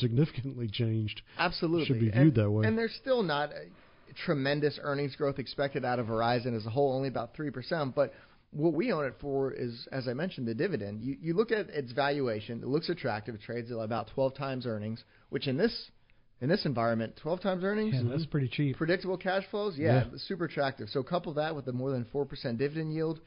significantly 0.00 0.68
changed. 0.68 1.22
Absolutely, 1.38 1.86
should 1.86 2.00
be 2.00 2.10
viewed 2.10 2.14
and, 2.14 2.34
that 2.34 2.50
way. 2.50 2.66
And 2.66 2.76
there's 2.76 2.94
still 2.94 3.22
not 3.22 3.50
tremendous 4.24 4.78
earnings 4.82 5.16
growth 5.16 5.38
expected 5.38 5.84
out 5.84 5.98
of 5.98 6.06
Verizon 6.06 6.56
as 6.56 6.66
a 6.66 6.70
whole, 6.70 6.94
only 6.94 7.08
about 7.08 7.34
three 7.34 7.50
percent. 7.50 7.94
But 7.94 8.12
what 8.50 8.72
we 8.72 8.92
own 8.92 9.04
it 9.04 9.14
for 9.20 9.52
is, 9.52 9.86
as 9.92 10.08
I 10.08 10.14
mentioned, 10.14 10.48
the 10.48 10.54
dividend. 10.54 11.02
You, 11.02 11.16
you 11.20 11.34
look 11.34 11.52
at 11.52 11.68
its 11.70 11.92
valuation; 11.92 12.62
it 12.62 12.68
looks 12.68 12.88
attractive. 12.88 13.34
It 13.34 13.42
trades 13.42 13.70
at 13.70 13.78
about 13.78 14.10
12 14.14 14.34
times 14.34 14.66
earnings, 14.66 15.04
which 15.28 15.46
in 15.46 15.56
this 15.56 15.90
in 16.40 16.48
this 16.48 16.64
environment, 16.64 17.18
12 17.20 17.40
times 17.40 17.64
earnings, 17.64 17.94
yeah, 17.94 18.08
that's 18.08 18.26
pretty 18.26 18.48
cheap. 18.48 18.76
Predictable 18.76 19.16
cash 19.18 19.44
flows, 19.50 19.76
yeah, 19.76 20.04
yeah, 20.10 20.18
super 20.18 20.44
attractive. 20.44 20.88
So 20.88 21.02
couple 21.02 21.34
that 21.34 21.54
with 21.54 21.64
the 21.64 21.72
more 21.72 21.90
than 21.90 22.06
four 22.12 22.24
percent 22.24 22.58
dividend 22.58 22.92
yield, 22.92 23.20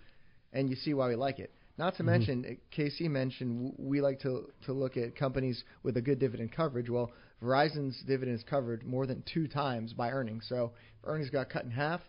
and 0.53 0.69
you 0.69 0.75
see 0.75 0.93
why 0.93 1.07
we 1.09 1.15
like 1.15 1.39
it. 1.39 1.51
Not 1.81 1.95
to 1.95 2.03
mm-hmm. 2.03 2.11
mention, 2.11 2.57
KC 2.77 3.09
mentioned 3.09 3.73
we 3.75 4.01
like 4.01 4.19
to 4.19 4.51
to 4.65 4.71
look 4.71 4.97
at 4.97 5.15
companies 5.15 5.63
with 5.81 5.97
a 5.97 6.01
good 6.01 6.19
dividend 6.19 6.51
coverage. 6.51 6.91
Well, 6.91 7.11
Verizon's 7.41 7.99
dividend 8.05 8.37
is 8.37 8.43
covered 8.47 8.85
more 8.85 9.07
than 9.07 9.23
two 9.33 9.47
times 9.47 9.91
by 9.91 10.11
earnings. 10.11 10.45
So 10.47 10.73
if 10.75 11.09
earnings 11.09 11.31
got 11.31 11.49
cut 11.49 11.63
in 11.63 11.71
half, 11.71 12.01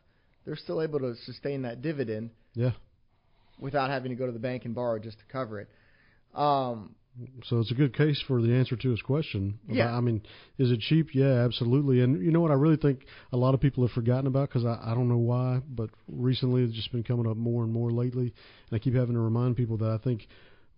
they're 0.44 0.56
still 0.56 0.82
able 0.82 0.98
to 0.98 1.14
sustain 1.24 1.62
that 1.62 1.80
dividend. 1.80 2.32
Yeah. 2.52 2.72
Without 3.58 3.88
having 3.88 4.10
to 4.10 4.14
go 4.14 4.26
to 4.26 4.32
the 4.32 4.38
bank 4.38 4.66
and 4.66 4.74
borrow 4.74 4.98
just 4.98 5.18
to 5.20 5.24
cover 5.32 5.60
it. 5.60 5.70
Um, 6.34 6.94
so 7.44 7.58
it's 7.60 7.70
a 7.70 7.74
good 7.74 7.94
case 7.94 8.22
for 8.26 8.40
the 8.40 8.54
answer 8.54 8.74
to 8.74 8.90
his 8.90 9.02
question. 9.02 9.58
Yeah. 9.68 9.94
I 9.94 10.00
mean, 10.00 10.22
is 10.58 10.70
it 10.70 10.80
cheap? 10.80 11.14
Yeah, 11.14 11.44
absolutely. 11.44 12.00
And 12.00 12.24
you 12.24 12.30
know 12.30 12.40
what 12.40 12.50
I 12.50 12.54
really 12.54 12.76
think 12.76 13.00
a 13.32 13.36
lot 13.36 13.54
of 13.54 13.60
people 13.60 13.86
have 13.86 13.92
forgotten 13.92 14.26
about 14.26 14.48
because 14.48 14.64
I, 14.64 14.78
I 14.82 14.94
don't 14.94 15.08
know 15.08 15.18
why, 15.18 15.60
but 15.68 15.90
recently 16.08 16.62
it's 16.62 16.74
just 16.74 16.90
been 16.90 17.02
coming 17.02 17.26
up 17.26 17.36
more 17.36 17.64
and 17.64 17.72
more 17.72 17.90
lately. 17.90 18.32
And 18.70 18.72
I 18.72 18.78
keep 18.78 18.94
having 18.94 19.14
to 19.14 19.20
remind 19.20 19.56
people 19.56 19.76
that 19.78 19.90
I 19.90 19.98
think 19.98 20.26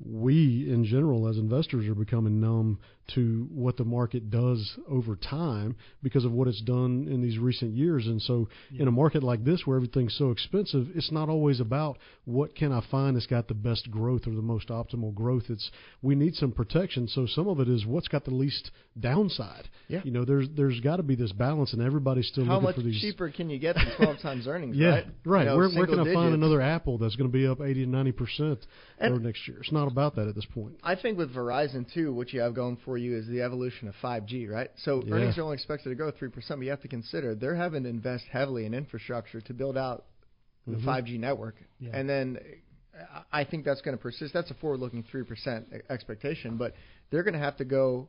we 0.04 0.68
in 0.68 0.84
general 0.84 1.28
as 1.28 1.38
investors 1.38 1.88
are 1.88 1.94
becoming 1.94 2.40
numb 2.40 2.80
to 3.14 3.46
what 3.52 3.76
the 3.76 3.84
market 3.84 4.30
does 4.30 4.78
over 4.88 5.16
time 5.16 5.76
because 6.02 6.24
of 6.24 6.32
what 6.32 6.48
it's 6.48 6.62
done 6.62 7.06
in 7.10 7.20
these 7.22 7.38
recent 7.38 7.72
years. 7.72 8.06
And 8.06 8.20
so, 8.22 8.48
yeah. 8.70 8.82
in 8.82 8.88
a 8.88 8.92
market 8.92 9.22
like 9.22 9.44
this 9.44 9.62
where 9.64 9.76
everything's 9.76 10.16
so 10.16 10.30
expensive, 10.30 10.88
it's 10.94 11.12
not 11.12 11.28
always 11.28 11.60
about 11.60 11.98
what 12.24 12.54
can 12.54 12.72
I 12.72 12.82
find 12.90 13.16
that's 13.16 13.26
got 13.26 13.48
the 13.48 13.54
best 13.54 13.90
growth 13.90 14.26
or 14.26 14.34
the 14.34 14.42
most 14.42 14.68
optimal 14.68 15.14
growth. 15.14 15.44
It's 15.48 15.70
we 16.02 16.14
need 16.14 16.34
some 16.34 16.52
protection. 16.52 17.08
So 17.08 17.26
some 17.26 17.48
of 17.48 17.60
it 17.60 17.68
is 17.68 17.84
what's 17.84 18.08
got 18.08 18.24
the 18.24 18.34
least 18.34 18.70
downside. 18.98 19.68
Yeah. 19.88 20.00
You 20.04 20.10
know, 20.10 20.24
there's 20.24 20.48
there's 20.56 20.80
got 20.80 20.96
to 20.96 21.02
be 21.02 21.14
this 21.14 21.32
balance, 21.32 21.72
and 21.72 21.82
everybody's 21.82 22.28
still 22.28 22.46
How 22.46 22.60
looking 22.60 22.82
for 22.82 22.88
these. 22.88 23.00
How 23.00 23.06
much 23.06 23.12
cheaper 23.12 23.30
can 23.30 23.50
you 23.50 23.58
get 23.58 23.76
than 23.76 23.96
12 23.96 24.20
times 24.20 24.46
earnings? 24.46 24.76
Yeah, 24.84 24.88
right. 24.88 25.06
Right. 25.24 25.40
You 25.44 25.50
know, 25.50 25.56
where 25.56 25.68
where 25.70 25.86
can 25.86 26.00
I 26.00 26.12
find 26.12 26.34
another 26.34 26.60
Apple 26.60 26.98
that's 26.98 27.16
going 27.16 27.30
to 27.30 27.32
be 27.32 27.46
up 27.46 27.60
80 27.60 27.84
to 27.84 27.90
90 27.90 28.12
percent 28.12 28.66
over 29.00 29.18
next 29.18 29.46
year? 29.46 29.58
It's 29.60 29.72
not 29.72 29.88
about 29.88 30.16
that 30.16 30.28
at 30.28 30.34
this 30.34 30.46
point. 30.52 30.76
I 30.82 30.94
think 30.94 31.18
with 31.18 31.34
Verizon 31.34 31.92
too, 31.92 32.12
what 32.12 32.32
you 32.32 32.40
have 32.40 32.54
going 32.54 32.78
for 32.84 32.93
you 32.96 33.16
is 33.16 33.26
the 33.26 33.42
evolution 33.42 33.88
of 33.88 33.94
5G, 34.02 34.50
right? 34.50 34.70
So 34.76 35.02
yeah. 35.04 35.14
earnings 35.14 35.38
are 35.38 35.42
only 35.42 35.54
expected 35.54 35.88
to 35.88 35.94
grow 35.94 36.11
three 36.11 36.30
percent, 36.30 36.61
but 36.61 36.64
you 36.64 36.70
have 36.70 36.83
to 36.83 36.88
consider 36.88 37.35
they're 37.35 37.54
having 37.54 37.85
to 37.85 37.88
invest 37.88 38.24
heavily 38.30 38.66
in 38.66 38.74
infrastructure 38.74 39.40
to 39.42 39.54
build 39.54 39.76
out 39.76 40.04
the 40.66 40.76
mm-hmm. 40.76 40.88
5G 40.88 41.18
network, 41.18 41.57
yeah. 41.78 41.90
and 41.92 42.09
then 42.09 42.38
I 43.33 43.44
think 43.44 43.64
that's 43.64 43.83
going 43.83 43.96
to 43.96 44.02
persist. 44.02 44.33
That's 44.33 44.50
a 44.50 44.54
forward-looking 44.54 45.04
three 45.11 45.24
percent 45.24 45.66
expectation, 45.90 46.57
but 46.57 46.74
they're 47.11 47.22
going 47.22 47.35
to 47.35 47.40
have 47.40 47.57
to 47.59 47.64
go 47.64 48.09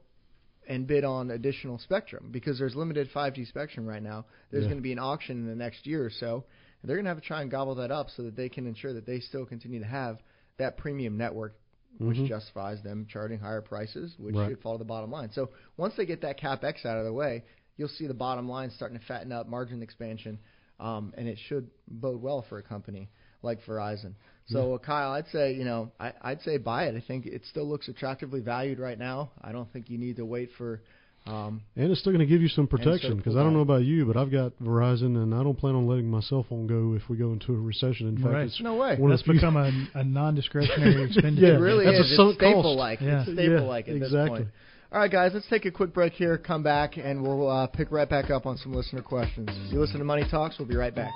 and 0.67 0.87
bid 0.87 1.03
on 1.03 1.31
additional 1.31 1.77
spectrum 1.79 2.29
because 2.31 2.57
there's 2.57 2.75
limited 2.75 3.09
5G 3.13 3.47
spectrum 3.47 3.85
right 3.85 4.01
now. 4.01 4.25
There's 4.51 4.63
yeah. 4.63 4.69
going 4.69 4.79
to 4.79 4.83
be 4.83 4.91
an 4.91 4.99
auction 4.99 5.37
in 5.37 5.47
the 5.47 5.55
next 5.55 5.85
year 5.85 6.03
or 6.03 6.09
so. 6.09 6.43
And 6.81 6.89
they're 6.89 6.97
going 6.97 7.05
to 7.05 7.09
have 7.09 7.21
to 7.21 7.25
try 7.25 7.41
and 7.41 7.51
gobble 7.51 7.75
that 7.75 7.91
up 7.91 8.07
so 8.15 8.23
that 8.23 8.35
they 8.35 8.49
can 8.49 8.67
ensure 8.67 8.93
that 8.93 9.05
they 9.05 9.19
still 9.19 9.45
continue 9.45 9.79
to 9.79 9.85
have 9.85 10.19
that 10.57 10.77
premium 10.77 11.17
network 11.17 11.55
which 11.97 12.17
mm-hmm. 12.17 12.27
justifies 12.27 12.81
them 12.83 13.07
charging 13.09 13.39
higher 13.39 13.61
prices, 13.61 14.13
which 14.17 14.35
right. 14.35 14.49
should 14.49 14.61
fall 14.61 14.73
to 14.73 14.79
the 14.79 14.87
bottom 14.87 15.11
line. 15.11 15.29
So 15.33 15.49
once 15.77 15.93
they 15.95 16.05
get 16.05 16.21
that 16.21 16.39
capex 16.39 16.85
out 16.85 16.97
of 16.97 17.05
the 17.05 17.13
way, 17.13 17.43
you'll 17.77 17.89
see 17.89 18.07
the 18.07 18.13
bottom 18.13 18.49
line 18.49 18.71
starting 18.71 18.99
to 18.99 19.05
fatten 19.05 19.31
up, 19.31 19.47
margin 19.47 19.81
expansion, 19.81 20.39
um, 20.79 21.13
and 21.17 21.27
it 21.27 21.37
should 21.47 21.69
bode 21.87 22.21
well 22.21 22.45
for 22.49 22.57
a 22.57 22.63
company 22.63 23.09
like 23.41 23.63
Verizon. 23.65 24.13
So 24.47 24.71
yeah. 24.71 24.85
Kyle, 24.85 25.11
I'd 25.11 25.27
say 25.27 25.53
you 25.53 25.63
know 25.63 25.91
I, 25.99 26.13
I'd 26.21 26.41
say 26.41 26.57
buy 26.57 26.85
it. 26.85 26.95
I 26.95 27.03
think 27.05 27.25
it 27.25 27.43
still 27.49 27.67
looks 27.67 27.87
attractively 27.87 28.41
valued 28.41 28.79
right 28.79 28.99
now. 28.99 29.31
I 29.41 29.51
don't 29.51 29.71
think 29.71 29.89
you 29.89 29.97
need 29.97 30.17
to 30.17 30.25
wait 30.25 30.49
for 30.57 30.81
Um, 31.27 31.61
and 31.75 31.91
it's 31.91 31.99
still 32.01 32.11
going 32.13 32.19
to 32.25 32.31
give 32.31 32.41
you 32.43 32.47
some 32.47 32.67
protection 32.67 33.17
because 33.17 33.35
I 33.35 33.41
don't 33.41 33.53
know 33.53 33.61
about 33.61 33.83
you, 33.83 34.05
but 34.05 34.15
I've 34.15 34.31
got 34.31 34.51
Verizon 34.61 35.17
and 35.23 35.33
I 35.33 35.41
don't 35.41 35.57
plan 35.57 35.73
on 35.73 35.87
letting 35.87 36.07
my 36.07 36.19
cell 36.21 36.45
phone 36.47 36.67
go 36.67 36.93
if 36.95 37.09
we 37.09 37.17
go 37.17 37.33
into 37.33 37.51
a 37.53 37.57
recession. 37.57 38.07
In 38.07 38.17
fact, 38.17 38.27
Right. 38.27 38.45
it's 38.45 38.61
No 38.61 38.75
way. 38.75 38.95
one 38.97 39.11
of 39.11 39.17
That's 39.17 39.27
become 39.27 39.57
a, 39.57 39.71
a 39.95 40.03
non-discretionary 40.03 41.03
expenditure. 41.07 41.47
Yeah, 41.47 41.53
It 41.55 41.59
really 41.61 41.85
that's 41.85 41.97
a 41.97 42.03
is. 42.03 42.15
sunk 42.15 42.29
It's 42.35 42.37
staple 42.37 42.75
like. 42.77 43.01
Yeah. 43.01 43.21
It's 43.23 43.31
staple 43.33 43.53
Yeah, 43.55 43.59
like 43.61 43.87
at 43.87 43.99
this 43.99 44.11
point. 44.11 44.47
All 44.91 44.99
right, 44.99 45.11
guys, 45.11 45.31
let's 45.33 45.49
take 45.49 45.65
a 45.65 45.71
quick 45.71 45.93
break 45.93 46.13
here. 46.13 46.37
Come 46.37 46.61
back, 46.63 46.95
and 46.97 47.21
we'll 47.23 47.49
uh, 47.49 47.67
pick 47.67 47.91
right 47.91 48.07
back 48.07 48.29
up 48.29 48.45
on 48.45 48.55
some 48.57 48.71
listener 48.71 49.01
questions. 49.01 49.49
You 49.71 49.79
listen 49.79 49.97
to 49.97 50.05
Money 50.05 50.25
Talks. 50.29 50.57
We'll 50.59 50.67
be 50.67 50.77
right 50.77 50.93
back. 50.95 51.11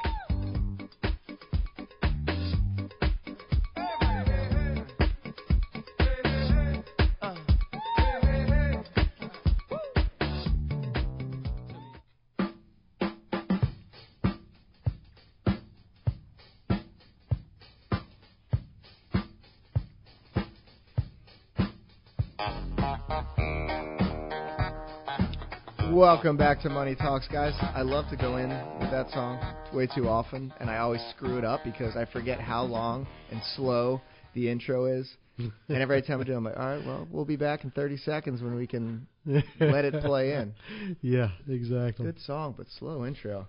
Welcome 25.92 26.38
back 26.38 26.62
to 26.62 26.70
Money 26.70 26.96
Talks, 26.96 27.28
guys. 27.28 27.54
I 27.60 27.82
love 27.82 28.06
to 28.12 28.16
go 28.16 28.38
in 28.38 28.50
with 28.80 28.92
that 28.92 29.10
song 29.12 29.42
way 29.74 29.88
too 29.94 30.08
often, 30.08 30.54
and 30.62 30.70
I 30.70 30.78
always 30.78 31.02
screw 31.10 31.38
it 31.38 31.44
up 31.44 31.66
because 31.66 31.98
I 31.98 32.06
forget 32.06 32.40
how 32.40 32.64
long 32.64 33.06
and 33.30 33.42
slow 33.56 34.00
the 34.36 34.50
intro 34.50 34.86
is. 34.86 35.10
and 35.38 35.52
every 35.70 36.02
time 36.02 36.22
I 36.22 36.24
do, 36.24 36.34
I'm 36.34 36.46
like, 36.46 36.58
all 36.58 36.78
right, 36.78 36.86
well, 36.86 37.08
we'll 37.12 37.26
be 37.26 37.36
back 37.36 37.66
in 37.66 37.72
30 37.72 37.98
seconds 37.98 38.42
when 38.42 38.56
we 38.56 38.68
can 38.68 39.06
let 39.26 39.84
it 39.84 40.02
play 40.02 40.34
in. 40.34 40.54
Yeah, 41.02 41.32
exactly. 41.50 42.06
Good 42.06 42.22
song, 42.22 42.56
but 42.58 42.68
slow 42.78 43.06
intro. 43.06 43.48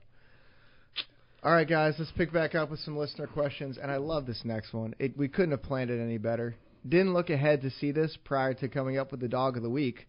All 1.44 1.52
right, 1.52 1.68
guys, 1.68 1.94
let's 1.98 2.10
pick 2.16 2.32
back 2.32 2.56
up 2.56 2.70
with 2.70 2.80
some 2.80 2.96
listener 2.96 3.28
questions, 3.28 3.78
and 3.80 3.90
I 3.90 3.98
love 3.98 4.26
this 4.26 4.42
next 4.44 4.72
one. 4.72 4.94
It, 4.98 5.16
we 5.16 5.28
couldn't 5.28 5.52
have 5.52 5.62
planned 5.62 5.90
it 5.90 6.02
any 6.02 6.18
better. 6.18 6.56
Didn't 6.88 7.12
look 7.12 7.30
ahead 7.30 7.62
to 7.62 7.70
see 7.70 7.92
this 7.92 8.16
prior 8.24 8.54
to 8.54 8.68
coming 8.68 8.98
up 8.98 9.10
with 9.10 9.20
the 9.20 9.28
dog 9.28 9.56
of 9.56 9.62
the 9.62 9.70
week, 9.70 10.06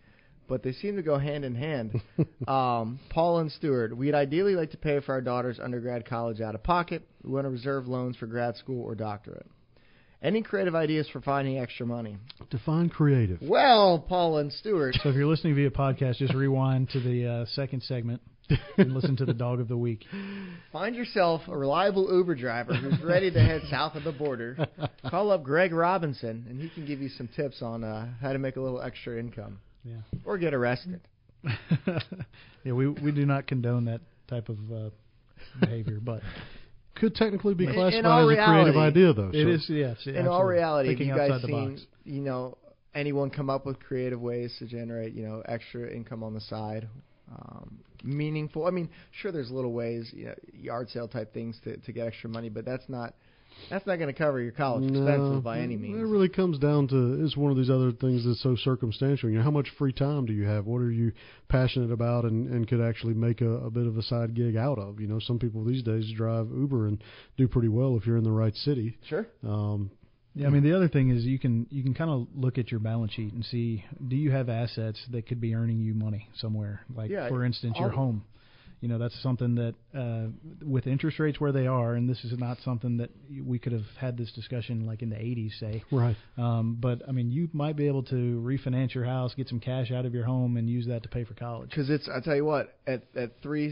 but 0.47 0.63
they 0.63 0.71
seem 0.71 0.95
to 0.95 1.01
go 1.01 1.17
hand 1.17 1.43
in 1.43 1.55
hand. 1.55 2.01
um, 2.47 2.99
Paul 3.09 3.39
and 3.39 3.51
Stewart, 3.51 3.95
we'd 3.95 4.15
ideally 4.15 4.55
like 4.55 4.71
to 4.71 4.77
pay 4.77 4.99
for 4.99 5.13
our 5.13 5.21
daughter's 5.21 5.59
undergrad 5.59 6.05
college 6.05 6.41
out 6.41 6.55
of 6.55 6.63
pocket. 6.63 7.03
We 7.23 7.31
want 7.31 7.45
to 7.45 7.49
reserve 7.49 7.87
loans 7.87 8.15
for 8.17 8.25
grad 8.25 8.55
school 8.57 8.83
or 8.83 8.95
doctorate. 8.95 9.47
Any 10.23 10.43
creative 10.43 10.75
ideas 10.75 11.09
for 11.11 11.19
finding 11.19 11.57
extra 11.57 11.85
money? 11.85 12.17
Define 12.51 12.89
creative. 12.89 13.39
Well, 13.41 14.05
Paul 14.07 14.37
and 14.37 14.53
Stewart, 14.53 14.95
So 15.01 15.09
if 15.09 15.15
you're 15.15 15.25
listening 15.25 15.55
via 15.55 15.71
podcast, 15.71 16.17
just 16.17 16.35
rewind 16.35 16.89
to 16.91 16.99
the 16.99 17.27
uh, 17.27 17.45
second 17.47 17.81
segment 17.81 18.21
and 18.77 18.93
listen 18.93 19.15
to 19.17 19.25
the 19.25 19.33
dog 19.33 19.59
of 19.59 19.67
the 19.67 19.77
week. 19.77 20.05
Find 20.71 20.95
yourself 20.95 21.41
a 21.47 21.57
reliable 21.57 22.11
Uber 22.15 22.35
driver 22.35 22.73
who's 22.73 23.01
ready 23.01 23.29
to 23.31 23.39
head 23.39 23.61
south 23.69 23.95
of 23.95 24.03
the 24.03 24.11
border. 24.11 24.67
Call 25.09 25.31
up 25.31 25.43
Greg 25.43 25.73
Robinson, 25.73 26.45
and 26.49 26.61
he 26.61 26.69
can 26.69 26.85
give 26.85 27.01
you 27.01 27.09
some 27.09 27.29
tips 27.35 27.61
on 27.61 27.83
uh, 27.83 28.07
how 28.21 28.33
to 28.33 28.39
make 28.39 28.55
a 28.55 28.61
little 28.61 28.81
extra 28.81 29.19
income 29.19 29.59
Yeah. 29.83 29.97
or 30.25 30.37
get 30.37 30.53
arrested. 30.53 31.01
yeah, 32.63 32.71
we 32.73 32.87
we 32.87 33.11
do 33.11 33.25
not 33.25 33.47
condone 33.47 33.85
that 33.85 34.01
type 34.27 34.49
of 34.49 34.57
uh, 34.71 34.89
behavior, 35.59 35.99
but 36.01 36.21
Could 36.95 37.15
technically 37.15 37.53
be 37.55 37.63
In- 37.65 37.71
in 37.71 37.75
classified 37.75 38.05
all 38.05 38.29
as 38.29 38.37
a 38.37 38.45
creative 38.45 38.77
idea, 38.77 39.13
though. 39.13 39.31
it 39.33 39.43
so- 39.43 39.49
is 39.49 39.65
yes. 39.69 39.97
In 40.05 40.27
all 40.27 40.45
reality, 40.45 40.89
have 40.89 40.97
thinking 40.97 41.13
you 41.13 41.17
guys 41.19 41.31
outside 41.31 41.47
seen 41.47 41.69
box. 41.71 41.81
you 42.03 42.21
know 42.21 42.57
anyone 42.93 43.29
come 43.29 43.49
up 43.49 43.65
with 43.65 43.79
creative 43.79 44.19
ways 44.21 44.53
to 44.59 44.65
generate 44.67 45.13
you 45.13 45.23
know 45.25 45.41
extra 45.47 45.89
income 45.89 46.21
on 46.23 46.33
the 46.33 46.41
side? 46.41 46.87
Um, 47.31 47.79
meaningful. 48.03 48.65
I 48.65 48.71
mean, 48.71 48.89
sure, 49.11 49.31
there's 49.31 49.51
little 49.51 49.73
ways, 49.73 50.11
you 50.13 50.25
know, 50.25 50.35
yard 50.53 50.89
sale 50.89 51.07
type 51.07 51.33
things 51.33 51.57
to 51.63 51.77
to 51.77 51.91
get 51.91 52.07
extra 52.07 52.29
money, 52.29 52.49
but 52.49 52.65
that's 52.65 52.87
not 52.89 53.13
that's 53.69 53.85
not 53.85 53.97
going 53.97 54.13
to 54.13 54.17
cover 54.17 54.41
your 54.41 54.51
college 54.51 54.89
expenses 54.89 55.41
by 55.43 55.59
any 55.59 55.75
means. 55.75 55.99
It 55.99 56.03
really 56.05 56.29
comes 56.29 56.57
down 56.57 56.87
to 56.89 57.23
it's 57.23 57.37
one 57.37 57.51
of 57.51 57.57
these 57.57 57.69
other 57.69 57.91
things 57.91 58.25
that's 58.25 58.41
so 58.41 58.55
circumstantial. 58.55 59.29
You 59.29 59.37
know, 59.37 59.43
how 59.43 59.51
much 59.51 59.69
free 59.77 59.93
time 59.93 60.25
do 60.25 60.33
you 60.33 60.45
have? 60.45 60.65
What 60.65 60.79
are 60.79 60.91
you 60.91 61.11
passionate 61.49 61.91
about 61.91 62.25
and, 62.25 62.49
and 62.51 62.67
could 62.67 62.81
actually 62.81 63.13
make 63.13 63.41
a, 63.41 63.49
a 63.49 63.69
bit 63.69 63.87
of 63.87 63.97
a 63.97 64.01
side 64.03 64.35
gig 64.35 64.55
out 64.55 64.79
of? 64.79 64.99
You 64.99 65.07
know, 65.07 65.19
some 65.19 65.39
people 65.39 65.63
these 65.63 65.83
days 65.83 66.11
drive 66.15 66.47
Uber 66.49 66.87
and 66.87 67.03
do 67.37 67.47
pretty 67.47 67.69
well 67.69 67.97
if 67.97 68.05
you're 68.05 68.17
in 68.17 68.23
the 68.23 68.31
right 68.31 68.55
city. 68.55 68.97
Sure. 69.07 69.27
Um, 69.43 69.91
Yeah, 70.33 70.47
I 70.47 70.49
mean 70.49 70.63
the 70.63 70.75
other 70.75 70.87
thing 70.87 71.09
is 71.09 71.25
you 71.25 71.39
can 71.39 71.67
you 71.69 71.83
can 71.83 71.93
kind 71.93 72.09
of 72.09 72.27
look 72.35 72.57
at 72.57 72.71
your 72.71 72.79
balance 72.79 73.11
sheet 73.13 73.33
and 73.33 73.43
see 73.43 73.83
do 74.07 74.15
you 74.15 74.31
have 74.31 74.47
assets 74.47 74.99
that 75.11 75.27
could 75.27 75.41
be 75.41 75.53
earning 75.55 75.79
you 75.79 75.93
money 75.93 76.29
somewhere. 76.35 76.81
Like 76.95 77.09
Yeah, 77.09 77.27
for 77.27 77.43
instance, 77.43 77.75
your 77.79 77.89
home. 77.89 78.23
You 78.81 78.87
know 78.87 78.97
that's 78.97 79.15
something 79.21 79.55
that 79.55 79.75
uh, 79.95 80.27
with 80.65 80.87
interest 80.87 81.19
rates 81.19 81.39
where 81.39 81.51
they 81.51 81.67
are, 81.67 81.93
and 81.93 82.09
this 82.09 82.23
is 82.25 82.33
not 82.39 82.57
something 82.65 82.97
that 82.97 83.11
we 83.45 83.59
could 83.59 83.73
have 83.73 83.85
had 83.99 84.17
this 84.17 84.31
discussion 84.31 84.87
like 84.87 85.03
in 85.03 85.09
the 85.11 85.17
80s, 85.17 85.51
say. 85.59 85.83
right. 85.91 86.15
Um, 86.35 86.77
but 86.79 87.01
I 87.07 87.11
mean, 87.11 87.29
you 87.29 87.47
might 87.53 87.75
be 87.77 87.85
able 87.85 88.01
to 88.05 88.15
refinance 88.43 88.95
your 88.95 89.05
house, 89.05 89.35
get 89.35 89.47
some 89.49 89.59
cash 89.59 89.91
out 89.91 90.05
of 90.07 90.15
your 90.15 90.25
home, 90.25 90.57
and 90.57 90.67
use 90.67 90.87
that 90.87 91.03
to 91.03 91.09
pay 91.09 91.23
for 91.25 91.35
college. 91.35 91.69
Because 91.69 91.91
it's, 91.91 92.09
I 92.09 92.21
tell 92.21 92.35
you 92.35 92.43
what, 92.43 92.73
at 92.87 93.03
at 93.15 93.33
three 93.43 93.71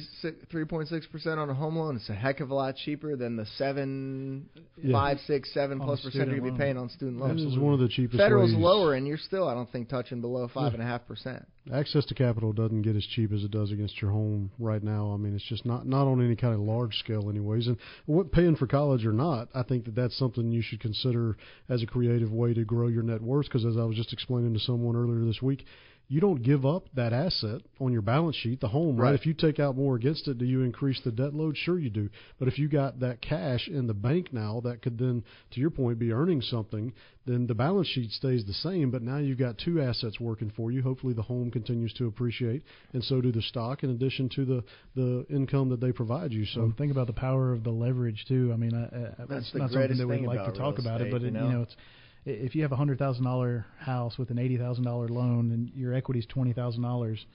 three 0.52 0.66
point 0.66 0.88
six 0.90 1.08
percent 1.08 1.40
on 1.40 1.50
a 1.50 1.56
home 1.56 1.76
loan, 1.76 1.96
it's 1.96 2.10
a 2.10 2.14
heck 2.14 2.40
of 2.40 2.52
a 2.52 2.54
lot 2.54 2.76
cheaper 2.76 3.16
than 3.16 3.36
the 3.36 3.48
seven, 3.58 4.48
Yeah. 4.78 4.94
five, 4.94 5.18
six, 5.26 5.52
seven 5.56 5.82
On 5.82 5.88
plus 5.88 6.02
a 6.02 6.04
percent 6.12 6.30
you'd 6.32 6.44
be 6.44 6.52
paying 6.52 6.78
on 6.78 6.88
student 6.90 7.20
loans. 7.20 7.42
This 7.44 7.52
is 7.54 7.58
one 7.58 7.74
of 7.74 7.80
the 7.80 7.90
cheapest 7.90 8.20
Federal's 8.20 8.52
ways. 8.54 8.62
lower, 8.62 8.94
and 8.94 9.08
you're 9.08 9.18
still, 9.18 9.48
I 9.48 9.56
don't 9.56 9.72
think, 9.72 9.90
touching 9.90 10.22
below 10.22 10.48
five 10.54 10.74
and 10.74 10.84
a 10.84 10.86
half 10.86 11.08
percent. 11.08 11.48
Access 11.74 12.06
to 12.06 12.16
capital 12.16 12.52
doesn't 12.52 12.82
get 12.82 12.96
as 12.96 13.06
cheap 13.06 13.32
as 13.32 13.44
it 13.44 13.52
does 13.52 13.72
against 13.72 14.02
your 14.02 14.12
home 14.12 14.50
right 14.58 14.82
now. 14.82 15.12
I 15.14 15.18
mean, 15.18 15.36
it's 15.36 15.44
just 15.44 15.66
not 15.66 15.86
not 15.86 16.08
on 16.08 16.24
any 16.24 16.36
kind 16.36 16.54
of 16.54 16.62
large 16.62 16.96
scale, 16.96 17.30
anyways. 17.30 17.68
And 17.68 17.78
what 18.06 18.32
paying 18.32 18.56
for 18.56 18.66
college 18.66 19.06
or 19.06 19.12
not, 19.12 19.50
I 19.54 19.64
think 19.64 19.86
that 19.86 19.94
that's 19.94 20.18
something 20.18 20.52
you 20.52 20.62
should 20.62 20.80
consider 20.80 21.38
as 21.68 21.84
a 21.84 21.86
creative 21.86 22.32
way 22.32 22.54
to 22.54 22.64
grow 22.64 22.88
your 22.88 23.04
net 23.04 23.22
worth. 23.22 23.46
Because 23.46 23.66
as 23.66 23.78
I 23.78 23.84
was 23.84 23.98
just 23.98 24.14
explaining 24.14 24.54
to 24.54 24.60
someone 24.60 24.96
earlier 24.96 25.24
this 25.26 25.42
week, 25.42 25.66
you 26.12 26.20
don't 26.20 26.42
give 26.42 26.66
up 26.66 26.86
that 26.96 27.14
asset 27.14 27.62
on 27.80 27.94
your 27.94 28.02
balance 28.02 28.36
sheet, 28.36 28.60
the 28.60 28.68
home, 28.68 28.98
right? 28.98 29.12
Right. 29.12 29.20
If 29.20 29.28
you 29.28 29.34
take 29.36 29.60
out 29.60 29.78
more 29.78 29.96
against 29.96 30.28
it, 30.28 30.40
do 30.40 30.46
you 30.46 30.64
increase 30.64 31.00
the 31.06 31.12
debt 31.12 31.36
load? 31.36 31.56
Sure, 31.56 31.78
you 31.78 31.92
do. 31.92 32.10
But 32.40 32.48
if 32.48 32.58
you 32.58 32.68
got 32.68 33.00
that 33.02 33.22
cash 33.22 33.68
in 33.68 33.86
the 33.86 33.94
bank 33.94 34.34
now, 34.34 34.60
that 34.64 34.82
could 34.82 34.98
then, 34.98 35.24
to 35.52 35.60
your 35.60 35.70
point, 35.70 36.00
be 36.00 36.12
earning 36.12 36.42
something, 36.42 36.94
then 37.28 37.46
the 37.46 37.54
balance 37.54 37.88
sheet 37.88 38.10
stays 38.12 38.44
the 38.44 38.54
same. 38.54 38.90
But 38.90 39.04
now 39.04 39.18
you've 39.18 39.38
got 39.38 39.60
two 39.60 39.80
assets 39.82 40.20
working 40.20 40.52
for 40.58 40.72
you. 40.72 40.82
Hopefully, 40.82 41.14
the 41.14 41.22
home 41.22 41.52
continues 41.52 41.94
to 41.94 42.08
appreciate, 42.08 42.64
and 42.94 43.04
so 43.04 43.22
do 43.22 43.32
the 43.32 43.44
stock, 43.44 43.84
in 43.84 43.92
addition 43.92 44.30
to 44.30 44.46
the 44.46 44.64
the 44.96 45.26
income 45.30 45.70
that 45.70 45.80
they 45.80 45.92
provide 45.92 46.32
you. 46.34 46.46
So 46.46 46.70
So 46.70 46.74
think 46.76 46.92
about 46.92 47.06
the 47.06 47.14
power 47.14 47.54
of 47.54 47.64
the 47.64 47.70
leverage 47.70 48.26
too. 48.28 48.50
I 48.52 48.58
mean, 48.58 48.74
I, 48.74 48.86
I, 48.86 49.26
That's 49.28 49.44
it's 49.44 49.54
the 49.54 49.60
not 49.60 49.72
something 49.72 49.98
that 49.98 50.08
we'd 50.08 50.26
like 50.26 50.52
to 50.54 50.58
talk 50.58 50.78
real 50.80 50.88
about 50.88 51.02
it, 51.02 51.08
estate, 51.08 51.12
but 51.12 51.22
you 51.22 51.28
it, 51.28 51.34
know? 51.34 51.46
you 51.46 51.54
know, 51.54 51.62
it's 51.62 51.76
i- 51.76 51.99
if 52.26 52.56
you 52.56 52.62
have 52.64 52.72
a 52.72 52.76
hundred 52.76 53.00
thousand 53.00 53.24
dollar 53.26 53.66
house 53.80 54.18
with 54.18 54.30
an 54.30 54.40
eighty 54.40 54.58
thousand 54.58 54.84
dollar 54.84 55.08
loan 55.08 55.52
and 55.52 55.72
your 55.76 55.94
equity 55.94 56.20
is 56.20 56.26
twenty 56.28 56.54
thousand 56.54 56.82
dollars, 56.84 57.26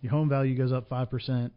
your 0.00 0.10
home 0.10 0.28
value 0.28 0.56
goes 0.56 0.72
up 0.72 0.88
five 0.88 1.10
percent. 1.10 1.52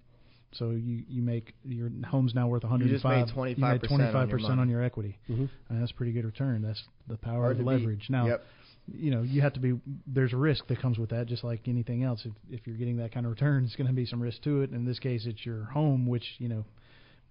So 0.54 0.70
you 0.72 1.04
you 1.10 1.22
make 1.22 1.54
your 1.66 1.90
home's 2.08 2.34
now 2.34 2.48
worth 2.48 2.64
one 2.64 2.72
hundred 2.72 2.90
just 2.90 3.04
and 3.04 3.26
made 3.26 3.28
25% 3.34 3.92
on 3.92 4.00
your 4.00 4.12
five 4.14 4.30
percent 4.30 4.60
on 4.60 4.70
your 4.70 4.82
equity. 4.82 5.18
Mhm. 5.30 5.50
I 5.70 5.74
mean, 5.74 5.80
that's 5.82 5.92
a 5.92 5.96
pretty 5.96 6.14
good 6.14 6.24
return. 6.26 6.62
That's 6.62 6.82
the 7.08 7.18
power 7.18 7.42
Hard 7.42 7.60
of 7.60 7.66
leverage. 7.66 8.10
Now, 8.10 8.28
Yep. 8.28 8.46
you 8.94 9.12
know, 9.12 9.22
you 9.24 9.42
have 9.42 9.52
to 9.54 9.60
be. 9.60 9.78
There's 10.08 10.32
a 10.32 10.38
risk 10.38 10.68
that 10.68 10.80
comes 10.80 10.98
with 10.98 11.10
that, 11.10 11.26
just 11.28 11.44
like 11.44 11.68
anything 11.68 12.04
else. 12.04 12.26
If 12.26 12.32
if 12.50 12.68
you're 12.68 12.78
getting 12.78 12.98
that 12.98 13.12
kind 13.12 13.26
of 13.26 13.32
return, 13.32 13.66
it's 13.66 13.76
going 13.76 13.88
to 13.88 13.94
be 13.94 14.06
some 14.06 14.22
risk 14.22 14.44
to 14.44 14.62
it. 14.62 14.72
In 14.72 14.86
this 14.86 15.00
case, 15.00 15.26
it's 15.26 15.46
your 15.46 15.66
home, 15.66 16.06
which 16.06 16.36
you 16.38 16.48
know, 16.48 16.64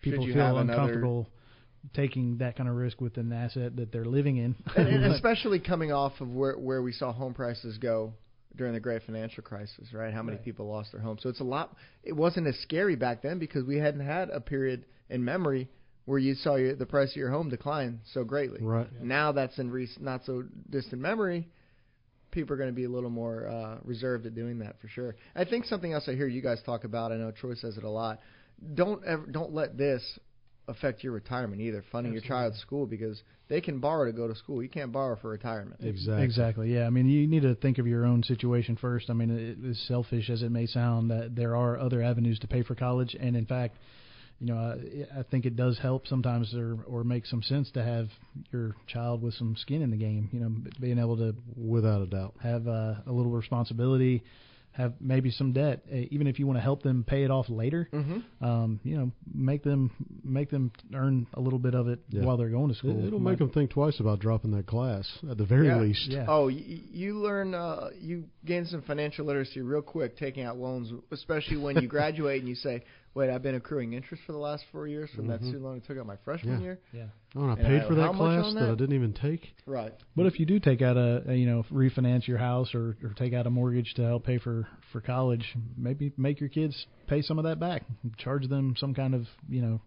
people 0.03 0.27
you 0.27 0.35
feel 0.35 0.43
have 0.45 0.57
another- 0.57 0.73
uncomfortable 0.73 1.29
taking 1.93 2.39
that 2.39 2.57
kind 2.57 2.69
of 2.69 2.77
risk 2.77 3.01
with 3.01 3.17
an 3.19 3.33
asset 3.33 3.77
that 3.77 3.93
they're 3.93 4.05
living 4.05 4.37
in. 4.39 4.55
and, 4.77 4.89
and 4.89 5.05
especially 5.15 5.59
coming 5.61 5.93
off 5.93 6.13
of 6.21 6.33
where 6.33 6.57
where 6.59 6.83
we 6.83 6.93
saw 6.93 7.13
home 7.13 7.35
prices 7.35 7.77
go 7.79 8.13
during 8.57 8.73
the 8.73 8.81
great 8.81 9.03
financial 9.03 9.43
crisis, 9.43 9.93
right? 9.93 10.15
How 10.15 10.23
many 10.23 10.37
Right. 10.37 10.45
people 10.45 10.67
lost 10.69 10.93
their 10.93 11.01
homes? 11.01 11.23
So 11.23 11.29
it's 11.29 11.41
a 11.41 11.45
lot. 11.45 11.77
It 12.05 12.13
wasn't 12.15 12.47
as 12.47 12.57
scary 12.61 12.95
back 12.97 13.21
then 13.23 13.39
because 13.39 13.65
we 13.65 13.77
hadn't 13.79 14.05
had 14.07 14.31
a 14.31 14.41
period 14.41 14.87
in 15.11 15.25
memory 15.25 15.69
where 16.07 16.19
you 16.19 16.35
saw 16.35 16.55
your, 16.57 16.77
the 16.77 16.87
price 16.87 17.11
of 17.11 17.17
your 17.17 17.31
home 17.31 17.49
decline 17.49 18.01
so 18.13 18.25
greatly. 18.25 18.61
right. 18.63 18.87
Now 19.03 19.33
that's 19.33 19.59
in 19.59 19.71
rec- 19.73 20.01
not 20.01 20.25
so 20.25 20.45
distant 20.71 21.03
memory. 21.03 21.49
People 22.31 22.55
are 22.55 22.57
going 22.57 22.69
to 22.69 22.75
be 22.75 22.85
a 22.85 22.89
little 22.89 23.11
more 23.11 23.47
uh, 23.49 23.79
reserved 23.85 24.27
at 24.27 24.35
doing 24.35 24.59
that 24.59 24.81
for 24.81 24.89
sure. 24.89 25.15
I 25.37 25.45
think 25.45 25.65
something 25.65 25.93
else 25.93 26.05
I 26.09 26.15
hear 26.15 26.27
you 26.27 26.43
guys 26.43 26.61
talk 26.67 26.85
about. 26.85 27.13
I 27.13 27.17
know 27.17 27.31
Troy 27.31 27.55
says 27.55 27.77
it 27.79 27.85
a 27.85 27.89
lot. 27.91 28.19
Don't 28.75 29.05
ever 29.05 29.25
don't 29.27 29.53
let 29.53 29.77
this 29.79 30.03
affect 30.69 31.05
your 31.05 31.13
retirement 31.13 31.61
either. 31.61 31.85
Funding 31.93 32.13
your 32.13 32.23
child's 32.23 32.59
school 32.59 32.87
because 32.87 33.23
they 33.49 33.61
can 33.61 33.79
borrow 33.79 34.07
to 34.07 34.13
go 34.13 34.27
to 34.27 34.35
school. 34.35 34.63
You 34.63 34.69
can't 34.69 34.93
borrow 34.93 35.17
for 35.17 35.31
retirement. 35.31 35.81
Exactly. 35.83 36.25
Exactly. 36.25 36.75
Yeah. 36.75 36.87
I 36.87 36.91
mean, 36.91 37.09
you 37.09 37.27
need 37.27 37.43
to 37.43 37.55
think 37.55 37.79
of 37.79 37.87
your 37.87 38.05
own 38.05 38.23
situation 38.23 38.77
first. 38.77 39.11
I 39.11 39.13
mean, 39.13 39.31
it, 39.31 39.71
as 39.71 39.79
selfish 39.87 40.31
as 40.31 40.43
it 40.43 40.51
may 40.51 40.67
sound, 40.67 41.11
that 41.11 41.37
there 41.37 41.55
are 41.57 41.79
other 41.79 42.03
avenues 42.03 42.39
to 42.41 42.47
pay 42.47 42.63
for 42.63 42.75
college, 42.75 43.15
and 43.19 43.37
in 43.37 43.47
fact, 43.47 43.77
you 44.41 44.47
know, 44.49 44.57
I, 44.57 45.21
I 45.21 45.23
think 45.23 45.47
it 45.47 45.57
does 45.57 45.79
help 45.79 46.07
sometimes, 46.07 46.55
or 46.55 46.79
or 46.87 47.05
make 47.05 47.25
some 47.27 47.43
sense 47.43 47.71
to 47.73 47.85
have 47.85 48.09
your 48.53 48.75
child 48.87 49.23
with 49.23 49.35
some 49.35 49.55
skin 49.57 49.81
in 49.83 49.91
the 49.91 49.97
game. 49.97 50.29
You 50.33 50.41
know, 50.41 50.53
being 50.81 50.99
able 50.99 51.17
to 51.19 51.35
Without 51.57 52.03
a 52.03 52.07
doubt. 52.07 52.35
have 52.43 52.67
uh, 52.67 52.95
a 53.07 53.13
little 53.13 53.31
responsibility. 53.31 54.23
Have 54.75 54.95
maybe 55.01 55.31
some 55.31 55.53
debt, 55.53 55.85
uh, 55.91 55.97
even 56.11 56.27
if 56.27 56.39
you 56.39 56.47
want 56.47 56.57
to 56.57 56.63
help 56.63 56.83
them 56.83 57.05
pay 57.07 57.23
it 57.23 57.31
off 57.31 57.49
later. 57.49 57.89
Mm-hmm. 57.93 58.45
Um, 58.45 58.81
you 58.83 58.97
know, 58.97 59.13
make 59.33 59.63
them 59.63 59.91
make 60.25 60.51
them 60.51 60.73
earn 60.93 61.27
a 61.35 61.41
little 61.41 61.61
bit 61.61 61.75
of 61.75 61.87
it 61.89 62.01
Yeah. 62.09 62.25
while 62.25 62.37
they're 62.37 62.49
going 62.49 62.69
to 62.71 62.75
school. 62.75 63.07
It, 63.07 63.13
will 63.13 63.21
make 63.21 63.39
them 63.39 63.51
think 63.51 63.71
twice 63.71 64.01
about 64.01 64.19
dropping 64.19 64.51
that 64.53 64.67
class 64.67 65.07
at 65.31 65.39
the 65.39 65.45
very 65.45 65.69
Yeah. 65.69 65.81
least. 65.81 66.11
Yeah. 66.11 66.27
Oh, 66.29 66.49
you, 66.49 66.81
you 66.91 67.19
learn, 67.19 67.55
uh, 67.55 67.91
you 68.01 68.25
gain 68.45 68.67
some 68.67 68.83
financial 68.83 69.27
literacy 69.27 69.61
real 69.61 69.83
quick 69.83 70.17
taking 70.17 70.45
out 70.45 70.59
loans, 70.59 70.93
especially 71.13 71.57
when 71.57 71.77
you 71.81 71.89
graduate 71.97 72.41
and 72.41 72.49
you 72.49 72.57
say, 72.57 72.83
"Wait, 73.15 73.31
I've 73.31 73.43
been 73.43 73.55
accruing 73.55 73.93
interest 73.93 74.23
for 74.25 74.33
the 74.33 74.39
last 74.39 74.65
four 74.73 74.87
years 74.89 75.11
from 75.11 75.27
that 75.29 75.41
Mhm. 75.41 75.45
student 75.45 75.65
loan 75.65 75.77
I 75.77 75.87
took 75.87 75.99
out 75.99 76.07
my 76.07 76.17
freshman 76.17 76.55
Yeah. 76.55 76.61
year." 76.61 76.79
Yeah. 76.93 77.07
Oh, 77.37 77.43
and 77.43 77.51
I 77.51 77.55
And 77.55 77.67
paid 77.67 77.83
I 77.83 77.89
for 77.89 77.95
that 77.95 78.13
class 78.15 78.53
that? 78.55 78.61
that? 78.61 78.71
I 78.71 78.75
didn't 78.75 78.95
even 78.95 79.13
take. 79.13 79.55
Right. 79.67 79.93
But 80.17 80.27
if 80.27 80.39
you 80.39 80.47
do 80.47 80.59
take 80.61 80.83
out 80.83 80.97
a, 80.97 81.31
a 81.31 81.35
you 81.35 81.47
know 81.47 81.63
refinance 81.73 82.27
your 82.27 82.39
house 82.39 82.75
or, 82.75 82.97
or 83.03 83.11
take 83.17 83.33
out 83.33 83.47
a 83.47 83.51
mortgage 83.51 83.95
to 83.95 84.03
help 84.03 84.25
pay 84.25 84.39
for 84.39 84.67
for 84.93 85.01
college, 85.01 85.57
maybe 85.77 86.13
make 86.17 86.41
your 86.41 86.49
kids 86.49 86.87
pay 87.07 87.23
some 87.23 87.39
of 87.39 87.45
that 87.45 87.59
back. 87.59 87.85
Charge 88.17 88.49
them 88.49 88.75
some 88.77 88.95
kind 88.95 89.15
of 89.15 89.27
you 89.49 89.63
know 89.63 89.81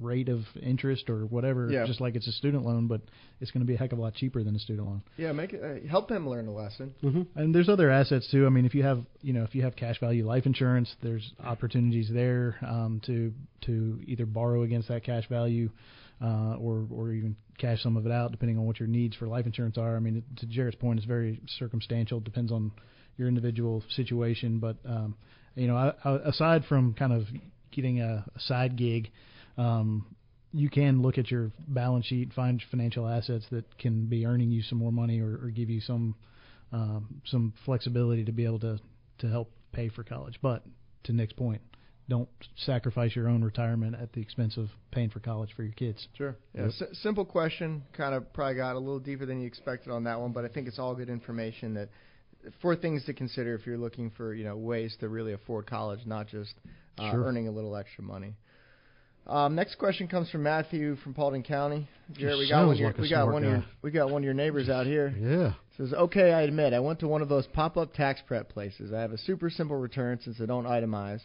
rate 0.00 0.28
of 0.28 0.40
interest 0.60 1.08
or 1.10 1.26
whatever, 1.26 1.70
Yeah. 1.70 1.86
just 1.86 2.00
like 2.00 2.14
it's 2.14 2.26
a 2.26 2.32
student 2.32 2.64
loan, 2.64 2.86
but 2.86 3.00
it's 3.40 3.50
going 3.50 3.60
to 3.60 3.66
be 3.66 3.74
a 3.74 3.78
heck 3.78 3.92
of 3.92 3.98
a 3.98 4.02
lot 4.02 4.14
cheaper 4.14 4.42
than 4.42 4.54
a 4.54 4.58
student 4.58 4.86
loan. 4.86 5.02
Yeah, 5.16 5.32
make 5.32 5.52
it 5.52 5.62
uh, 5.62 5.88
help 5.88 6.08
them 6.08 6.28
learn 6.28 6.46
a 6.48 6.52
lesson. 6.52 6.94
Mm-hmm. 7.02 7.38
And 7.38 7.54
there's 7.54 7.68
other 7.68 7.90
assets 7.90 8.28
too. 8.30 8.46
I 8.46 8.48
mean, 8.50 8.64
if 8.64 8.74
you 8.74 8.82
have 8.82 9.04
you 9.20 9.32
know 9.32 9.42
if 9.44 9.54
you 9.54 9.62
have 9.62 9.76
cash 9.76 9.98
value 10.00 10.26
life 10.26 10.46
insurance, 10.46 10.94
there's 11.02 11.32
opportunities 11.42 12.10
there 12.12 12.56
um, 12.62 13.00
to 13.06 13.32
to 13.62 14.00
either 14.06 14.26
borrow 14.26 14.62
against 14.62 14.88
that 14.88 15.04
cash 15.04 15.28
value. 15.28 15.70
Uh, 16.24 16.54
or, 16.60 16.86
or 16.92 17.10
even 17.10 17.34
cash 17.58 17.82
some 17.82 17.96
of 17.96 18.06
it 18.06 18.12
out, 18.12 18.30
depending 18.30 18.56
on 18.56 18.64
what 18.64 18.78
your 18.78 18.86
needs 18.86 19.16
for 19.16 19.26
life 19.26 19.44
insurance 19.44 19.76
are. 19.76 19.96
I 19.96 19.98
mean, 19.98 20.22
to 20.36 20.46
Jarrett's 20.46 20.76
point, 20.76 21.00
it's 21.00 21.06
very 21.06 21.40
circumstantial. 21.58 22.20
Depends 22.20 22.52
on 22.52 22.70
your 23.16 23.26
individual 23.26 23.82
situation. 23.88 24.60
But 24.60 24.76
um, 24.86 25.16
you 25.56 25.66
know, 25.66 25.76
I, 25.76 25.94
I, 26.04 26.16
aside 26.28 26.64
from 26.68 26.94
kind 26.94 27.12
of 27.12 27.24
getting 27.72 28.00
a, 28.00 28.24
a 28.34 28.40
side 28.40 28.76
gig, 28.76 29.10
um, 29.56 30.06
you 30.52 30.68
can 30.68 31.00
look 31.02 31.18
at 31.18 31.30
your 31.30 31.50
balance 31.68 32.06
sheet, 32.06 32.32
find 32.32 32.62
financial 32.70 33.08
assets 33.08 33.46
that 33.50 33.78
can 33.78 34.06
be 34.06 34.26
earning 34.26 34.50
you 34.50 34.62
some 34.62 34.78
more 34.78 34.92
money 34.92 35.20
or, 35.20 35.38
or 35.42 35.50
give 35.50 35.70
you 35.70 35.80
some 35.80 36.14
um, 36.72 37.20
some 37.26 37.52
flexibility 37.64 38.24
to 38.24 38.32
be 38.32 38.44
able 38.44 38.60
to 38.60 38.78
to 39.18 39.28
help 39.28 39.50
pay 39.72 39.88
for 39.88 40.02
college. 40.04 40.38
But 40.42 40.64
to 41.04 41.12
Nick's 41.12 41.32
point, 41.32 41.60
don't 42.08 42.28
sacrifice 42.56 43.14
your 43.14 43.28
own 43.28 43.42
retirement 43.42 43.94
at 44.00 44.12
the 44.12 44.20
expense 44.20 44.56
of 44.56 44.68
paying 44.90 45.10
for 45.10 45.20
college 45.20 45.50
for 45.54 45.62
your 45.62 45.72
kids. 45.72 46.06
Sure. 46.16 46.36
Yeah. 46.54 46.62
Yep. 46.62 46.70
S- 46.70 46.98
simple 47.02 47.24
question. 47.24 47.82
Kind 47.92 48.14
of 48.14 48.32
probably 48.32 48.56
got 48.56 48.76
a 48.76 48.78
little 48.78 48.98
deeper 49.00 49.26
than 49.26 49.40
you 49.40 49.46
expected 49.46 49.90
on 49.90 50.04
that 50.04 50.20
one, 50.20 50.32
but 50.32 50.44
I 50.44 50.48
think 50.48 50.68
it's 50.68 50.78
all 50.78 50.94
good 50.94 51.08
information 51.10 51.74
that 51.74 51.88
for 52.60 52.74
things 52.74 53.04
to 53.04 53.14
consider 53.14 53.54
if 53.54 53.66
you're 53.66 53.78
looking 53.78 54.10
for 54.10 54.34
you 54.34 54.44
know 54.44 54.56
ways 54.56 54.96
to 55.00 55.08
really 55.08 55.32
afford 55.32 55.66
college, 55.66 56.00
not 56.06 56.26
just 56.26 56.54
uh, 56.98 57.10
Sure. 57.10 57.24
earning 57.24 57.48
a 57.48 57.50
little 57.50 57.76
extra 57.76 58.04
money. 58.04 58.34
Um, 59.26 59.54
next 59.54 59.76
question 59.76 60.08
comes 60.08 60.30
from 60.30 60.42
Matthew 60.42 60.96
from 60.96 61.14
Paulding 61.14 61.42
County. 61.42 61.88
Jarrett, 62.12 62.38
we 62.38 62.48
got 62.48 62.66
one. 62.66 62.74
Of 62.74 62.80
your, 62.80 62.88
like 62.88 62.98
we 62.98 63.08
got 63.08 63.26
one 63.28 63.44
of 63.44 63.50
your 63.50 63.64
we 63.82 63.90
got 63.90 64.10
one 64.10 64.22
of 64.22 64.24
your 64.24 64.34
neighbors 64.34 64.68
out 64.68 64.86
here. 64.86 65.14
Yeah. 65.18 65.52
Says, 65.76 65.94
okay, 65.94 66.32
I 66.32 66.42
admit, 66.42 66.72
I 66.74 66.80
went 66.80 66.98
to 67.00 67.08
one 67.08 67.22
of 67.22 67.28
those 67.28 67.46
pop-up 67.46 67.94
tax 67.94 68.20
prep 68.26 68.50
places. 68.50 68.92
I 68.92 69.00
have 69.00 69.12
a 69.12 69.18
super 69.18 69.48
simple 69.48 69.76
return 69.76 70.18
since 70.22 70.38
I 70.40 70.46
don't 70.46 70.66
itemize. 70.66 71.20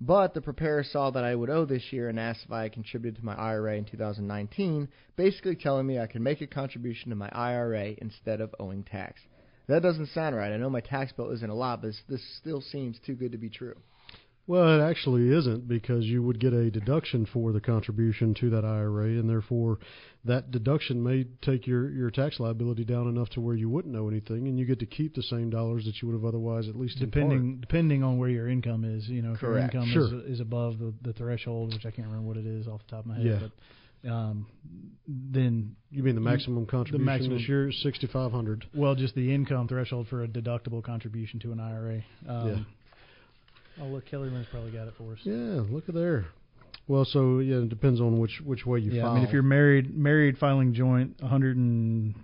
But 0.00 0.32
the 0.32 0.40
preparer 0.40 0.82
saw 0.82 1.10
that 1.10 1.24
I 1.24 1.34
would 1.34 1.50
owe 1.50 1.66
this 1.66 1.92
year 1.92 2.08
and 2.08 2.18
asked 2.18 2.44
if 2.46 2.52
I 2.52 2.62
had 2.62 2.72
contributed 2.72 3.20
to 3.20 3.26
my 3.26 3.34
IRA 3.34 3.76
in 3.76 3.84
2019, 3.84 4.88
basically 5.16 5.56
telling 5.56 5.86
me 5.86 5.98
I 5.98 6.06
could 6.06 6.22
make 6.22 6.40
a 6.40 6.46
contribution 6.46 7.10
to 7.10 7.16
my 7.16 7.28
IRA 7.32 7.94
instead 7.98 8.40
of 8.40 8.54
owing 8.58 8.82
tax. 8.82 9.20
That 9.68 9.82
doesn't 9.82 10.08
sound 10.08 10.34
right. 10.34 10.52
I 10.52 10.56
know 10.56 10.70
my 10.70 10.80
tax 10.80 11.12
bill 11.12 11.30
isn't 11.32 11.50
a 11.50 11.54
lot, 11.54 11.82
but 11.82 11.88
this, 11.88 12.00
this 12.08 12.36
still 12.38 12.62
seems 12.62 12.98
too 13.04 13.14
good 13.14 13.32
to 13.32 13.38
be 13.38 13.50
true. 13.50 13.76
Well, 14.50 14.80
it 14.80 14.82
actually 14.82 15.28
isn't 15.32 15.68
because 15.68 16.06
you 16.06 16.24
would 16.24 16.40
get 16.40 16.52
a 16.52 16.72
deduction 16.72 17.24
for 17.32 17.52
the 17.52 17.60
contribution 17.60 18.34
to 18.40 18.50
that 18.50 18.64
IRA, 18.64 19.04
and 19.10 19.30
therefore 19.30 19.78
that 20.24 20.50
deduction 20.50 21.04
may 21.04 21.22
take 21.40 21.68
your, 21.68 21.88
your 21.88 22.10
tax 22.10 22.40
liability 22.40 22.84
down 22.84 23.06
enough 23.06 23.28
to 23.30 23.40
where 23.40 23.54
you 23.54 23.70
wouldn't 23.70 23.94
owe 23.94 24.08
anything, 24.08 24.48
and 24.48 24.58
you 24.58 24.64
get 24.66 24.80
to 24.80 24.86
keep 24.86 25.14
the 25.14 25.22
same 25.22 25.50
dollars 25.50 25.84
that 25.84 26.02
you 26.02 26.08
would 26.08 26.14
have 26.14 26.24
otherwise, 26.24 26.68
at 26.68 26.74
least 26.74 26.96
in 27.00 27.04
Depending 27.10 27.58
depending 27.60 28.02
on 28.02 28.18
where 28.18 28.28
your 28.28 28.48
income 28.48 28.84
is, 28.84 29.08
you 29.08 29.22
know, 29.22 29.34
if 29.34 29.38
Correct. 29.38 29.72
your 29.72 29.82
income 29.82 29.92
Sure. 29.92 30.18
is 30.20 30.32
is 30.34 30.40
above 30.40 30.80
the, 30.80 30.92
the 31.02 31.12
threshold, 31.12 31.72
which 31.72 31.86
I 31.86 31.92
can't 31.92 32.08
remember 32.08 32.26
what 32.26 32.36
it 32.36 32.44
is 32.46 32.66
off 32.66 32.80
the 32.84 32.90
top 32.96 33.00
of 33.04 33.06
my 33.06 33.18
head, 33.18 33.26
Yeah. 33.26 33.38
but 34.02 34.10
um, 34.10 34.46
then. 35.06 35.76
You 35.92 36.02
mean 36.02 36.16
the 36.16 36.20
maximum 36.20 36.66
contribution 36.66 36.98
the 37.06 37.12
maximum- 37.12 37.38
this 37.38 37.48
year 37.48 37.68
is 37.68 37.80
sixty 37.84 38.08
five 38.08 38.32
hundred. 38.32 38.66
well, 38.74 38.96
just 38.96 39.14
the 39.14 39.32
income 39.32 39.68
threshold 39.68 40.08
for 40.08 40.24
a 40.24 40.28
deductible 40.28 40.82
contribution 40.82 41.38
to 41.38 41.52
an 41.52 41.60
IRA. 41.60 42.02
Um, 42.28 42.48
Yeah. 42.48 42.58
Oh, 43.80 43.86
look, 43.86 44.06
Kelly 44.06 44.30
Lynn's 44.30 44.46
probably 44.50 44.70
got 44.70 44.88
it 44.88 44.94
for 44.96 45.12
us. 45.12 45.18
Yeah, 45.24 45.62
look 45.70 45.88
at 45.88 45.94
there. 45.94 46.26
Well, 46.88 47.04
so 47.04 47.38
yeah, 47.38 47.58
it 47.58 47.68
depends 47.68 48.00
on 48.00 48.18
which 48.18 48.40
which 48.44 48.66
way 48.66 48.80
you 48.80 48.90
yeah, 48.92 49.02
file. 49.02 49.12
I 49.12 49.14
mean, 49.16 49.24
if 49.24 49.32
you're 49.32 49.42
married, 49.42 49.96
married 49.96 50.38
filing 50.38 50.74
joint, 50.74 51.20
one 51.20 51.30
hundred 51.30 51.56
and 51.56 52.14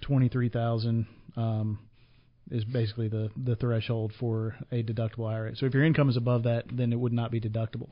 twenty-three 0.00 0.48
thousand 0.48 1.06
um, 1.36 1.78
is 2.50 2.64
basically 2.64 3.08
the 3.08 3.30
the 3.36 3.54
threshold 3.54 4.12
for 4.18 4.56
a 4.72 4.82
deductible 4.82 5.30
IRA. 5.30 5.54
So 5.56 5.66
if 5.66 5.74
your 5.74 5.84
income 5.84 6.08
is 6.08 6.16
above 6.16 6.42
that, 6.44 6.64
then 6.72 6.92
it 6.92 6.98
would 6.98 7.12
not 7.12 7.30
be 7.30 7.40
deductible, 7.40 7.90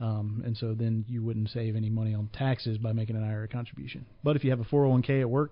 um, 0.00 0.42
and 0.46 0.56
so 0.56 0.74
then 0.74 1.04
you 1.08 1.22
wouldn't 1.22 1.50
save 1.50 1.74
any 1.74 1.90
money 1.90 2.14
on 2.14 2.28
taxes 2.32 2.78
by 2.78 2.92
making 2.92 3.16
an 3.16 3.24
IRA 3.24 3.48
contribution. 3.48 4.06
But 4.22 4.36
if 4.36 4.44
you 4.44 4.50
have 4.50 4.60
a 4.60 4.64
401k 4.64 5.22
at 5.22 5.28
work, 5.28 5.50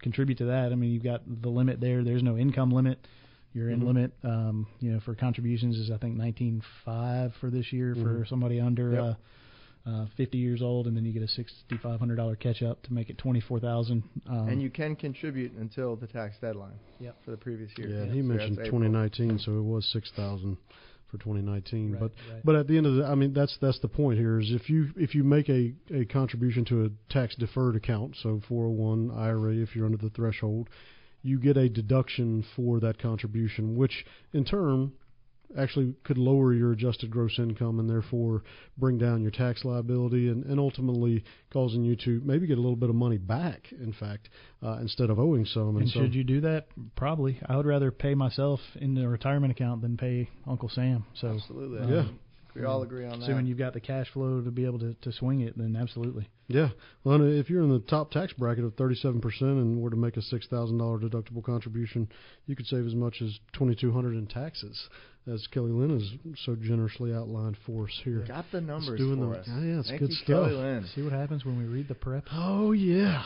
contribute 0.00 0.38
to 0.38 0.46
that. 0.46 0.72
I 0.72 0.76
mean, 0.76 0.92
you've 0.92 1.04
got 1.04 1.22
the 1.26 1.50
limit 1.50 1.80
there. 1.80 2.02
There's 2.02 2.22
no 2.22 2.38
income 2.38 2.70
limit. 2.70 3.06
Your 3.52 3.70
in 3.70 3.80
Mhm. 3.80 3.86
limit, 3.86 4.12
um, 4.22 4.66
you 4.80 4.92
know, 4.92 5.00
for 5.00 5.14
contributions 5.14 5.78
is 5.78 5.90
I 5.90 5.96
think 5.96 6.16
nineteen 6.16 6.62
five 6.84 7.34
for 7.40 7.50
this 7.50 7.72
year 7.72 7.94
for 7.94 8.20
Mhm. 8.20 8.28
somebody 8.28 8.60
under 8.60 8.92
Yep. 8.92 9.02
uh, 9.02 9.14
uh, 9.88 10.06
50 10.16 10.38
years 10.38 10.62
old, 10.62 10.88
and 10.88 10.96
then 10.96 11.04
you 11.04 11.12
get 11.12 11.22
a 11.22 11.28
$6,500 11.28 12.34
catch 12.40 12.60
up 12.60 12.82
to 12.82 12.92
make 12.92 13.08
it 13.08 13.16
24,000. 13.18 14.02
Um, 14.26 14.48
and 14.48 14.60
you 14.60 14.68
can 14.68 14.96
contribute 14.96 15.52
until 15.52 15.94
the 15.94 16.08
tax 16.08 16.38
deadline 16.40 16.74
Yep. 16.98 17.22
for 17.24 17.30
the 17.30 17.36
previous 17.36 17.70
year. 17.78 17.88
yeah, 17.90 17.98
So 18.00 18.10
he 18.10 18.16
that's 18.20 18.28
mentioned 18.28 18.58
April. 18.58 18.80
2019, 18.80 19.38
so 19.38 19.58
it 19.58 19.62
was 19.62 19.86
six 19.86 20.10
thousand 20.10 20.56
for 21.06 21.18
2019. 21.18 21.92
Right, 21.92 22.00
but 22.00 22.12
right. 22.32 22.44
but 22.44 22.56
at 22.56 22.66
the 22.66 22.76
end 22.76 22.86
of 22.86 22.96
the, 22.96 23.04
I 23.06 23.14
mean, 23.14 23.32
that's 23.32 23.56
that's 23.58 23.78
the 23.78 23.86
point 23.88 24.18
here 24.18 24.40
is 24.40 24.50
if 24.50 24.68
you 24.68 24.88
if 24.96 25.14
you 25.14 25.22
make 25.22 25.48
a 25.48 25.72
a 25.92 26.04
contribution 26.06 26.64
to 26.64 26.86
a 26.86 26.90
tax 27.08 27.36
deferred 27.36 27.76
account, 27.76 28.16
so 28.16 28.40
401 28.48 29.12
IRA, 29.12 29.54
if 29.54 29.76
you're 29.76 29.86
under 29.86 29.98
the 29.98 30.10
threshold, 30.10 30.68
you 31.26 31.38
get 31.38 31.56
a 31.56 31.68
deduction 31.68 32.44
for 32.54 32.80
that 32.80 32.98
contribution, 32.98 33.76
which 33.76 34.04
in 34.32 34.44
turn 34.44 34.92
actually 35.56 35.94
could 36.04 36.18
lower 36.18 36.52
your 36.52 36.72
adjusted 36.72 37.10
gross 37.10 37.38
income 37.38 37.78
and 37.78 37.88
therefore 37.88 38.42
bring 38.76 38.98
down 38.98 39.22
your 39.22 39.30
tax 39.30 39.64
liability 39.64 40.28
and, 40.28 40.44
and 40.44 40.58
ultimately 40.58 41.24
causing 41.52 41.84
you 41.84 41.96
to 41.96 42.20
maybe 42.24 42.46
get 42.46 42.58
a 42.58 42.60
little 42.60 42.76
bit 42.76 42.90
of 42.90 42.96
money 42.96 43.18
back, 43.18 43.72
in 43.80 43.92
fact, 43.92 44.28
uh, 44.62 44.78
instead 44.80 45.08
of 45.08 45.18
owing 45.18 45.44
some. 45.46 45.76
and 45.76 45.88
so, 45.88 46.00
should 46.00 46.14
you 46.14 46.24
do 46.24 46.40
that? 46.40 46.66
Probably. 46.96 47.40
I 47.46 47.56
would 47.56 47.66
rather 47.66 47.90
pay 47.90 48.14
myself 48.14 48.60
in 48.76 48.94
the 48.94 49.08
retirement 49.08 49.52
account 49.52 49.82
than 49.82 49.96
pay 49.96 50.28
Uncle 50.46 50.68
Sam. 50.68 51.04
So 51.14 51.28
Absolutely. 51.28 51.78
um, 51.80 51.92
Yeah. 51.92 52.04
We 52.56 52.64
all 52.64 52.80
mm. 52.80 52.84
agree 52.84 53.04
on 53.04 53.20
that. 53.20 53.26
Assuming 53.26 53.46
you've 53.46 53.58
got 53.58 53.72
the 53.72 53.80
cash 53.80 54.08
flow 54.12 54.40
to 54.40 54.50
be 54.50 54.64
able 54.64 54.78
to, 54.80 54.94
to 54.94 55.12
swing 55.12 55.40
it, 55.40 55.56
then 55.56 55.76
absolutely. 55.76 56.28
Yeah. 56.48 56.70
Well, 57.04 57.16
and 57.16 57.38
if 57.38 57.50
you're 57.50 57.62
in 57.62 57.70
the 57.70 57.80
top 57.80 58.10
tax 58.10 58.32
bracket 58.32 58.64
of 58.64 58.76
37% 58.76 59.40
and 59.40 59.80
were 59.80 59.90
to 59.90 59.96
make 59.96 60.16
a 60.16 60.20
$6,000 60.20 60.50
deductible 60.50 61.42
contribution, 61.42 62.08
you 62.46 62.54
could 62.54 62.66
save 62.66 62.86
as 62.86 62.94
much 62.94 63.20
as 63.22 63.38
2200 63.54 64.14
in 64.14 64.26
taxes, 64.26 64.88
as 65.30 65.46
Kelly 65.48 65.72
Lynn 65.72 65.98
has 65.98 66.38
so 66.44 66.54
generously 66.54 67.12
outlined 67.12 67.56
for 67.66 67.84
us 67.84 68.00
here. 68.04 68.24
Got 68.26 68.46
the 68.52 68.60
numbers 68.60 68.90
It's 68.90 69.00
doing 69.00 69.18
for 69.18 69.34
the, 69.34 69.40
us. 69.40 69.46
Yeah, 69.48 69.60
yeah, 69.60 69.78
it's 69.80 69.88
Thank 69.88 70.00
good 70.00 70.10
you, 70.10 70.16
stuff. 70.16 70.26
Kelly 70.48 70.54
Lynn. 70.54 70.86
See 70.94 71.02
what 71.02 71.12
happens 71.12 71.44
when 71.44 71.58
we 71.58 71.64
read 71.64 71.88
the 71.88 71.94
prep? 71.94 72.24
Oh, 72.32 72.72
yeah. 72.72 73.24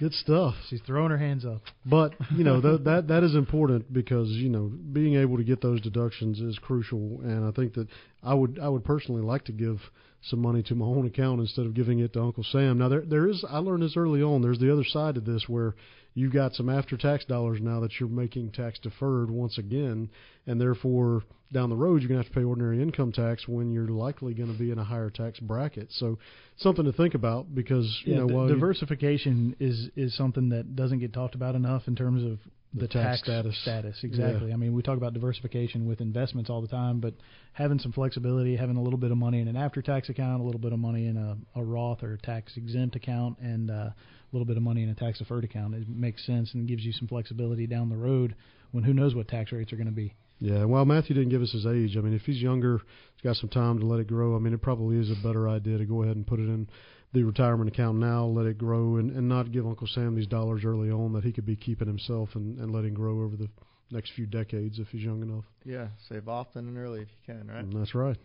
Good 0.00 0.14
stuff. 0.14 0.54
She's 0.70 0.80
throwing 0.86 1.10
her 1.10 1.18
hands 1.18 1.44
up. 1.44 1.60
But 1.84 2.14
you 2.34 2.42
know 2.42 2.60
th- 2.62 2.80
that 2.84 3.08
that 3.08 3.22
is 3.22 3.34
important 3.34 3.92
because 3.92 4.28
you 4.30 4.48
know 4.48 4.72
being 4.92 5.14
able 5.16 5.36
to 5.36 5.44
get 5.44 5.60
those 5.60 5.80
deductions 5.82 6.40
is 6.40 6.58
crucial, 6.58 7.20
and 7.22 7.44
I 7.44 7.50
think 7.50 7.74
that 7.74 7.86
I 8.22 8.32
would 8.32 8.58
I 8.58 8.68
would 8.70 8.82
personally 8.82 9.20
like 9.20 9.44
to 9.44 9.52
give 9.52 9.78
some 10.22 10.40
money 10.40 10.62
to 10.64 10.74
my 10.74 10.84
own 10.84 11.06
account 11.06 11.40
instead 11.40 11.64
of 11.66 11.74
giving 11.74 11.98
it 12.00 12.12
to 12.12 12.20
Uncle 12.20 12.44
Sam. 12.44 12.78
Now 12.78 12.88
there 12.88 13.00
there 13.02 13.26
is 13.28 13.44
I 13.48 13.58
learned 13.58 13.82
this 13.82 13.96
early 13.96 14.22
on. 14.22 14.42
There's 14.42 14.58
the 14.58 14.72
other 14.72 14.84
side 14.84 15.14
to 15.14 15.20
this 15.20 15.48
where 15.48 15.74
you've 16.14 16.32
got 16.32 16.54
some 16.54 16.68
after 16.68 16.96
tax 16.96 17.24
dollars 17.24 17.58
now 17.62 17.80
that 17.80 17.98
you're 17.98 18.08
making 18.08 18.50
tax 18.52 18.78
deferred 18.80 19.30
once 19.30 19.56
again, 19.58 20.10
and 20.46 20.60
therefore 20.60 21.22
down 21.52 21.68
the 21.70 21.76
road 21.76 22.00
you're 22.02 22.08
going 22.08 22.20
to 22.20 22.24
have 22.24 22.32
to 22.32 22.38
pay 22.38 22.44
ordinary 22.44 22.80
income 22.80 23.10
tax 23.12 23.48
when 23.48 23.72
you're 23.72 23.88
likely 23.88 24.34
going 24.34 24.52
to 24.52 24.58
be 24.58 24.70
in 24.70 24.78
a 24.78 24.84
higher 24.84 25.10
tax 25.10 25.40
bracket. 25.40 25.88
So 25.90 26.18
something 26.58 26.84
to 26.84 26.92
think 26.92 27.14
about 27.14 27.52
because 27.54 27.86
you 28.04 28.12
Yeah, 28.14 28.20
know 28.20 28.28
di- 28.28 28.34
while 28.34 28.48
you- 28.48 28.54
diversification 28.54 29.56
is 29.58 29.88
is 29.96 30.14
something 30.16 30.50
that 30.50 30.76
doesn't 30.76 30.98
get 31.00 31.12
talked 31.12 31.34
about 31.34 31.54
enough 31.54 31.88
in 31.88 31.96
terms 31.96 32.22
of 32.24 32.38
the, 32.72 32.82
The 32.82 32.88
tax 32.88 33.22
tax, 33.22 33.58
status. 33.62 33.96
Exactly. 34.02 34.48
Yeah. 34.48 34.54
I 34.54 34.56
mean, 34.56 34.74
we 34.74 34.82
talk 34.82 34.96
about 34.96 35.12
diversification 35.12 35.88
with 35.88 36.00
investments 36.00 36.50
all 36.50 36.60
the 36.60 36.68
time, 36.68 37.00
but 37.00 37.14
having 37.52 37.78
some 37.78 37.92
flexibility, 37.92 38.56
having 38.56 38.76
a 38.76 38.82
little 38.82 38.98
bit 38.98 39.10
of 39.10 39.18
money 39.18 39.40
in 39.40 39.48
an 39.48 39.56
after-tax 39.56 40.08
account, 40.08 40.40
a 40.40 40.44
little 40.44 40.60
bit 40.60 40.72
of 40.72 40.78
money 40.78 41.06
in 41.06 41.16
a, 41.16 41.36
a 41.58 41.64
Roth 41.64 42.02
or 42.02 42.16
tax-exempt 42.22 42.94
account, 42.94 43.38
and 43.40 43.70
uh, 43.70 43.74
a 43.74 43.94
little 44.32 44.46
bit 44.46 44.56
of 44.56 44.62
money 44.62 44.82
in 44.84 44.88
a 44.88 44.94
tax-deferred 44.94 45.44
account, 45.44 45.74
it 45.74 45.88
makes 45.88 46.24
sense 46.24 46.54
and 46.54 46.68
gives 46.68 46.84
you 46.84 46.92
some 46.92 47.08
flexibility 47.08 47.66
down 47.66 47.88
the 47.88 47.96
road 47.96 48.36
when 48.70 48.84
who 48.84 48.94
knows 48.94 49.14
what 49.16 49.26
tax 49.26 49.50
rates 49.50 49.72
are 49.72 49.76
going 49.76 49.86
to 49.86 49.92
be. 49.92 50.14
Yeah, 50.38 50.64
well, 50.64 50.86
Matthew 50.86 51.14
didn't 51.14 51.30
give 51.30 51.42
us 51.42 51.52
his 51.52 51.66
age. 51.66 51.96
I 51.98 52.00
mean, 52.00 52.14
if 52.14 52.22
he's 52.22 52.40
younger, 52.40 52.78
he's 52.78 53.22
got 53.22 53.36
some 53.36 53.50
time 53.50 53.78
to 53.80 53.84
let 53.86 54.00
it 54.00 54.06
grow. 54.06 54.36
I 54.36 54.38
mean, 54.38 54.54
it 54.54 54.62
probably 54.62 54.96
is 54.96 55.10
a 55.10 55.26
better 55.26 55.48
idea 55.48 55.76
to 55.76 55.84
go 55.84 56.02
ahead 56.02 56.16
and 56.16 56.26
put 56.26 56.38
it 56.38 56.44
in 56.44 56.66
the 57.12 57.22
retirement 57.22 57.68
account 57.68 57.98
now, 57.98 58.24
let 58.24 58.46
it 58.46 58.58
grow, 58.58 58.96
and, 58.96 59.10
and 59.10 59.28
not 59.28 59.50
give 59.52 59.66
Uncle 59.66 59.86
Sam 59.88 60.14
these 60.14 60.26
dollars 60.26 60.64
early 60.64 60.90
on 60.90 61.12
that 61.14 61.24
he 61.24 61.32
could 61.32 61.46
be 61.46 61.56
keeping 61.56 61.88
himself 61.88 62.30
and, 62.34 62.58
and 62.58 62.72
letting 62.72 62.94
grow 62.94 63.22
over 63.22 63.36
the 63.36 63.48
next 63.90 64.12
few 64.14 64.26
decades 64.26 64.78
if 64.78 64.88
he's 64.88 65.02
young 65.02 65.22
enough. 65.22 65.44
Yeah, 65.64 65.88
save 66.08 66.28
often 66.28 66.68
and 66.68 66.78
early 66.78 67.02
if 67.02 67.08
you 67.08 67.34
can, 67.34 67.48
right? 67.48 67.64
And 67.64 67.72
that's 67.72 67.94
right. 67.94 68.16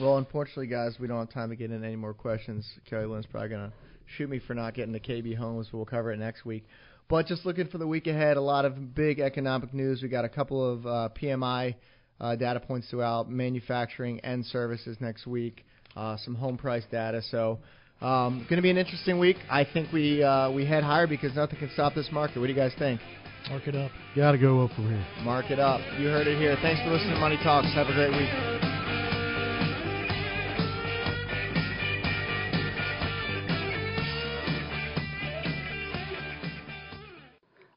Well, 0.00 0.16
unfortunately, 0.16 0.66
guys, 0.66 0.96
we 0.98 1.06
don't 1.06 1.18
have 1.18 1.30
time 1.30 1.50
to 1.50 1.56
get 1.56 1.70
into 1.70 1.86
any 1.86 1.96
more 1.96 2.14
questions. 2.14 2.66
Kelly 2.88 3.06
Lynn's 3.06 3.26
probably 3.26 3.50
going 3.50 3.70
to 3.70 3.72
shoot 4.16 4.28
me 4.28 4.40
for 4.40 4.54
not 4.54 4.74
getting 4.74 4.92
to 4.94 5.00
KB 5.00 5.36
Homes, 5.36 5.68
but 5.70 5.76
we'll 5.76 5.86
cover 5.86 6.12
it 6.12 6.18
next 6.18 6.44
week. 6.44 6.64
But 7.08 7.26
just 7.26 7.44
looking 7.44 7.66
for 7.66 7.78
the 7.78 7.86
week 7.86 8.06
ahead, 8.06 8.36
a 8.36 8.40
lot 8.40 8.64
of 8.64 8.94
big 8.94 9.20
economic 9.20 9.74
news. 9.74 10.02
We 10.02 10.08
got 10.08 10.24
a 10.24 10.28
couple 10.28 10.66
of 10.66 10.86
uh, 10.86 11.08
PMI 11.20 11.74
uh, 12.20 12.36
data 12.36 12.60
points 12.60 12.88
throughout 12.88 13.30
manufacturing 13.30 14.20
and 14.20 14.44
services 14.46 14.96
next 15.00 15.26
week. 15.26 15.64
Uh, 15.94 16.16
some 16.24 16.34
home 16.34 16.56
price 16.56 16.84
data. 16.90 17.20
So, 17.30 17.58
um, 18.00 18.46
going 18.48 18.56
to 18.56 18.62
be 18.62 18.70
an 18.70 18.78
interesting 18.78 19.18
week. 19.18 19.36
I 19.50 19.64
think 19.64 19.92
we 19.92 20.22
uh, 20.22 20.50
we 20.50 20.64
head 20.64 20.82
higher 20.82 21.06
because 21.06 21.34
nothing 21.36 21.58
can 21.58 21.70
stop 21.74 21.94
this 21.94 22.08
market. 22.10 22.40
What 22.40 22.46
do 22.46 22.52
you 22.52 22.58
guys 22.58 22.72
think? 22.78 23.00
Mark 23.50 23.66
it 23.66 23.74
up. 23.74 23.90
Got 24.16 24.32
to 24.32 24.38
go 24.38 24.62
up 24.62 24.72
from 24.72 24.88
here. 24.88 25.06
Mark 25.22 25.50
it 25.50 25.58
up. 25.58 25.80
You 25.98 26.08
heard 26.08 26.26
it 26.26 26.38
here. 26.38 26.56
Thanks 26.62 26.80
for 26.82 26.90
listening 26.90 27.14
to 27.14 27.20
Money 27.20 27.38
Talks. 27.42 27.66
Have 27.74 27.88
a 27.88 27.92
great 27.92 28.10
week. 28.10 28.62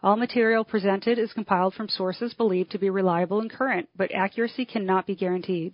All 0.06 0.16
material 0.16 0.64
presented 0.64 1.18
is 1.18 1.34
compiled 1.34 1.74
from 1.74 1.90
sources 1.90 2.36
believed 2.36 2.70
to 2.72 2.78
be 2.78 2.92
reliable 2.92 3.42
and 3.42 3.50
current, 3.50 3.90
but 3.98 4.14
accuracy 4.14 4.64
cannot 4.64 5.08
be 5.08 5.16
guaranteed. 5.16 5.74